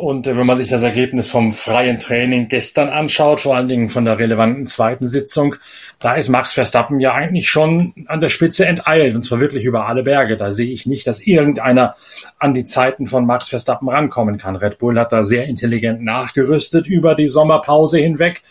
Und 0.00 0.26
äh, 0.26 0.36
wenn 0.36 0.46
man 0.46 0.56
sich 0.56 0.68
das 0.68 0.82
Ergebnis 0.82 1.30
vom 1.30 1.52
freien 1.52 1.98
Training 1.98 2.48
gestern 2.48 2.88
anschaut, 2.88 3.42
vor 3.42 3.54
allen 3.54 3.68
Dingen 3.68 3.90
von 3.90 4.06
der 4.06 4.18
relevanten 4.18 4.66
zweiten 4.66 5.06
Sitzung, 5.06 5.56
da 5.98 6.14
ist 6.14 6.30
Max 6.30 6.52
Verstappen 6.52 7.00
ja 7.00 7.12
eigentlich 7.12 7.50
schon 7.50 7.92
an 8.06 8.20
der 8.20 8.30
Spitze 8.30 8.64
enteilt 8.64 9.14
und 9.14 9.24
zwar 9.24 9.40
wirklich 9.40 9.64
über 9.64 9.86
alle 9.86 10.02
Berge. 10.02 10.38
Da 10.38 10.52
sehe 10.52 10.72
ich 10.72 10.86
nicht, 10.86 11.06
dass 11.06 11.20
irgendeiner 11.20 11.94
an 12.38 12.54
die 12.54 12.64
Zeiten 12.64 13.06
von 13.06 13.26
Max 13.26 13.48
Verstappen 13.48 13.90
rankommen 13.90 14.38
kann. 14.38 14.56
Red 14.56 14.78
Bull 14.78 14.98
hat 14.98 15.12
da 15.12 15.22
sehr 15.22 15.44
intelligent 15.44 16.02
nachgerüstet 16.02 16.86
über 16.86 17.14
die 17.14 17.28
Sommerpause 17.28 17.98
hinweg 17.98 18.42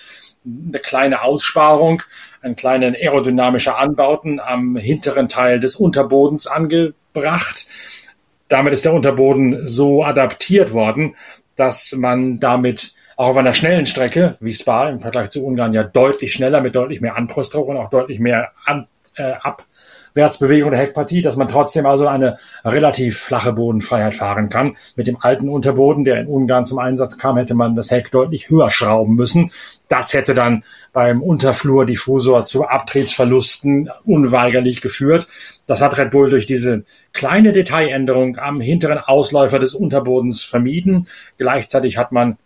eine 0.45 0.79
kleine 0.79 1.23
Aussparung, 1.23 2.03
einen 2.41 2.55
kleinen 2.55 2.95
aerodynamischer 2.95 3.77
Anbauten 3.77 4.39
am 4.39 4.77
hinteren 4.77 5.27
Teil 5.27 5.59
des 5.59 5.75
Unterbodens 5.75 6.47
angebracht. 6.47 7.65
Damit 8.47 8.73
ist 8.73 8.83
der 8.83 8.93
Unterboden 8.93 9.67
so 9.67 10.03
adaptiert 10.03 10.73
worden, 10.73 11.15
dass 11.59 11.93
man 11.93 12.39
damit 12.39 12.93
auch 13.17 13.29
auf 13.29 13.37
einer 13.37 13.53
schnellen 13.53 13.85
Strecke, 13.85 14.37
wie 14.39 14.53
Spa 14.53 14.89
im 14.89 15.01
Vergleich 15.01 15.29
zu 15.29 15.45
Ungarn 15.45 15.73
ja 15.73 15.83
deutlich 15.83 16.31
schneller, 16.31 16.61
mit 16.61 16.75
deutlich 16.75 17.01
mehr 17.01 17.17
Anpressdruck 17.17 17.67
und 17.67 17.77
auch 17.77 17.89
deutlich 17.89 18.19
mehr 18.19 18.51
An 18.65 18.87
äh, 19.15 19.33
Abwärtsbewegung 20.09 20.71
der 20.71 20.79
Heckpartie, 20.79 21.21
dass 21.21 21.35
man 21.35 21.47
trotzdem 21.47 21.85
also 21.85 22.07
eine 22.07 22.37
relativ 22.65 23.19
flache 23.19 23.53
Bodenfreiheit 23.53 24.15
fahren 24.15 24.49
kann. 24.49 24.75
Mit 24.95 25.07
dem 25.07 25.17
alten 25.21 25.49
Unterboden, 25.49 26.03
der 26.03 26.19
in 26.19 26.27
Ungarn 26.27 26.65
zum 26.65 26.79
Einsatz 26.79 27.17
kam, 27.17 27.37
hätte 27.37 27.53
man 27.53 27.75
das 27.75 27.91
Heck 27.91 28.11
deutlich 28.11 28.49
höher 28.49 28.69
schrauben 28.69 29.15
müssen. 29.15 29.51
Das 29.87 30.13
hätte 30.13 30.33
dann 30.33 30.63
beim 30.93 31.21
Unterflurdiffusor 31.21 32.45
zu 32.45 32.67
Abtriebsverlusten 32.67 33.89
unweigerlich 34.05 34.81
geführt. 34.81 35.27
Das 35.67 35.81
hat 35.81 35.97
Red 35.97 36.11
Bull 36.11 36.29
durch 36.29 36.45
diese 36.45 36.83
kleine 37.13 37.51
Detailänderung 37.51 38.37
am 38.37 38.61
hinteren 38.61 38.97
Ausläufer 38.97 39.59
des 39.59 39.73
Unterbodens 39.73 40.43
vermieden. 40.43 41.07
Gleichzeitig 41.37 41.97
hat 41.97 42.11
man 42.11 42.37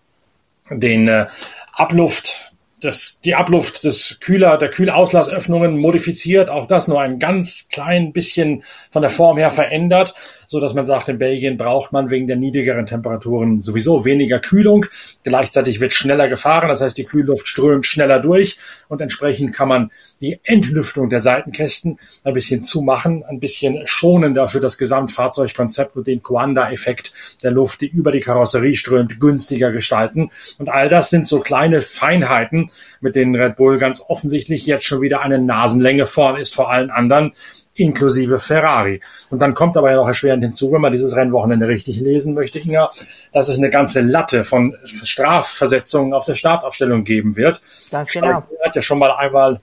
den 0.69 1.07
äh, 1.07 1.27
Abluft 1.73 2.52
das, 2.83 3.19
die 3.23 3.35
Abluft 3.35 3.83
des 3.83 4.17
Kühler, 4.19 4.57
der 4.57 4.69
Kühlauslassöffnungen 4.69 5.77
modifiziert, 5.77 6.49
auch 6.49 6.67
das 6.67 6.87
nur 6.87 7.01
ein 7.01 7.19
ganz 7.19 7.67
klein 7.69 8.13
bisschen 8.13 8.63
von 8.91 9.01
der 9.01 9.11
Form 9.11 9.37
her 9.37 9.51
verändert, 9.51 10.13
so 10.47 10.59
dass 10.59 10.73
man 10.73 10.85
sagt, 10.85 11.09
in 11.09 11.17
Belgien 11.17 11.57
braucht 11.57 11.91
man 11.91 12.09
wegen 12.09 12.27
der 12.27 12.35
niedrigeren 12.35 12.85
Temperaturen 12.85 13.61
sowieso 13.61 14.05
weniger 14.05 14.39
Kühlung. 14.39 14.85
Gleichzeitig 15.23 15.79
wird 15.81 15.93
schneller 15.93 16.27
gefahren, 16.27 16.69
das 16.69 16.81
heißt, 16.81 16.97
die 16.97 17.03
Kühlluft 17.03 17.47
strömt 17.47 17.85
schneller 17.85 18.19
durch 18.19 18.57
und 18.87 19.01
entsprechend 19.01 19.53
kann 19.53 19.67
man 19.67 19.91
die 20.21 20.39
Entlüftung 20.43 21.09
der 21.09 21.19
Seitenkästen 21.19 21.97
ein 22.23 22.33
bisschen 22.33 22.63
zumachen, 22.63 23.23
ein 23.23 23.39
bisschen 23.39 23.85
schonender 23.85 24.47
für 24.47 24.59
das 24.59 24.77
Gesamtfahrzeugkonzept 24.77 25.95
und 25.95 26.07
den 26.07 26.23
Coanda-Effekt 26.23 27.13
der 27.43 27.51
Luft, 27.51 27.81
die 27.81 27.87
über 27.87 28.11
die 28.11 28.21
Karosserie 28.21 28.75
strömt, 28.75 29.19
günstiger 29.19 29.71
gestalten. 29.71 30.29
Und 30.57 30.69
all 30.69 30.89
das 30.89 31.09
sind 31.09 31.27
so 31.27 31.39
kleine 31.39 31.81
Feinheiten, 31.81 32.71
mit 33.01 33.15
denen 33.15 33.35
Red 33.35 33.55
Bull 33.55 33.77
ganz 33.77 34.03
offensichtlich 34.07 34.65
jetzt 34.65 34.85
schon 34.85 35.01
wieder 35.01 35.21
eine 35.21 35.39
Nasenlänge 35.39 36.05
vorn 36.05 36.37
ist 36.37 36.55
vor 36.55 36.71
allen 36.71 36.89
anderen, 36.89 37.33
inklusive 37.75 38.39
Ferrari. 38.39 39.01
Und 39.29 39.39
dann 39.39 39.53
kommt 39.53 39.77
aber 39.77 39.89
ja 39.89 39.97
noch 39.97 40.07
erschwerend 40.07 40.43
hinzu, 40.43 40.71
wenn 40.71 40.81
man 40.81 40.91
dieses 40.91 41.15
Rennwochenende 41.15 41.67
richtig 41.67 41.99
lesen 41.99 42.33
möchte, 42.33 42.59
Inga, 42.59 42.91
dass 43.31 43.47
es 43.47 43.57
eine 43.57 43.69
ganze 43.69 44.01
Latte 44.01 44.43
von 44.43 44.75
Strafversetzungen 44.85 46.13
auf 46.13 46.25
der 46.25 46.35
Startaufstellung 46.35 47.03
geben 47.03 47.35
wird. 47.35 47.61
Ganz 47.91 48.11
genau. 48.11 48.43
Er 48.59 48.65
hat 48.65 48.75
ja 48.75 48.81
schon 48.81 48.99
mal 48.99 49.11
einmal 49.11 49.59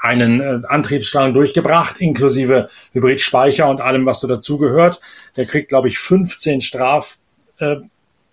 einen 0.00 0.40
äh, 0.40 0.66
Antriebsstrang 0.66 1.34
durchgebracht, 1.34 2.00
inklusive 2.00 2.68
Hybridspeicher 2.92 3.68
und 3.68 3.80
allem, 3.80 4.06
was 4.06 4.20
so 4.20 4.28
dazugehört. 4.28 5.00
Der 5.36 5.46
kriegt, 5.46 5.68
glaube 5.68 5.88
ich, 5.88 5.98
15 5.98 6.60
Straf, 6.60 7.18
äh, 7.58 7.76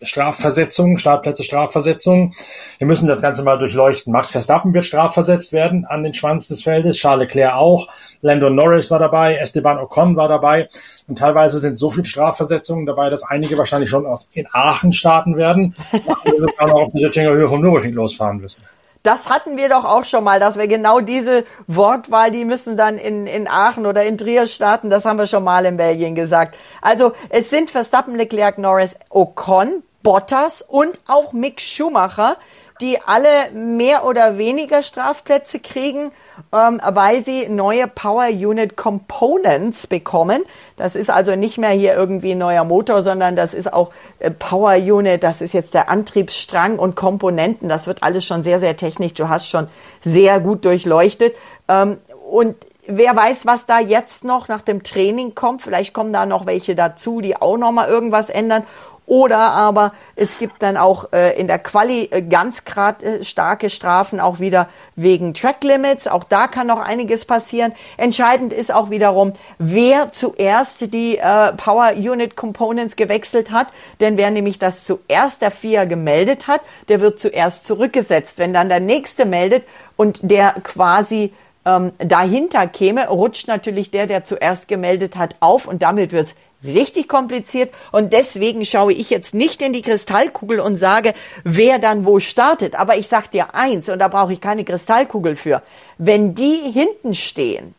Strafversetzungen, 0.01 0.97
Startplätze 0.97 1.43
Strafversetzungen. 1.43 2.33
Wir 2.77 2.87
müssen 2.87 3.07
das 3.07 3.21
Ganze 3.21 3.43
mal 3.43 3.57
durchleuchten. 3.57 4.11
Max 4.11 4.31
Verstappen 4.31 4.73
wird 4.73 4.85
strafversetzt 4.85 5.53
werden 5.53 5.85
an 5.85 6.03
den 6.03 6.13
Schwanz 6.13 6.47
des 6.47 6.63
Feldes, 6.63 6.97
Charles 6.97 7.27
Leclerc 7.27 7.53
auch, 7.53 7.87
Lando 8.21 8.49
Norris 8.49 8.91
war 8.91 8.99
dabei, 8.99 9.35
Esteban 9.35 9.79
Ocon 9.79 10.15
war 10.15 10.27
dabei 10.27 10.69
und 11.07 11.17
teilweise 11.17 11.59
sind 11.59 11.77
so 11.77 11.89
viele 11.89 12.05
Strafversetzungen 12.05 12.85
dabei, 12.85 13.09
dass 13.09 13.23
einige 13.23 13.57
wahrscheinlich 13.57 13.89
schon 13.89 14.05
aus 14.05 14.29
in 14.33 14.47
Aachen 14.51 14.91
starten 14.91 15.37
werden, 15.37 15.75
andere 15.91 16.37
sogar 16.37 16.67
noch 16.67 16.81
auf 16.81 16.91
die 16.93 17.05
Höhe 17.05 17.47
vom 17.47 17.61
Nürburgring 17.61 17.93
losfahren 17.93 18.39
müssen. 18.39 18.63
Das 19.05 19.29
hatten 19.29 19.55
wir 19.55 19.69
doch 19.69 19.85
auch 19.85 20.03
schon 20.03 20.23
mal, 20.23 20.39
dass 20.39 20.57
wir 20.57 20.67
genau 20.67 20.99
diese 20.99 21.45
Wortwahl, 21.67 22.31
die 22.31 22.43
müssen 22.43 22.75
dann 22.75 22.97
in, 22.97 23.27
in 23.27 23.47
Aachen 23.47 23.85
oder 23.85 24.03
in 24.03 24.17
Trier 24.17 24.47
starten. 24.47 24.89
Das 24.89 25.05
haben 25.05 25.19
wir 25.19 25.27
schon 25.27 25.43
mal 25.43 25.63
in 25.65 25.77
Belgien 25.77 26.15
gesagt. 26.15 26.57
Also 26.81 27.11
es 27.29 27.51
sind 27.51 27.69
Verstappen, 27.69 28.15
Leclerc, 28.15 28.57
Norris, 28.57 28.95
Ocon, 29.11 29.83
Bottas 30.01 30.63
und 30.63 30.99
auch 31.07 31.33
Mick 31.33 31.61
Schumacher, 31.61 32.37
die 32.81 32.99
alle 33.05 33.29
mehr 33.53 34.05
oder 34.05 34.37
weniger 34.37 34.83
Strafplätze 34.83 35.59
kriegen, 35.59 36.11
ähm, 36.53 36.81
weil 36.83 37.23
sie 37.23 37.47
neue 37.47 37.87
Power 37.87 38.27
Unit 38.27 38.75
Components 38.75 39.87
bekommen. 39.87 40.43
Das 40.75 40.95
ist 40.95 41.09
also 41.09 41.35
nicht 41.35 41.57
mehr 41.57 41.69
hier 41.69 41.93
irgendwie 41.93 42.33
ein 42.33 42.37
neuer 42.37 42.65
Motor, 42.65 43.01
sondern 43.03 43.37
das 43.37 43.53
ist 43.53 43.71
auch 43.71 43.91
äh, 44.19 44.29
Power 44.29 44.75
Unit, 44.75 45.23
das 45.23 45.41
ist 45.41 45.53
jetzt 45.53 45.73
der 45.73 45.89
Antriebsstrang 45.89 46.77
und 46.77 46.95
Komponenten. 46.95 47.69
Das 47.69 47.87
wird 47.87 48.03
alles 48.03 48.25
schon 48.25 48.43
sehr, 48.43 48.59
sehr 48.59 48.75
technisch. 48.75 49.13
Du 49.13 49.29
hast 49.29 49.49
schon 49.49 49.67
sehr 50.01 50.41
gut 50.41 50.65
durchleuchtet. 50.65 51.33
Ähm, 51.69 51.97
und 52.29 52.55
wer 52.87 53.15
weiß, 53.15 53.45
was 53.45 53.65
da 53.65 53.79
jetzt 53.79 54.23
noch 54.23 54.47
nach 54.47 54.61
dem 54.61 54.83
Training 54.83 55.33
kommt. 55.35 55.61
Vielleicht 55.61 55.93
kommen 55.93 56.13
da 56.13 56.25
noch 56.25 56.45
welche 56.45 56.75
dazu, 56.75 57.21
die 57.21 57.35
auch 57.35 57.57
noch 57.57 57.71
mal 57.71 57.87
irgendwas 57.87 58.29
ändern. 58.29 58.63
Oder 59.07 59.37
aber 59.37 59.93
es 60.15 60.39
gibt 60.39 60.63
dann 60.63 60.77
auch 60.77 61.11
äh, 61.13 61.39
in 61.39 61.45
der 61.45 61.59
Quali 61.59 62.09
äh, 62.11 62.23
ganz 62.23 62.65
grad, 62.65 63.03
äh, 63.03 63.23
starke 63.23 63.69
Strafen 63.69 64.19
auch 64.19 64.39
wieder 64.39 64.67
wegen 64.95 65.35
Track 65.35 65.63
Limits. 65.63 66.07
Auch 66.07 66.23
da 66.23 66.47
kann 66.47 66.67
noch 66.67 66.79
einiges 66.79 67.25
passieren. 67.25 67.73
Entscheidend 67.97 68.51
ist 68.51 68.73
auch 68.73 68.89
wiederum, 68.89 69.33
wer 69.59 70.11
zuerst 70.11 70.91
die 70.93 71.17
äh, 71.17 71.53
Power 71.53 71.93
Unit 71.95 72.35
Components 72.35 72.95
gewechselt 72.95 73.51
hat. 73.51 73.67
Denn 73.99 74.17
wer 74.17 74.31
nämlich 74.31 74.57
das 74.57 74.83
zuerst 74.83 75.43
der 75.43 75.51
FIA 75.51 75.85
gemeldet 75.85 76.47
hat, 76.47 76.61
der 76.87 76.99
wird 76.99 77.19
zuerst 77.19 77.67
zurückgesetzt. 77.67 78.39
Wenn 78.39 78.53
dann 78.53 78.69
der 78.69 78.79
nächste 78.79 79.25
meldet 79.25 79.65
und 79.97 80.31
der 80.31 80.53
quasi 80.63 81.31
ähm, 81.65 81.91
dahinter 81.97 82.67
käme, 82.67 83.07
rutscht 83.07 83.47
natürlich 83.47 83.91
der, 83.91 84.07
der 84.07 84.23
zuerst 84.23 84.67
gemeldet 84.67 85.15
hat, 85.15 85.35
auf 85.39 85.67
und 85.67 85.81
damit 85.81 86.11
wird 86.11 86.27
es 86.27 86.35
richtig 86.67 87.07
kompliziert 87.07 87.73
und 87.91 88.13
deswegen 88.13 88.65
schaue 88.65 88.93
ich 88.93 89.09
jetzt 89.09 89.33
nicht 89.33 89.61
in 89.61 89.73
die 89.73 89.81
Kristallkugel 89.81 90.59
und 90.59 90.77
sage, 90.77 91.13
wer 91.43 91.79
dann 91.79 92.05
wo 92.05 92.19
startet. 92.19 92.75
Aber 92.75 92.97
ich 92.97 93.07
sage 93.07 93.29
dir 93.31 93.53
eins 93.53 93.89
und 93.89 93.99
da 93.99 94.07
brauche 94.07 94.33
ich 94.33 94.41
keine 94.41 94.63
Kristallkugel 94.63 95.35
für. 95.35 95.61
Wenn 95.97 96.35
die 96.35 96.71
hinten 96.71 97.13
stehen, 97.13 97.75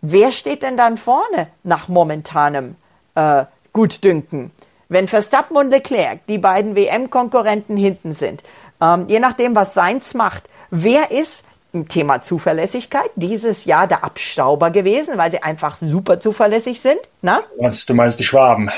wer 0.00 0.30
steht 0.30 0.62
denn 0.62 0.76
dann 0.76 0.98
vorne 0.98 1.48
nach 1.62 1.88
momentanem 1.88 2.76
äh, 3.14 3.44
Gutdünken? 3.72 4.50
Wenn 4.88 5.06
Verstappen 5.06 5.56
und 5.56 5.70
Leclerc, 5.70 6.26
die 6.28 6.38
beiden 6.38 6.74
WM-Konkurrenten 6.74 7.76
hinten 7.76 8.14
sind, 8.14 8.42
ähm, 8.80 9.06
je 9.08 9.20
nachdem, 9.20 9.54
was 9.54 9.74
Seins 9.74 10.14
macht, 10.14 10.48
wer 10.70 11.10
ist 11.10 11.44
Thema 11.88 12.22
Zuverlässigkeit 12.22 13.10
dieses 13.14 13.64
Jahr 13.66 13.86
der 13.86 14.04
Abstauber 14.04 14.70
gewesen, 14.70 15.18
weil 15.18 15.30
sie 15.30 15.42
einfach 15.42 15.76
super 15.76 16.18
zuverlässig 16.18 16.80
sind. 16.80 16.98
Na? 17.20 17.40
Du 17.58 17.94
meinst 17.94 18.18
die 18.18 18.24
Schwaben. 18.24 18.70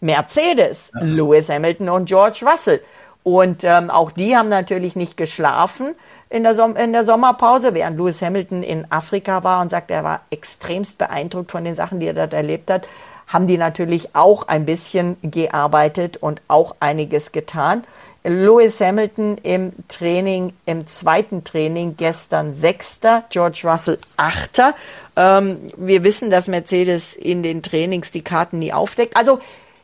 Mercedes, 0.00 0.90
ja. 0.94 1.02
Lewis 1.02 1.48
Hamilton 1.48 1.88
und 1.88 2.06
George 2.06 2.44
Russell. 2.50 2.80
Und 3.22 3.62
ähm, 3.62 3.88
auch 3.88 4.10
die 4.10 4.36
haben 4.36 4.48
natürlich 4.48 4.96
nicht 4.96 5.16
geschlafen 5.16 5.94
in 6.28 6.42
der, 6.42 6.56
Som 6.56 6.74
in 6.74 6.92
der 6.92 7.04
Sommerpause, 7.04 7.74
während 7.74 7.96
Lewis 7.96 8.20
Hamilton 8.20 8.64
in 8.64 8.90
Afrika 8.90 9.44
war 9.44 9.60
und 9.60 9.70
sagt, 9.70 9.90
er 9.92 10.02
war 10.02 10.22
extremst 10.30 10.98
beeindruckt 10.98 11.52
von 11.52 11.64
den 11.64 11.76
Sachen, 11.76 12.00
die 12.00 12.06
er 12.06 12.14
dort 12.14 12.32
erlebt 12.32 12.70
hat, 12.70 12.88
haben 13.28 13.46
die 13.46 13.58
natürlich 13.58 14.16
auch 14.16 14.48
ein 14.48 14.64
bisschen 14.64 15.16
gearbeitet 15.22 16.16
und 16.16 16.42
auch 16.48 16.74
einiges 16.80 17.30
getan. 17.30 17.84
Lewis 18.24 18.80
Hamilton 18.80 19.38
im 19.38 19.72
Training, 19.88 20.52
im 20.64 20.86
zweiten 20.86 21.44
Training 21.44 21.96
gestern 21.96 22.54
Sechster, 22.54 23.24
George 23.30 23.62
Russell 23.64 23.98
Achter. 24.16 24.74
Ähm, 25.16 25.72
wir 25.76 26.04
wissen, 26.04 26.30
dass 26.30 26.46
Mercedes 26.46 27.14
in 27.14 27.42
den 27.42 27.62
Trainings 27.62 28.10
die 28.10 28.22
Karten 28.22 28.60
nie 28.60 28.72
aufdeckt. 28.72 29.16
Also 29.16 29.40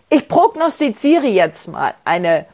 ich 0.09 0.28
prognostiziere 0.28 1.26
jetzt 1.26 1.68
mal 1.68 1.95
eine 2.05 2.47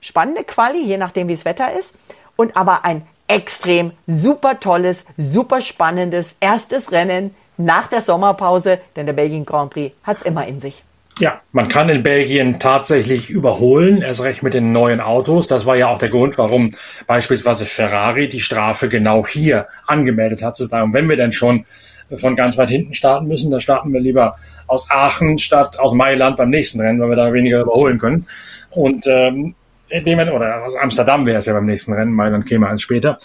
spannende 0.00 0.44
Quali, 0.44 0.84
je 0.84 0.98
nachdem 0.98 1.28
wie 1.28 1.34
das 1.34 1.44
Wetter 1.44 1.72
ist, 1.72 1.94
und 2.36 2.56
aber 2.56 2.84
ein 2.84 3.06
extrem 3.26 3.92
super 4.06 4.60
tolles, 4.60 5.04
super 5.16 5.60
spannendes 5.60 6.36
erstes 6.40 6.92
Rennen 6.92 7.34
nach 7.56 7.86
der 7.86 8.02
Sommerpause, 8.02 8.80
denn 8.96 9.06
der 9.06 9.12
Belgien 9.14 9.46
Grand 9.46 9.70
Prix 9.70 9.94
hat 10.02 10.18
es 10.18 10.22
immer 10.22 10.46
in 10.46 10.60
sich. 10.60 10.84
Ja, 11.20 11.40
man 11.52 11.68
kann 11.68 11.88
in 11.88 12.02
Belgien 12.02 12.58
tatsächlich 12.58 13.30
überholen, 13.30 14.02
erst 14.02 14.24
recht 14.24 14.42
mit 14.42 14.52
den 14.52 14.72
neuen 14.72 15.00
Autos. 15.00 15.46
Das 15.46 15.64
war 15.64 15.76
ja 15.76 15.88
auch 15.88 15.98
der 15.98 16.08
Grund, 16.08 16.38
warum 16.38 16.72
beispielsweise 17.06 17.66
Ferrari 17.66 18.28
die 18.28 18.40
Strafe 18.40 18.88
genau 18.88 19.24
hier 19.24 19.68
angemeldet 19.86 20.42
hat, 20.42 20.56
zu 20.56 20.64
sagen, 20.64 20.92
wenn 20.92 21.08
wir 21.08 21.16
denn 21.16 21.30
schon 21.30 21.66
von 22.12 22.34
ganz 22.34 22.58
weit 22.58 22.68
hinten 22.68 22.94
starten 22.94 23.28
müssen, 23.28 23.50
dann 23.50 23.60
starten 23.60 23.92
wir 23.92 24.00
lieber 24.00 24.36
aus 24.66 24.90
Aachen 24.90 25.38
statt 25.38 25.78
aus 25.78 25.94
Mailand 25.94 26.36
beim 26.36 26.50
nächsten 26.50 26.80
Rennen, 26.80 27.00
weil 27.00 27.10
wir 27.10 27.16
da 27.16 27.32
weniger 27.32 27.60
überholen 27.60 27.98
können. 27.98 28.26
Und 28.70 29.06
ähm, 29.06 29.54
dem, 29.90 30.18
oder 30.18 30.64
aus 30.64 30.76
Amsterdam 30.76 31.26
wäre 31.26 31.38
es 31.38 31.46
ja 31.46 31.52
beim 31.52 31.66
nächsten 31.66 31.92
Rennen, 31.92 32.12
Mailand 32.12 32.46
käme 32.46 32.68
eins 32.68 32.82
später. 32.82 33.20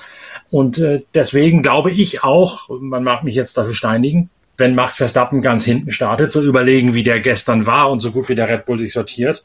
Und 0.51 0.77
äh, 0.77 1.01
deswegen 1.15 1.63
glaube 1.63 1.89
ich 1.89 2.23
auch, 2.23 2.69
man 2.69 3.03
mag 3.03 3.23
mich 3.23 3.33
jetzt 3.35 3.57
dafür 3.57 3.73
steinigen, 3.73 4.29
wenn 4.59 4.75
Max 4.75 4.97
Verstappen 4.97 5.41
ganz 5.41 5.65
hinten 5.65 5.91
startet, 5.91 6.31
zu 6.31 6.43
überlegen, 6.43 6.93
wie 6.93 7.03
der 7.03 7.19
gestern 7.19 7.65
war 7.65 7.89
und 7.89 7.99
so 7.99 8.11
gut 8.11 8.29
wie 8.29 8.35
der 8.35 8.49
Red 8.49 8.65
Bull 8.65 8.79
sich 8.79 8.93
sortiert, 8.93 9.43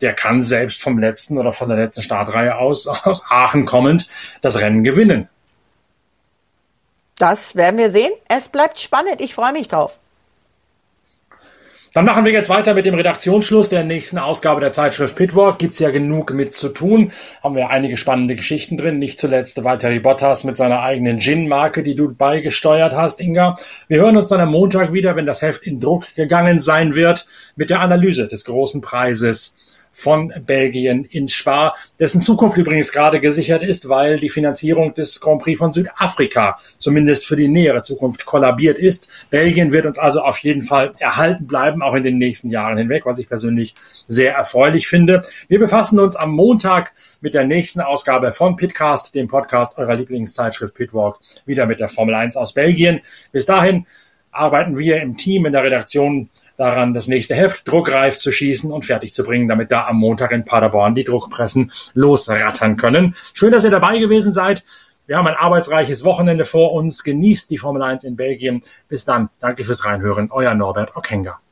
der 0.00 0.12
kann 0.12 0.40
selbst 0.40 0.82
vom 0.82 0.98
letzten 0.98 1.38
oder 1.38 1.52
von 1.52 1.68
der 1.68 1.78
letzten 1.78 2.02
Startreihe 2.02 2.56
aus, 2.56 2.86
aus 3.04 3.24
Aachen 3.30 3.64
kommend, 3.64 4.08
das 4.40 4.60
Rennen 4.60 4.84
gewinnen. 4.84 5.28
Das 7.16 7.54
werden 7.54 7.78
wir 7.78 7.90
sehen. 7.90 8.10
Es 8.28 8.48
bleibt 8.48 8.80
spannend. 8.80 9.20
Ich 9.20 9.34
freue 9.34 9.52
mich 9.52 9.68
drauf. 9.68 10.00
Dann 11.94 12.06
machen 12.06 12.24
wir 12.24 12.32
jetzt 12.32 12.48
weiter 12.48 12.74
mit 12.74 12.86
dem 12.86 12.96
Redaktionsschluss 12.96 13.68
der 13.68 13.84
nächsten 13.84 14.18
Ausgabe 14.18 14.60
der 14.60 14.72
Zeitschrift 14.72 15.14
Pitwalk. 15.14 15.60
Gibt's 15.60 15.78
ja 15.78 15.90
genug 15.90 16.32
mit 16.32 16.52
zu 16.52 16.70
tun. 16.70 17.12
Haben 17.40 17.54
wir 17.54 17.70
einige 17.70 17.96
spannende 17.96 18.34
Geschichten 18.34 18.76
drin. 18.76 18.98
Nicht 18.98 19.16
zuletzt 19.16 19.62
Valtteri 19.62 20.00
Bottas 20.00 20.42
mit 20.42 20.56
seiner 20.56 20.80
eigenen 20.80 21.20
Gin-Marke, 21.20 21.84
die 21.84 21.94
du 21.94 22.12
beigesteuert 22.12 22.96
hast, 22.96 23.20
Inga. 23.20 23.54
Wir 23.86 24.00
hören 24.00 24.16
uns 24.16 24.26
dann 24.26 24.40
am 24.40 24.50
Montag 24.50 24.92
wieder, 24.92 25.14
wenn 25.14 25.24
das 25.24 25.40
Heft 25.40 25.62
in 25.62 25.78
Druck 25.78 26.12
gegangen 26.16 26.58
sein 26.58 26.96
wird, 26.96 27.26
mit 27.54 27.70
der 27.70 27.78
Analyse 27.78 28.26
des 28.26 28.44
großen 28.44 28.80
Preises 28.80 29.54
von 29.94 30.32
Belgien 30.44 31.04
in 31.04 31.28
Spa, 31.28 31.74
dessen 31.98 32.20
Zukunft 32.20 32.58
übrigens 32.58 32.92
gerade 32.92 33.20
gesichert 33.20 33.62
ist, 33.62 33.88
weil 33.88 34.16
die 34.16 34.28
Finanzierung 34.28 34.92
des 34.92 35.20
Grand 35.20 35.40
Prix 35.40 35.58
von 35.58 35.72
Südafrika 35.72 36.58
zumindest 36.78 37.26
für 37.26 37.36
die 37.36 37.48
nähere 37.48 37.82
Zukunft 37.82 38.26
kollabiert 38.26 38.76
ist. 38.76 39.08
Belgien 39.30 39.72
wird 39.72 39.86
uns 39.86 39.98
also 39.98 40.20
auf 40.20 40.38
jeden 40.38 40.62
Fall 40.62 40.92
erhalten 40.98 41.46
bleiben, 41.46 41.80
auch 41.80 41.94
in 41.94 42.02
den 42.02 42.18
nächsten 42.18 42.50
Jahren 42.50 42.76
hinweg, 42.76 43.06
was 43.06 43.18
ich 43.18 43.28
persönlich 43.28 43.74
sehr 44.08 44.34
erfreulich 44.34 44.88
finde. 44.88 45.22
Wir 45.48 45.60
befassen 45.60 45.98
uns 46.00 46.16
am 46.16 46.32
Montag 46.32 46.92
mit 47.20 47.34
der 47.34 47.44
nächsten 47.46 47.80
Ausgabe 47.80 48.32
von 48.32 48.56
Pitcast, 48.56 49.14
dem 49.14 49.28
Podcast 49.28 49.78
eurer 49.78 49.94
Lieblingszeitschrift 49.94 50.74
Pitwalk, 50.74 51.20
wieder 51.46 51.66
mit 51.66 51.78
der 51.78 51.88
Formel 51.88 52.14
1 52.14 52.36
aus 52.36 52.52
Belgien. 52.52 53.00
Bis 53.30 53.46
dahin 53.46 53.86
arbeiten 54.34 54.78
wir 54.78 55.00
im 55.00 55.16
Team 55.16 55.46
in 55.46 55.52
der 55.52 55.64
Redaktion 55.64 56.28
daran, 56.56 56.94
das 56.94 57.08
nächste 57.08 57.34
Heft 57.34 57.66
druckreif 57.66 58.18
zu 58.18 58.32
schießen 58.32 58.72
und 58.72 58.84
fertig 58.84 59.12
zu 59.12 59.24
bringen, 59.24 59.48
damit 59.48 59.70
da 59.70 59.86
am 59.86 59.96
Montag 59.96 60.32
in 60.32 60.44
Paderborn 60.44 60.94
die 60.94 61.04
Druckpressen 61.04 61.72
losrattern 61.94 62.76
können. 62.76 63.14
Schön, 63.32 63.52
dass 63.52 63.64
ihr 63.64 63.70
dabei 63.70 63.98
gewesen 63.98 64.32
seid. 64.32 64.64
Wir 65.06 65.18
haben 65.18 65.26
ein 65.26 65.34
arbeitsreiches 65.34 66.04
Wochenende 66.04 66.44
vor 66.44 66.72
uns. 66.72 67.04
Genießt 67.04 67.50
die 67.50 67.58
Formel 67.58 67.82
1 67.82 68.04
in 68.04 68.16
Belgien. 68.16 68.62
Bis 68.88 69.04
dann. 69.04 69.28
Danke 69.40 69.64
fürs 69.64 69.84
Reinhören. 69.84 70.30
Euer 70.30 70.54
Norbert 70.54 70.96
Okenga. 70.96 71.40